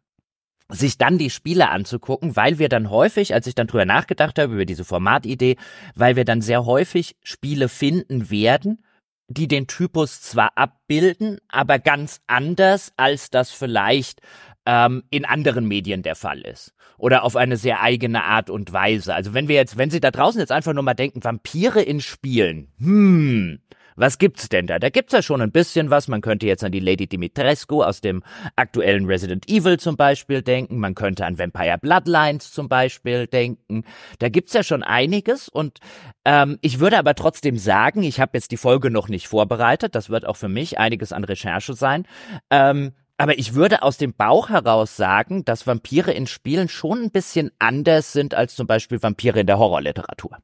sich 0.71 0.97
dann 0.97 1.17
die 1.17 1.31
Spiele 1.31 1.69
anzugucken, 1.69 2.35
weil 2.35 2.59
wir 2.59 2.69
dann 2.69 2.89
häufig, 2.89 3.33
als 3.33 3.47
ich 3.47 3.55
dann 3.55 3.67
drüber 3.67 3.85
nachgedacht 3.85 4.37
habe, 4.37 4.53
über 4.53 4.65
diese 4.65 4.85
Formatidee, 4.85 5.57
weil 5.95 6.15
wir 6.15 6.25
dann 6.25 6.41
sehr 6.41 6.65
häufig 6.65 7.17
Spiele 7.23 7.69
finden 7.69 8.29
werden, 8.29 8.83
die 9.27 9.47
den 9.47 9.67
Typus 9.67 10.21
zwar 10.21 10.51
abbilden, 10.55 11.39
aber 11.49 11.79
ganz 11.79 12.21
anders, 12.27 12.93
als 12.97 13.29
das 13.29 13.51
vielleicht 13.51 14.21
ähm, 14.69 15.03
in 15.09 15.25
anderen 15.25 15.67
Medien 15.67 16.03
der 16.03 16.15
Fall 16.15 16.41
ist. 16.41 16.75
Oder 16.99 17.23
auf 17.23 17.35
eine 17.35 17.57
sehr 17.57 17.81
eigene 17.81 18.23
Art 18.23 18.51
und 18.51 18.71
Weise. 18.71 19.15
Also 19.15 19.33
wenn 19.33 19.47
wir 19.47 19.55
jetzt, 19.55 19.77
wenn 19.77 19.89
Sie 19.89 19.99
da 19.99 20.11
draußen 20.11 20.39
jetzt 20.39 20.51
einfach 20.51 20.73
nur 20.73 20.83
mal 20.83 20.93
denken, 20.93 21.23
Vampire 21.23 21.81
in 21.81 22.01
Spielen, 22.01 22.67
hm, 22.77 23.59
was 23.95 24.19
gibt's 24.19 24.47
denn 24.47 24.67
da? 24.67 24.77
Da 24.77 24.89
gibt's 24.89 25.11
ja 25.11 25.23
schon 25.23 25.41
ein 25.41 25.51
bisschen 25.51 25.89
was. 25.89 26.07
Man 26.07 26.21
könnte 26.21 26.45
jetzt 26.45 26.63
an 26.63 26.71
die 26.71 26.79
Lady 26.79 27.07
Dimitrescu 27.07 27.83
aus 27.83 27.99
dem 27.99 28.21
aktuellen 28.55 29.05
Resident 29.05 29.49
Evil 29.49 29.79
zum 29.79 29.97
Beispiel 29.97 30.43
denken. 30.43 30.77
Man 30.77 30.93
könnte 30.93 31.25
an 31.25 31.39
Vampire 31.39 31.79
Bloodlines 31.79 32.51
zum 32.51 32.69
Beispiel 32.69 33.25
denken. 33.25 33.83
Da 34.19 34.29
gibt's 34.29 34.53
ja 34.53 34.61
schon 34.61 34.83
einiges. 34.83 35.49
Und 35.49 35.79
ähm, 36.25 36.59
ich 36.61 36.79
würde 36.79 36.99
aber 36.99 37.15
trotzdem 37.15 37.57
sagen, 37.57 38.03
ich 38.03 38.19
habe 38.19 38.31
jetzt 38.35 38.51
die 38.51 38.57
Folge 38.57 38.91
noch 38.91 39.09
nicht 39.09 39.27
vorbereitet. 39.27 39.95
Das 39.95 40.09
wird 40.09 40.25
auch 40.25 40.37
für 40.37 40.47
mich 40.47 40.77
einiges 40.77 41.11
an 41.11 41.23
Recherche 41.23 41.73
sein. 41.73 42.05
Ähm, 42.51 42.91
aber 43.19 43.37
ich 43.37 43.53
würde 43.53 43.83
aus 43.83 43.97
dem 43.97 44.13
Bauch 44.13 44.49
heraus 44.49 44.95
sagen, 44.95 45.43
dass 45.43 45.67
Vampire 45.67 46.13
in 46.13 46.25
Spielen 46.25 46.69
schon 46.69 47.03
ein 47.03 47.11
bisschen 47.11 47.51
anders 47.59 48.13
sind 48.13 48.33
als 48.33 48.55
zum 48.55 48.65
Beispiel 48.65 49.03
Vampire 49.03 49.41
in 49.41 49.47
der 49.47 49.59
Horrorliteratur. 49.59 50.37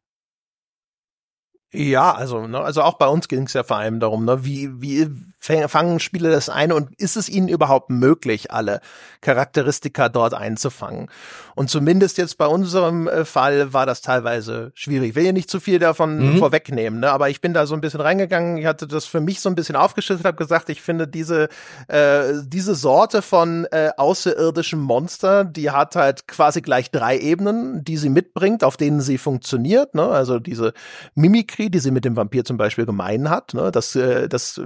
Ja, 1.76 2.14
also, 2.14 2.48
ne, 2.48 2.60
also 2.60 2.82
auch 2.82 2.98
bei 2.98 3.08
uns 3.08 3.28
ging 3.28 3.44
es 3.44 3.54
ja 3.54 3.64
vor 3.64 3.78
allem 3.78 4.00
darum, 4.00 4.26
ne, 4.26 4.46
wie, 4.46 4.82
wie 4.82 5.10
fangen 5.40 6.00
Spiele 6.00 6.32
das 6.32 6.50
ein 6.50 6.72
und 6.72 6.90
ist 7.00 7.16
es 7.18 7.30
ihnen 7.30 7.50
überhaupt 7.50 7.92
möglich, 7.92 8.52
alle 8.52 8.82
Charakteristika 9.22 10.10
dort 10.10 10.34
einzufangen? 10.34 11.10
Und 11.54 11.70
zumindest 11.70 12.18
jetzt 12.18 12.38
bei 12.38 12.48
unserem 12.48 13.08
äh, 13.08 13.26
Fall 13.26 13.72
war 13.72 13.86
das 13.86 14.02
teilweise 14.02 14.72
schwierig. 14.74 15.10
Ich 15.10 15.16
will 15.16 15.26
ja 15.26 15.32
nicht 15.34 15.50
zu 15.50 15.60
viel 15.60 15.78
davon 15.78 16.34
mhm. 16.34 16.38
vorwegnehmen, 16.38 17.00
ne, 17.00 17.12
aber 17.12 17.30
ich 17.30 17.42
bin 17.42 17.54
da 17.54 17.68
so 17.68 17.76
ein 17.76 17.82
bisschen 17.82 18.02
reingegangen. 18.02 18.58
Ich 18.58 18.66
hatte 18.66 18.88
das 18.88 19.06
für 19.06 19.22
mich 19.22 19.40
so 19.40 19.50
ein 19.50 19.56
bisschen 19.56 19.76
aufgeschüttet, 19.76 20.26
habe 20.26 20.38
gesagt, 20.38 20.70
ich 20.70 20.82
finde 20.82 21.08
diese 21.08 21.50
äh, 21.88 22.34
diese 22.44 22.76
Sorte 22.76 23.22
von 23.22 23.66
äh, 23.72 23.92
außerirdischem 23.98 24.80
Monster, 24.80 25.46
die 25.46 25.72
hat 25.72 25.96
halt 25.96 26.28
quasi 26.28 26.62
gleich 26.62 26.92
drei 26.92 27.18
Ebenen, 27.18 27.84
die 27.84 27.98
sie 27.98 28.10
mitbringt, 28.10 28.64
auf 28.64 28.78
denen 28.78 29.02
sie 29.02 29.18
funktioniert. 29.18 29.96
Ne? 29.96 30.08
Also 30.08 30.40
diese 30.40 30.74
Mimikry 31.16 31.65
Story, 31.66 31.70
die 31.70 31.80
sie 31.80 31.92
mit 31.92 32.06
dem 32.06 32.16
Vampir 32.16 32.46
zum 32.46 32.58
Beispiel 32.58 32.86
gemein 32.86 33.30
hat. 33.30 33.54
Ne? 33.54 33.72
Das, 33.72 33.96
äh, 33.96 34.28
das 34.28 34.58
äh, 34.58 34.64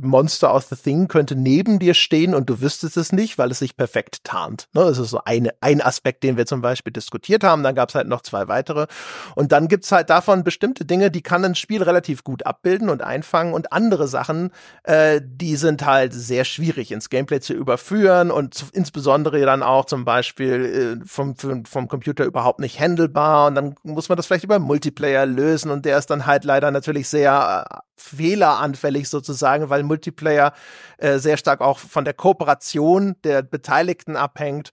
Monster 0.00 0.52
aus 0.52 0.68
The 0.68 0.76
Thing 0.76 1.08
könnte 1.08 1.34
neben 1.34 1.78
dir 1.78 1.94
stehen 1.94 2.34
und 2.34 2.48
du 2.48 2.60
wüsstest 2.60 2.96
es 2.96 3.12
nicht, 3.12 3.38
weil 3.38 3.50
es 3.50 3.58
sich 3.58 3.76
perfekt 3.76 4.24
tarnt. 4.24 4.68
Ne? 4.72 4.84
Das 4.84 4.98
ist 4.98 5.10
so 5.10 5.20
eine, 5.24 5.50
ein 5.60 5.80
Aspekt, 5.80 6.22
den 6.22 6.36
wir 6.36 6.46
zum 6.46 6.60
Beispiel 6.60 6.92
diskutiert 6.92 7.44
haben. 7.44 7.62
Dann 7.62 7.74
gab 7.74 7.88
es 7.88 7.94
halt 7.94 8.08
noch 8.08 8.22
zwei 8.22 8.48
weitere. 8.48 8.86
Und 9.34 9.52
dann 9.52 9.68
gibt's 9.68 9.92
halt 9.92 10.10
davon 10.10 10.44
bestimmte 10.44 10.84
Dinge, 10.84 11.10
die 11.10 11.22
kann 11.22 11.44
ein 11.44 11.54
Spiel 11.54 11.82
relativ 11.82 12.24
gut 12.24 12.46
abbilden 12.46 12.88
und 12.88 13.02
einfangen 13.02 13.54
und 13.54 13.72
andere 13.72 14.08
Sachen, 14.08 14.50
äh, 14.84 15.20
die 15.24 15.56
sind 15.56 15.84
halt 15.84 16.12
sehr 16.12 16.44
schwierig 16.44 16.92
ins 16.92 17.10
Gameplay 17.10 17.40
zu 17.40 17.54
überführen 17.54 18.30
und 18.30 18.64
insbesondere 18.72 19.40
dann 19.44 19.62
auch 19.62 19.86
zum 19.86 20.04
Beispiel 20.04 21.00
äh, 21.02 21.06
vom, 21.06 21.34
vom 21.36 21.88
Computer 21.88 22.24
überhaupt 22.24 22.60
nicht 22.60 22.78
handelbar 22.78 23.48
und 23.48 23.54
dann 23.54 23.74
muss 23.82 24.08
man 24.08 24.16
das 24.16 24.26
vielleicht 24.26 24.44
über 24.44 24.58
Multiplayer 24.58 25.26
lösen 25.26 25.70
und 25.70 25.84
der 25.84 25.98
ist 25.98 26.10
dann 26.10 26.26
halt 26.26 26.41
halt 26.42 26.44
leider 26.44 26.70
natürlich 26.70 27.08
sehr 27.08 27.66
äh, 27.70 27.76
fehleranfällig 27.96 29.08
sozusagen, 29.08 29.70
weil 29.70 29.82
Multiplayer 29.82 30.52
äh, 30.98 31.18
sehr 31.18 31.36
stark 31.36 31.60
auch 31.60 31.78
von 31.78 32.04
der 32.04 32.14
Kooperation 32.14 33.16
der 33.24 33.42
Beteiligten 33.42 34.16
abhängt. 34.16 34.72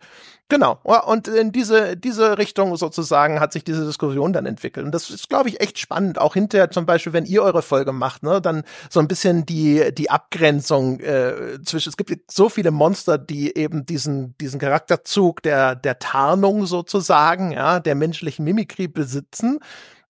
Genau. 0.52 0.80
Und 0.84 1.28
in 1.28 1.52
diese, 1.52 1.96
diese 1.96 2.40
Richtung 2.40 2.76
sozusagen 2.76 3.40
hat 3.40 3.54
sich 3.54 3.64
diese 3.64 3.86
Diskussion 3.86 4.34
dann 4.34 4.48
entwickelt. 4.48 4.84
Und 4.84 4.92
das 4.92 5.12
ist, 5.12 5.30
glaube 5.30 5.48
ich, 5.48 5.62
echt 5.62 5.78
spannend. 5.78 6.18
Auch 6.18 6.34
hinterher 6.34 6.72
zum 6.72 6.88
Beispiel, 6.88 7.14
wenn 7.14 7.26
ihr 7.26 7.44
eure 7.44 7.62
Folge 7.62 7.92
macht, 7.92 8.24
ne, 8.24 8.42
dann 8.42 8.64
so 8.90 9.00
ein 9.00 9.08
bisschen 9.08 9.46
die, 9.46 9.94
die 9.94 10.10
Abgrenzung 10.10 11.00
äh, 11.02 11.62
zwischen, 11.64 11.90
es 11.90 11.98
gibt 11.98 12.32
so 12.32 12.50
viele 12.50 12.72
Monster, 12.72 13.20
die 13.20 13.56
eben 13.56 13.86
diesen, 13.86 14.36
diesen 14.40 14.60
Charakterzug 14.60 15.44
der, 15.44 15.76
der 15.76 16.00
Tarnung 16.00 16.66
sozusagen, 16.66 17.52
ja, 17.52 17.80
der 17.80 17.94
menschlichen 17.94 18.44
Mimikrie 18.44 18.88
besitzen 18.88 19.60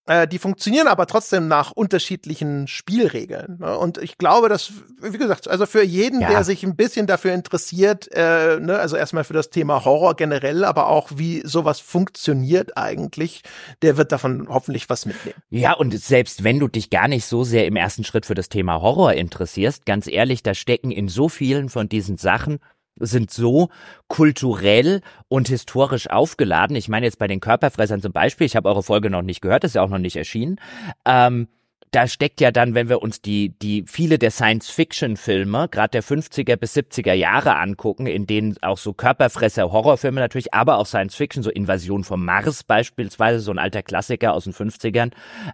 äh, 0.10 0.28
die 0.28 0.40
funktionieren 0.40 0.88
aber 0.88 1.06
trotzdem 1.06 1.48
nach 1.48 1.72
unterschiedlichen 1.72 2.68
Spielregeln. 2.68 3.58
Ne? 3.60 3.78
Und 3.78 4.00
ich 4.00 4.18
glaube, 4.18 4.50
dass, 4.50 4.74
wie 5.02 5.20
gesagt, 5.20 5.48
also 5.48 5.68
für 5.68 5.84
jeden, 5.84 6.20
ja. 6.22 6.30
der 6.30 6.44
sich 6.44 6.64
ein 6.64 6.76
bisschen 6.76 7.06
dafür 7.06 7.32
interessiert, 7.34 8.10
äh, 8.12 8.60
ne, 8.60 8.80
also 8.80 8.96
erstmal 8.96 9.24
für 9.24 9.34
das 9.34 9.52
Thema 9.52 9.86
Horror 9.86 10.16
generell, 10.16 10.64
aber 10.64 10.88
auch 10.88 11.12
wie 11.14 11.44
sowas 11.46 11.80
funktioniert 11.80 12.76
eigentlich, 12.76 13.44
der 13.84 13.98
wird 13.98 14.12
davon 14.12 14.48
hoffentlich 14.50 14.90
was 14.90 15.06
mitnehmen. 15.06 15.38
Ja, 15.52 15.74
und 15.74 15.96
selbst 16.00 16.44
wenn 16.44 16.58
du 16.58 16.68
dich 16.68 16.90
gar 16.90 17.08
nicht 17.08 17.26
so 17.26 17.44
sehr 17.44 17.68
im 17.68 17.76
ersten 17.76 18.04
Schritt 18.04 18.26
für 18.26 18.34
das 18.34 18.50
Thema 18.50 18.82
Horror 18.82 19.14
interessierst, 19.14 19.86
ganz 19.86 20.08
ehrlich, 20.08 20.42
da 20.42 20.56
stecken 20.56 20.90
in 20.90 21.08
so 21.08 21.30
vielen 21.30 21.70
von 21.70 21.88
diesen 21.88 22.18
Sachen 22.18 22.58
sind 23.00 23.32
so 23.32 23.70
kulturell 24.08 25.02
und 25.28 25.48
historisch 25.48 26.10
aufgeladen. 26.10 26.76
Ich 26.76 26.90
meine 26.90 27.06
jetzt 27.06 27.20
bei 27.20 27.28
den 27.28 27.40
Körperfressern 27.40 28.02
zum 28.02 28.12
Beispiel, 28.12 28.46
ich 28.46 28.56
habe 28.56 28.70
eure 28.70 28.84
Folge 28.84 29.10
noch 29.10 29.22
nicht 29.22 29.42
gehört, 29.42 29.64
ist 29.64 29.76
ja 29.76 29.82
auch 29.82 29.90
noch 29.90 29.98
nicht 29.98 30.16
erschienen. 30.16 30.60
Ähm, 31.06 31.48
da 31.92 32.08
steckt 32.08 32.42
ja 32.42 32.52
dann, 32.52 32.76
wenn 32.76 32.90
wir 32.90 33.02
uns 33.02 33.22
die, 33.22 33.58
die 33.60 33.84
viele 33.88 34.20
der 34.20 34.32
Science-Fiction-Filme, 34.32 35.70
gerade 35.70 35.92
der 35.92 36.04
50er 36.04 36.56
bis 36.56 36.76
70er 36.76 37.14
Jahre 37.14 37.58
angucken, 37.58 38.06
in 38.06 38.28
denen 38.28 38.56
auch 38.62 38.78
so 38.78 38.94
Körperfresser-Horrorfilme 38.94 40.20
natürlich, 40.20 40.54
aber 40.54 40.78
auch 40.78 40.86
Science-Fiction, 40.86 41.42
so 41.42 41.50
Invasion 41.50 42.04
vom 42.04 42.24
Mars 42.26 42.64
beispielsweise, 42.64 43.40
so 43.40 43.52
ein 43.52 43.60
alter 43.60 43.82
Klassiker 43.82 44.34
aus 44.34 44.44
den 44.44 44.54
50ern, 44.54 45.12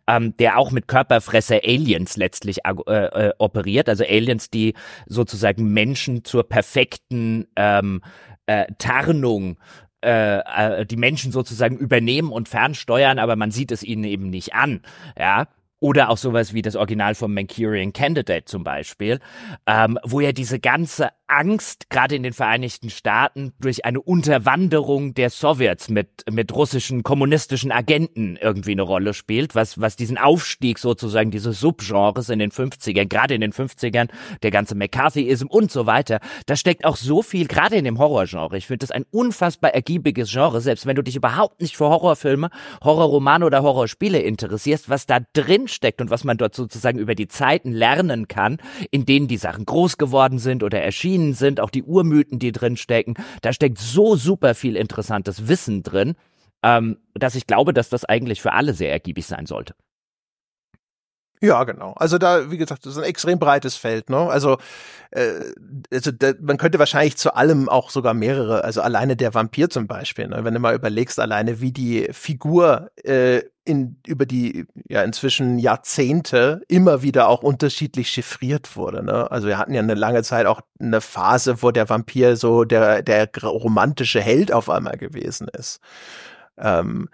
ähm, 0.08 0.36
der 0.38 0.58
auch 0.58 0.72
mit 0.72 0.88
Körperfresser-Aliens 0.88 2.18
letztlich 2.18 2.60
äh, 2.66 2.72
äh, 2.92 3.34
operiert, 3.38 3.88
also 3.88 4.04
Aliens, 4.04 4.50
die 4.50 4.74
sozusagen 5.08 5.72
Menschen 5.72 6.26
zur 6.26 6.48
perfekten 6.48 7.48
ähm, 7.56 8.02
äh, 8.46 8.66
Tarnung 8.78 9.58
äh, 10.06 10.40
äh, 10.40 10.86
die 10.86 10.98
Menschen 10.98 11.32
sozusagen 11.32 11.78
übernehmen 11.78 12.32
und 12.32 12.48
fernsteuern, 12.48 13.18
aber 13.18 13.36
man 13.36 13.50
sieht 13.50 13.72
es 13.72 13.82
ihnen 13.82 14.04
eben 14.04 14.30
nicht 14.30 14.54
an. 14.54 14.82
Ja, 15.18 15.48
oder 15.80 16.10
auch 16.10 16.18
sowas 16.18 16.54
wie 16.54 16.62
das 16.62 16.76
Original 16.76 17.16
vom 17.16 17.34
Manchurian 17.34 17.94
Candidate 17.94 18.46
zum 18.46 18.64
Beispiel, 18.64 19.20
ähm, 19.68 20.00
wo 20.04 20.20
ja 20.20 20.32
diese 20.32 20.60
ganze 20.60 21.10
Angst, 21.28 21.90
gerade 21.90 22.16
in 22.16 22.24
den 22.24 22.34
Vereinigten 22.34 22.90
Staaten, 22.90 23.54
durch 23.60 23.84
eine 23.84 24.00
Unterwanderung 24.02 25.14
der 25.16 25.30
Sowjets 25.30 25.90
mit, 25.90 26.24
mit 26.30 26.54
russischen 26.54 27.04
kommunistischen 27.04 27.72
Agenten 27.72 28.38
irgendwie 28.40 28.74
eine 28.74 28.84
Rolle 28.84 29.14
spielt, 29.14 29.56
was, 29.56 29.82
was 29.82 29.96
diesen 29.96 30.18
Aufstieg 30.18 30.78
sozusagen 30.78 31.32
dieses 31.32 31.60
Subgenres 31.60 32.30
in 32.30 32.40
den 32.40 32.52
50ern, 32.52 33.08
gerade 33.08 33.34
in 33.34 33.42
den 33.42 33.54
50ern, 33.54 34.10
der 34.44 34.52
ganze 34.52 34.76
McCarthyism 34.76 35.48
und 35.48 35.72
so 35.72 35.86
weiter, 35.86 36.20
da 36.46 36.56
steckt 36.56 36.86
auch 36.86 36.96
so 36.96 37.22
viel, 37.24 37.48
gerade 37.48 37.76
in 37.76 37.86
dem 37.86 37.98
Horrorgenre. 37.98 38.58
Ich 38.58 38.68
finde 38.68 38.86
das 38.86 38.92
ein 38.92 39.06
unfassbar 39.10 39.74
ergiebiges 39.74 40.32
Genre, 40.32 40.62
selbst 40.62 40.86
wenn 40.86 40.96
du 40.96 41.02
dich 41.02 41.16
überhaupt 41.16 41.60
nicht 41.60 41.76
für 41.76 41.86
Horrorfilme, 41.86 42.50
Horrorromane 42.84 43.46
oder 43.46 43.64
Horrorspiele 43.64 44.20
interessierst, 44.20 44.90
was 44.90 45.08
da 45.08 45.20
drin 45.34 45.68
steckt 45.68 46.02
und 46.02 46.12
was 46.12 46.24
man 46.24 46.38
dort 46.38 46.54
sozusagen 46.54 47.00
über 47.00 47.16
die 47.16 47.28
Zeiten 47.28 47.72
lernen 47.72 48.28
kann, 48.28 48.58
in 48.92 49.06
denen 49.06 49.28
die 49.28 49.38
Sachen 49.38 49.66
groß 49.66 49.98
geworden 49.98 50.38
sind 50.38 50.62
oder 50.62 50.82
erschienen 50.82 51.14
erschienen 51.16 51.34
sind, 51.34 51.59
auch 51.59 51.70
die 51.70 51.84
Urmythen, 51.84 52.39
die 52.39 52.51
drin 52.51 52.78
stecken. 52.78 53.16
Da 53.41 53.53
steckt 53.53 53.78
so 53.78 54.16
super 54.16 54.53
viel 54.55 54.76
interessantes 54.76 55.47
Wissen 55.47 55.84
drin, 55.84 56.16
ähm, 56.63 56.97
dass 57.13 57.36
ich 57.36 57.47
glaube, 57.47 57.74
dass 57.74 57.89
das 57.89 58.05
eigentlich 58.05 58.41
für 58.41 58.53
alle 58.53 58.74
sehr 58.74 58.91
ergiebig 58.91 59.26
sein 59.26 59.45
sollte. 59.45 59.76
Ja, 61.42 61.64
genau. 61.64 61.94
Also 61.98 62.18
da, 62.18 62.50
wie 62.50 62.58
gesagt, 62.58 62.86
das 62.86 62.94
ist 62.94 62.98
ein 62.98 63.04
extrem 63.04 63.40
breites 63.40 63.76
Feld. 63.76 64.10
Ne? 64.10 64.18
Also, 64.18 64.58
äh, 65.12 65.32
also 65.92 66.12
da, 66.12 66.32
man 66.40 66.58
könnte 66.58 66.80
wahrscheinlich 66.80 67.18
zu 67.18 67.36
allem 67.36 67.68
auch 67.68 67.90
sogar 67.90 68.14
mehrere, 68.14 68.64
also 68.64 68.82
alleine 68.82 69.16
der 69.16 69.34
Vampir 69.34 69.70
zum 69.70 69.88
Beispiel, 69.88 70.28
ne? 70.28 70.44
wenn 70.44 70.54
du 70.54 70.60
mal 70.60 70.76
überlegst, 70.76 71.20
alleine 71.20 71.60
wie 71.60 71.72
die 71.72 72.08
Figur 72.12 72.90
äh, 73.04 73.42
in, 73.66 74.00
über 74.06 74.26
die 74.26 74.66
ja 74.88 75.04
inzwischen 75.04 75.60
Jahrzehnte 75.60 76.62
immer 76.68 77.02
wieder 77.02 77.28
auch 77.28 77.44
unterschiedlich 77.44 78.10
chiffriert 78.10 78.78
wurde. 78.78 79.04
Ne? 79.04 79.30
Also 79.30 79.48
wir 79.48 79.58
hatten 79.58 79.74
ja 79.74 79.82
eine 79.82 79.96
lange 79.96 80.24
Zeit 80.24 80.46
auch 80.46 80.62
eine 80.80 81.02
Phase, 81.02 81.62
wo 81.62 81.72
der 81.72 81.90
Vampir 81.90 82.38
so 82.38 82.64
der, 82.64 83.02
der 83.02 83.30
romantische 83.44 84.22
Held 84.22 84.54
auf 84.54 84.70
einmal 84.70 84.98
gewesen 84.98 85.48
ist. 85.48 85.82
Ähm, 86.58 87.10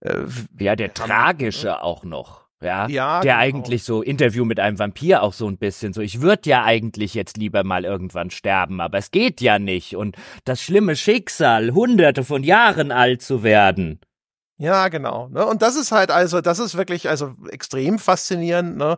äh, 0.00 0.20
ja, 0.58 0.76
der 0.76 0.94
tragische 0.94 1.82
auch 1.82 2.04
noch. 2.04 2.45
Ja, 2.62 2.88
ja 2.88 3.20
der 3.20 3.34
genau. 3.34 3.44
eigentlich 3.44 3.84
so 3.84 4.02
Interview 4.02 4.44
mit 4.44 4.58
einem 4.58 4.78
Vampir 4.78 5.22
auch 5.22 5.34
so 5.34 5.46
ein 5.46 5.58
bisschen 5.58 5.92
so, 5.92 6.00
ich 6.00 6.22
würde 6.22 6.48
ja 6.48 6.64
eigentlich 6.64 7.14
jetzt 7.14 7.36
lieber 7.36 7.64
mal 7.64 7.84
irgendwann 7.84 8.30
sterben, 8.30 8.80
aber 8.80 8.98
es 8.98 9.10
geht 9.10 9.40
ja 9.40 9.58
nicht 9.58 9.96
und 9.96 10.16
das 10.44 10.62
schlimme 10.62 10.96
Schicksal, 10.96 11.72
hunderte 11.72 12.24
von 12.24 12.42
Jahren 12.42 12.92
alt 12.92 13.20
zu 13.22 13.42
werden. 13.42 14.00
Ja, 14.58 14.88
genau. 14.88 15.28
Ne? 15.28 15.44
Und 15.44 15.60
das 15.60 15.76
ist 15.76 15.92
halt 15.92 16.10
also, 16.10 16.40
das 16.40 16.58
ist 16.58 16.78
wirklich 16.78 17.10
also 17.10 17.34
extrem 17.50 17.98
faszinierend. 17.98 18.78
Ne? 18.78 18.96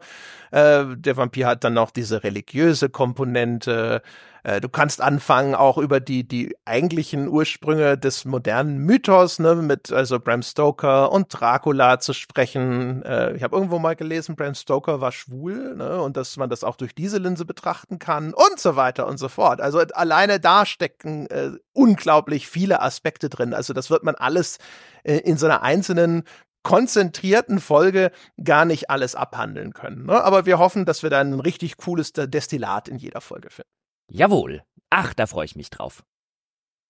Äh, 0.52 0.84
der 0.96 1.16
Vampir 1.16 1.48
hat 1.48 1.64
dann 1.64 1.74
noch 1.74 1.90
diese 1.90 2.22
religiöse 2.22 2.88
Komponente. 2.88 4.02
Äh, 4.48 4.62
du 4.62 4.70
kannst 4.70 5.02
anfangen 5.02 5.54
auch 5.54 5.76
über 5.76 6.00
die 6.00 6.26
die 6.26 6.56
eigentlichen 6.64 7.28
Ursprünge 7.28 7.98
des 7.98 8.24
modernen 8.24 8.78
Mythos, 8.78 9.38
ne, 9.38 9.54
mit 9.54 9.92
also 9.92 10.18
Bram 10.18 10.42
Stoker 10.42 11.12
und 11.12 11.26
Dracula 11.28 12.00
zu 12.00 12.14
sprechen. 12.14 13.02
Äh, 13.02 13.36
ich 13.36 13.42
habe 13.42 13.54
irgendwo 13.54 13.78
mal 13.78 13.94
gelesen, 13.94 14.36
Bram 14.36 14.54
Stoker 14.54 15.02
war 15.02 15.12
schwul, 15.12 15.76
ne, 15.76 16.00
und 16.00 16.16
dass 16.16 16.38
man 16.38 16.48
das 16.48 16.64
auch 16.64 16.76
durch 16.76 16.94
diese 16.94 17.18
Linse 17.18 17.44
betrachten 17.44 17.98
kann 17.98 18.32
und 18.32 18.58
so 18.58 18.74
weiter 18.74 19.06
und 19.06 19.18
so 19.18 19.28
fort. 19.28 19.60
Also 19.60 19.80
alleine 19.80 20.40
da 20.40 20.64
stecken 20.64 21.26
äh, 21.26 21.50
unglaublich 21.74 22.48
viele 22.48 22.80
Aspekte 22.80 23.28
drin. 23.28 23.52
Also 23.52 23.74
das 23.74 23.90
wird 23.90 24.02
man 24.02 24.14
alles 24.14 24.56
äh, 25.02 25.18
in 25.18 25.36
so 25.36 25.44
einer 25.44 25.60
einzelnen 25.60 26.22
konzentrierten 26.62 27.60
Folge 27.60 28.12
gar 28.42 28.64
nicht 28.64 28.88
alles 28.88 29.14
abhandeln 29.14 29.74
können. 29.74 30.06
Ne? 30.06 30.24
Aber 30.24 30.46
wir 30.46 30.58
hoffen, 30.58 30.86
dass 30.86 31.02
wir 31.02 31.10
dann 31.10 31.34
ein 31.34 31.40
richtig 31.40 31.76
cooles 31.76 32.12
Destillat 32.14 32.88
in 32.88 32.96
jeder 32.96 33.20
Folge 33.20 33.50
finden. 33.50 33.77
Jawohl. 34.10 34.62
Ach, 34.90 35.14
da 35.14 35.26
freue 35.26 35.44
ich 35.44 35.56
mich 35.56 35.70
drauf. 35.70 36.02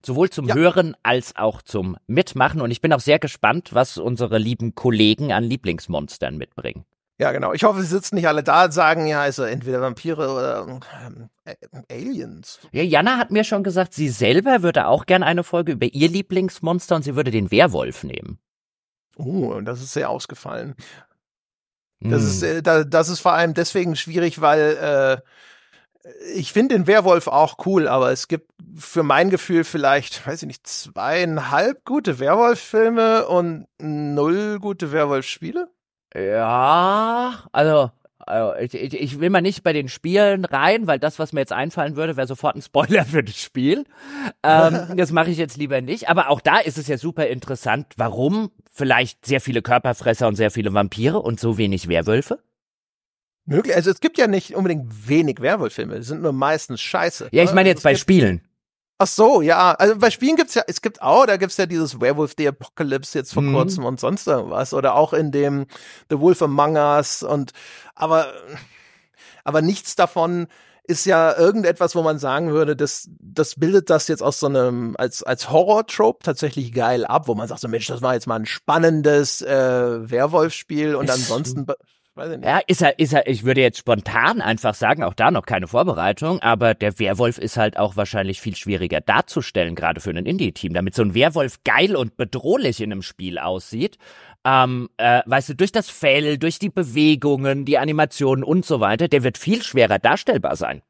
Sowohl 0.05 0.31
zum 0.31 0.47
ja. 0.47 0.55
Hören 0.55 0.97
als 1.03 1.35
auch 1.37 1.63
zum 1.63 1.97
Mitmachen. 2.07 2.61
Und 2.61 2.71
ich 2.71 2.81
bin 2.81 2.93
auch 2.93 3.01
sehr 3.01 3.19
gespannt, 3.19 3.71
was 3.75 3.99
unsere 3.99 4.39
lieben 4.39 4.75
Kollegen 4.75 5.33
an 5.33 5.45
Lieblingsmonstern 5.45 6.37
mitbringen. 6.37 6.85
Ja, 7.21 7.33
genau. 7.33 7.53
Ich 7.53 7.65
hoffe, 7.65 7.81
sie 7.81 7.89
sitzen 7.89 8.15
nicht 8.15 8.29
alle 8.29 8.45
da 8.45 8.67
und 8.67 8.73
sagen, 8.73 9.09
ja, 9.09 9.23
also 9.23 9.43
entweder 9.43 9.81
Vampire 9.81 10.33
oder 10.33 10.81
ähm, 11.05 11.29
äh, 11.45 11.57
Aliens. 11.91 12.61
Ja, 12.71 12.85
Jana 12.85 13.19
hat 13.19 13.33
mir 13.33 13.43
schon 13.43 13.65
gesagt, 13.65 13.93
sie 13.93 14.09
selber 14.09 14.63
würde 14.63 14.87
auch 14.87 15.05
gern 15.05 15.25
eine 15.25 15.43
Folge 15.43 15.73
über 15.73 15.87
ihr 15.87 16.09
Lieblingsmonster 16.09 16.95
und 16.95 17.03
sie 17.03 17.17
würde 17.17 17.33
den 17.33 17.51
Werwolf 17.51 18.05
nehmen. 18.05 18.39
Oh, 19.17 19.61
das 19.61 19.83
ist 19.83 19.95
sehr 19.95 20.11
ausgefallen. 20.11 20.77
Das 21.99 22.23
hm. 22.23 22.29
ist, 22.29 22.43
äh, 22.45 22.87
das 22.87 23.09
ist 23.09 23.19
vor 23.19 23.33
allem 23.33 23.53
deswegen 23.53 23.97
schwierig, 23.97 24.41
weil 24.41 24.77
äh, 24.81 25.29
ich 26.35 26.53
finde 26.53 26.75
den 26.75 26.87
Werwolf 26.87 27.27
auch 27.27 27.57
cool, 27.67 27.89
aber 27.89 28.11
es 28.13 28.29
gibt 28.29 28.51
für 28.77 29.03
mein 29.03 29.31
Gefühl 29.31 29.65
vielleicht, 29.65 30.27
weiß 30.27 30.43
ich 30.43 30.47
nicht, 30.47 30.67
zweieinhalb 30.67 31.85
gute 31.85 32.19
Werwolf-Filme 32.19 33.27
und 33.27 33.67
null 33.79 34.59
gute 34.61 34.93
Werwolf-Spiele. 34.93 35.69
Ja, 36.15 37.45
also, 37.53 37.91
also 38.19 38.55
ich, 38.59 38.75
ich, 38.75 38.95
ich, 38.95 39.21
will 39.21 39.31
mal 39.31 39.43
nicht 39.43 39.63
bei 39.63 39.73
den 39.73 39.89
Spielen 39.89 40.45
rein, 40.45 40.87
weil 40.87 40.99
das, 40.99 41.19
was 41.19 41.33
mir 41.33 41.41
jetzt 41.41 41.53
einfallen 41.53 41.97
würde, 41.97 42.17
wäre 42.17 42.27
sofort 42.27 42.57
ein 42.57 42.63
Spoiler 42.63 43.05
für 43.07 43.23
das 43.23 43.37
Spiel. 43.37 43.85
Ähm, 44.43 44.87
das 44.97 45.13
mache 45.13 45.31
ich 45.31 45.39
jetzt 45.39 45.57
lieber 45.57 45.81
nicht. 45.81 46.09
Aber 46.09 46.31
auch 46.31 46.41
da 46.41 46.59
ist 46.59 46.79
es 46.79 46.89
ja 46.89 46.99
super 46.99 47.27
interessant, 47.27 47.95
warum 47.97 48.51
vielleicht 48.71 49.27
sehr 49.27 49.41
viele 49.41 49.63
Körperfresser 49.63 50.29
und 50.29 50.37
sehr 50.37 50.51
viele 50.51 50.73
Vampire 50.73 51.21
und 51.21 51.41
so 51.41 51.59
wenig 51.59 51.89
Werwölfe. 51.89 52.39
Möglich. 53.49 53.75
Also 53.75 53.91
es 53.91 54.01
gibt 54.01 54.19
ja 54.19 54.27
nicht 54.27 54.55
unbedingt 54.55 55.09
wenig 55.09 55.41
Werwolffilme, 55.41 55.97
es 55.97 56.07
sind 56.07 56.23
nur 56.23 56.33
meistens 56.33 56.81
scheiße. 56.83 57.29
Ja, 57.33 57.43
ich 57.43 57.53
meine 57.53 57.71
jetzt 57.71 57.83
bei 57.83 57.95
Spielen. 57.95 58.43
Ach 58.99 59.07
so, 59.07 59.41
ja. 59.41 59.73
Also 59.75 59.97
bei 59.97 60.11
Spielen 60.11 60.37
gibt's 60.37 60.55
ja, 60.55 60.63
es 60.67 60.83
gibt 60.83 61.01
auch, 61.01 61.25
da 61.25 61.37
gibt's 61.37 61.57
ja 61.57 61.67
dieses 61.67 62.01
Werewolf 62.01 62.35
the 62.37 62.49
Apocalypse 62.49 63.17
jetzt 63.17 63.33
vor 63.33 63.43
mhm. 63.43 63.55
kurzem 63.55 63.85
und 63.85 63.99
sonst 64.01 64.27
irgendwas. 64.27 64.75
Oder 64.75 64.97
auch 64.97 65.13
in 65.13 65.31
dem 65.31 65.67
The 66.11 66.19
Wolf 66.19 66.43
Among 66.43 66.77
Us 66.77 67.23
und 67.23 67.53
aber, 67.95 68.33
aber 69.45 69.63
nichts 69.63 69.97
davon 69.97 70.49
ist 70.85 71.07
ja 71.07 71.37
irgendetwas, 71.37 71.95
wo 71.95 72.03
man 72.03 72.19
sagen 72.19 72.51
würde, 72.51 72.75
das, 72.75 73.09
das 73.21 73.55
bildet 73.55 73.89
das 73.89 74.09
jetzt 74.09 74.23
aus 74.23 74.41
so 74.41 74.47
einem, 74.47 74.95
als, 74.99 75.23
als 75.23 75.51
Horror-Trope 75.51 76.25
tatsächlich 76.25 76.73
geil 76.73 77.05
ab, 77.05 77.29
wo 77.29 77.35
man 77.35 77.47
sagt 77.47 77.61
so, 77.61 77.69
Mensch, 77.69 77.87
das 77.87 78.03
war 78.03 78.15
jetzt 78.15 78.27
mal 78.27 78.37
ein 78.37 78.47
spannendes 78.47 79.43
äh, 79.43 80.11
Werwolf-Spiel 80.11 80.95
und 80.95 81.11
ansonsten 81.11 81.67
Weiß 82.19 82.33
ich 82.33 82.39
nicht. 82.39 82.49
Ja, 82.49 82.61
ist 82.67 82.83
er, 82.83 82.99
ist 82.99 83.13
er, 83.13 83.29
ich 83.29 83.45
würde 83.45 83.61
jetzt 83.61 83.79
spontan 83.79 84.41
einfach 84.41 84.75
sagen, 84.75 85.05
auch 85.05 85.15
da 85.15 85.31
noch 85.31 85.47
keine 85.47 85.69
Vorbereitung, 85.69 86.41
aber 86.41 86.75
der 86.75 86.99
Werwolf 86.99 87.39
ist 87.39 87.57
halt 87.57 87.77
auch 87.77 87.97
wahrscheinlich 87.97 88.41
viel 88.41 88.57
schwieriger 88.57 89.01
darzustellen, 89.01 89.77
gerade 89.77 90.01
für 90.01 90.11
ein 90.11 90.27
Indie-Team, 90.27 90.75
damit 90.75 90.97
so 90.97 91.03
ein 91.03 91.15
Werwolf 91.15 91.63
geil 91.63 91.95
und 91.95 92.17
bedrohlich 92.17 92.81
in 92.81 92.91
einem 92.91 93.03
Spiel 93.03 93.39
aussieht. 93.39 93.99
Ähm, 94.45 94.89
äh, 94.97 95.23
weißt 95.27 95.51
du, 95.51 95.55
durch 95.55 95.71
das 95.71 95.91
Fell, 95.91 96.39
durch 96.39 96.59
die 96.59 96.71
Bewegungen, 96.71 97.65
die 97.65 97.79
Animationen 97.79 98.43
und 98.43 98.67
so 98.67 98.81
weiter, 98.81 99.07
der 99.07 99.23
wird 99.23 99.39
viel 99.39 99.63
schwerer 99.63 100.01
darstellbar 100.01 100.57
sein. 100.57 100.83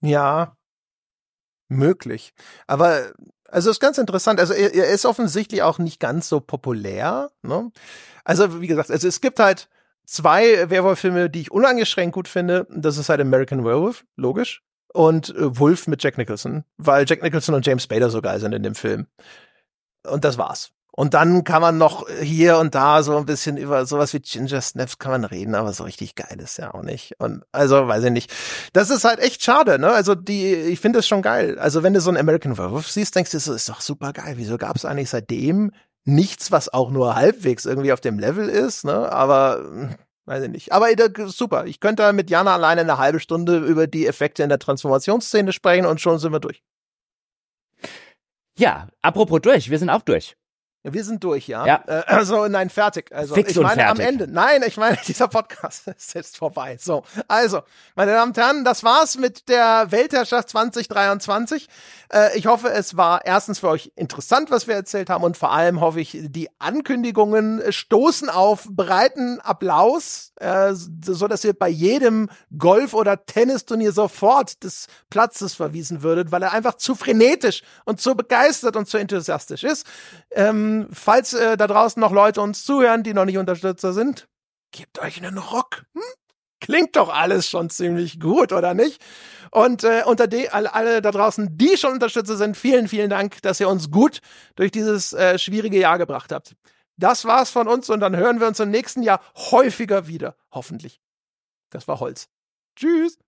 Ja, 0.00 0.56
möglich. 1.68 2.32
Aber 2.68 3.12
also 3.48 3.70
ist 3.70 3.80
ganz 3.80 3.98
interessant. 3.98 4.40
Also 4.40 4.54
er, 4.54 4.74
er, 4.74 4.88
ist 4.90 5.06
offensichtlich 5.06 5.62
auch 5.62 5.78
nicht 5.78 6.00
ganz 6.00 6.28
so 6.28 6.40
populär. 6.40 7.30
Ne? 7.42 7.72
Also 8.24 8.60
wie 8.60 8.66
gesagt, 8.66 8.90
also 8.90 9.08
es 9.08 9.20
gibt 9.20 9.40
halt 9.40 9.68
zwei 10.06 10.68
Werwolf-Filme, 10.70 11.30
die 11.30 11.40
ich 11.42 11.50
unangeschränkt 11.50 12.14
gut 12.14 12.28
finde. 12.28 12.66
Das 12.70 12.98
ist 12.98 13.08
halt 13.08 13.20
American 13.20 13.64
Werewolf, 13.64 14.04
logisch. 14.16 14.62
Und 14.92 15.34
äh, 15.34 15.58
Wolf 15.58 15.86
mit 15.86 16.02
Jack 16.02 16.18
Nicholson, 16.18 16.64
weil 16.76 17.04
Jack 17.06 17.22
Nicholson 17.22 17.54
und 17.54 17.66
James 17.66 17.84
Spader 17.84 18.10
so 18.10 18.22
geil 18.22 18.40
sind 18.40 18.54
in 18.54 18.62
dem 18.62 18.74
Film. 18.74 19.06
Und 20.06 20.24
das 20.24 20.38
war's. 20.38 20.72
Und 20.98 21.14
dann 21.14 21.44
kann 21.44 21.62
man 21.62 21.78
noch 21.78 22.08
hier 22.20 22.58
und 22.58 22.74
da 22.74 23.04
so 23.04 23.16
ein 23.16 23.24
bisschen 23.24 23.56
über 23.56 23.86
sowas 23.86 24.12
wie 24.14 24.18
Ginger 24.18 24.60
Snaps 24.60 24.98
kann 24.98 25.12
man 25.12 25.22
reden, 25.22 25.54
aber 25.54 25.72
so 25.72 25.84
richtig 25.84 26.16
geil 26.16 26.40
ist 26.42 26.58
ja 26.58 26.74
auch 26.74 26.82
nicht. 26.82 27.14
Und 27.20 27.44
also 27.52 27.86
weiß 27.86 28.02
ich 28.02 28.10
nicht. 28.10 28.32
Das 28.72 28.90
ist 28.90 29.04
halt 29.04 29.20
echt 29.20 29.44
schade, 29.44 29.78
ne? 29.78 29.92
Also 29.92 30.16
die, 30.16 30.52
ich 30.52 30.80
finde 30.80 30.98
es 30.98 31.06
schon 31.06 31.22
geil. 31.22 31.56
Also 31.60 31.84
wenn 31.84 31.94
du 31.94 32.00
so 32.00 32.10
einen 32.10 32.18
American 32.18 32.58
Werewolf 32.58 32.90
siehst, 32.90 33.14
denkst 33.14 33.30
du, 33.30 33.36
das 33.36 33.46
ist 33.46 33.68
doch 33.68 33.80
super 33.80 34.12
geil. 34.12 34.34
Wieso 34.38 34.58
gab 34.58 34.74
es 34.74 34.84
eigentlich 34.84 35.08
seitdem 35.08 35.70
nichts, 36.02 36.50
was 36.50 36.68
auch 36.68 36.90
nur 36.90 37.14
halbwegs 37.14 37.64
irgendwie 37.64 37.92
auf 37.92 38.00
dem 38.00 38.18
Level 38.18 38.48
ist, 38.48 38.84
ne? 38.84 39.12
Aber 39.12 39.94
weiß 40.24 40.42
ich 40.42 40.50
nicht. 40.50 40.72
Aber 40.72 40.88
super. 41.28 41.66
Ich 41.66 41.78
könnte 41.78 42.12
mit 42.12 42.28
Jana 42.28 42.54
alleine 42.54 42.80
eine 42.80 42.98
halbe 42.98 43.20
Stunde 43.20 43.58
über 43.58 43.86
die 43.86 44.08
Effekte 44.08 44.42
in 44.42 44.48
der 44.48 44.58
Transformationsszene 44.58 45.52
sprechen 45.52 45.86
und 45.86 46.00
schon 46.00 46.18
sind 46.18 46.32
wir 46.32 46.40
durch. 46.40 46.60
Ja, 48.58 48.88
apropos 49.00 49.40
durch, 49.42 49.70
wir 49.70 49.78
sind 49.78 49.90
auch 49.90 50.02
durch. 50.02 50.34
Wir 50.92 51.04
sind 51.04 51.22
durch, 51.24 51.48
ja. 51.48 51.66
Ja. 51.66 51.84
Äh, 51.86 52.02
also 52.06 52.46
nein, 52.48 52.70
fertig. 52.70 53.12
Also 53.12 53.34
Fix 53.34 53.52
ich 53.52 53.58
und 53.58 53.64
meine 53.64 53.86
am. 53.86 54.00
Ende. 54.00 54.26
Nein, 54.28 54.62
ich 54.66 54.76
meine, 54.76 54.98
dieser 55.06 55.28
Podcast 55.28 55.88
ist 55.88 56.14
jetzt 56.14 56.36
vorbei. 56.36 56.76
So, 56.80 57.02
also, 57.26 57.62
meine 57.94 58.12
Damen 58.12 58.30
und 58.30 58.38
Herren, 58.38 58.64
das 58.64 58.84
war's 58.84 59.16
mit 59.18 59.48
der 59.48 59.86
Weltherrschaft 59.90 60.50
2023. 60.50 61.68
Äh, 62.12 62.38
ich 62.38 62.46
hoffe, 62.46 62.70
es 62.70 62.96
war 62.96 63.24
erstens 63.24 63.58
für 63.58 63.68
euch 63.68 63.92
interessant, 63.96 64.50
was 64.50 64.66
wir 64.66 64.74
erzählt 64.74 65.10
haben, 65.10 65.24
und 65.24 65.36
vor 65.36 65.52
allem 65.52 65.80
hoffe 65.80 66.00
ich, 66.00 66.16
die 66.20 66.48
Ankündigungen 66.58 67.62
stoßen 67.72 68.28
auf 68.28 68.66
breiten 68.70 69.40
Applaus, 69.40 70.32
äh, 70.36 70.72
so 70.72 71.28
dass 71.28 71.44
ihr 71.44 71.52
bei 71.52 71.68
jedem 71.68 72.28
Golf- 72.56 72.94
oder 72.94 73.24
Tennisturnier 73.26 73.92
sofort 73.92 74.62
des 74.64 74.86
Platzes 75.10 75.54
verwiesen 75.54 76.02
würdet, 76.02 76.32
weil 76.32 76.42
er 76.42 76.52
einfach 76.52 76.74
zu 76.74 76.94
frenetisch 76.94 77.62
und 77.84 78.00
zu 78.00 78.14
begeistert 78.14 78.76
und 78.76 78.88
zu 78.88 78.98
enthusiastisch 78.98 79.64
ist. 79.64 79.86
Ähm, 80.30 80.77
falls 80.92 81.34
äh, 81.34 81.56
da 81.56 81.66
draußen 81.66 82.00
noch 82.00 82.12
Leute 82.12 82.40
uns 82.40 82.64
zuhören, 82.64 83.02
die 83.02 83.14
noch 83.14 83.24
nicht 83.24 83.38
Unterstützer 83.38 83.92
sind, 83.92 84.28
gebt 84.72 84.98
euch 85.00 85.18
einen 85.18 85.38
Rock. 85.38 85.84
Hm? 85.94 86.02
Klingt 86.60 86.96
doch 86.96 87.08
alles 87.08 87.48
schon 87.48 87.70
ziemlich 87.70 88.18
gut, 88.18 88.52
oder 88.52 88.74
nicht? 88.74 89.02
Und 89.50 89.84
äh, 89.84 90.02
unter 90.04 90.26
die, 90.26 90.50
alle, 90.50 90.74
alle 90.74 91.00
da 91.00 91.10
draußen, 91.10 91.56
die 91.56 91.76
schon 91.76 91.92
Unterstützer 91.92 92.36
sind, 92.36 92.56
vielen, 92.56 92.88
vielen 92.88 93.10
Dank, 93.10 93.40
dass 93.42 93.60
ihr 93.60 93.68
uns 93.68 93.90
gut 93.90 94.20
durch 94.56 94.70
dieses 94.70 95.12
äh, 95.12 95.38
schwierige 95.38 95.78
Jahr 95.78 95.98
gebracht 95.98 96.32
habt. 96.32 96.54
Das 96.96 97.24
war's 97.24 97.50
von 97.50 97.68
uns 97.68 97.88
und 97.90 98.00
dann 98.00 98.16
hören 98.16 98.40
wir 98.40 98.48
uns 98.48 98.58
im 98.58 98.70
nächsten 98.70 99.02
Jahr 99.02 99.20
häufiger 99.36 100.08
wieder, 100.08 100.34
hoffentlich. 100.50 101.00
Das 101.70 101.86
war 101.86 102.00
Holz. 102.00 102.28
Tschüss. 102.76 103.18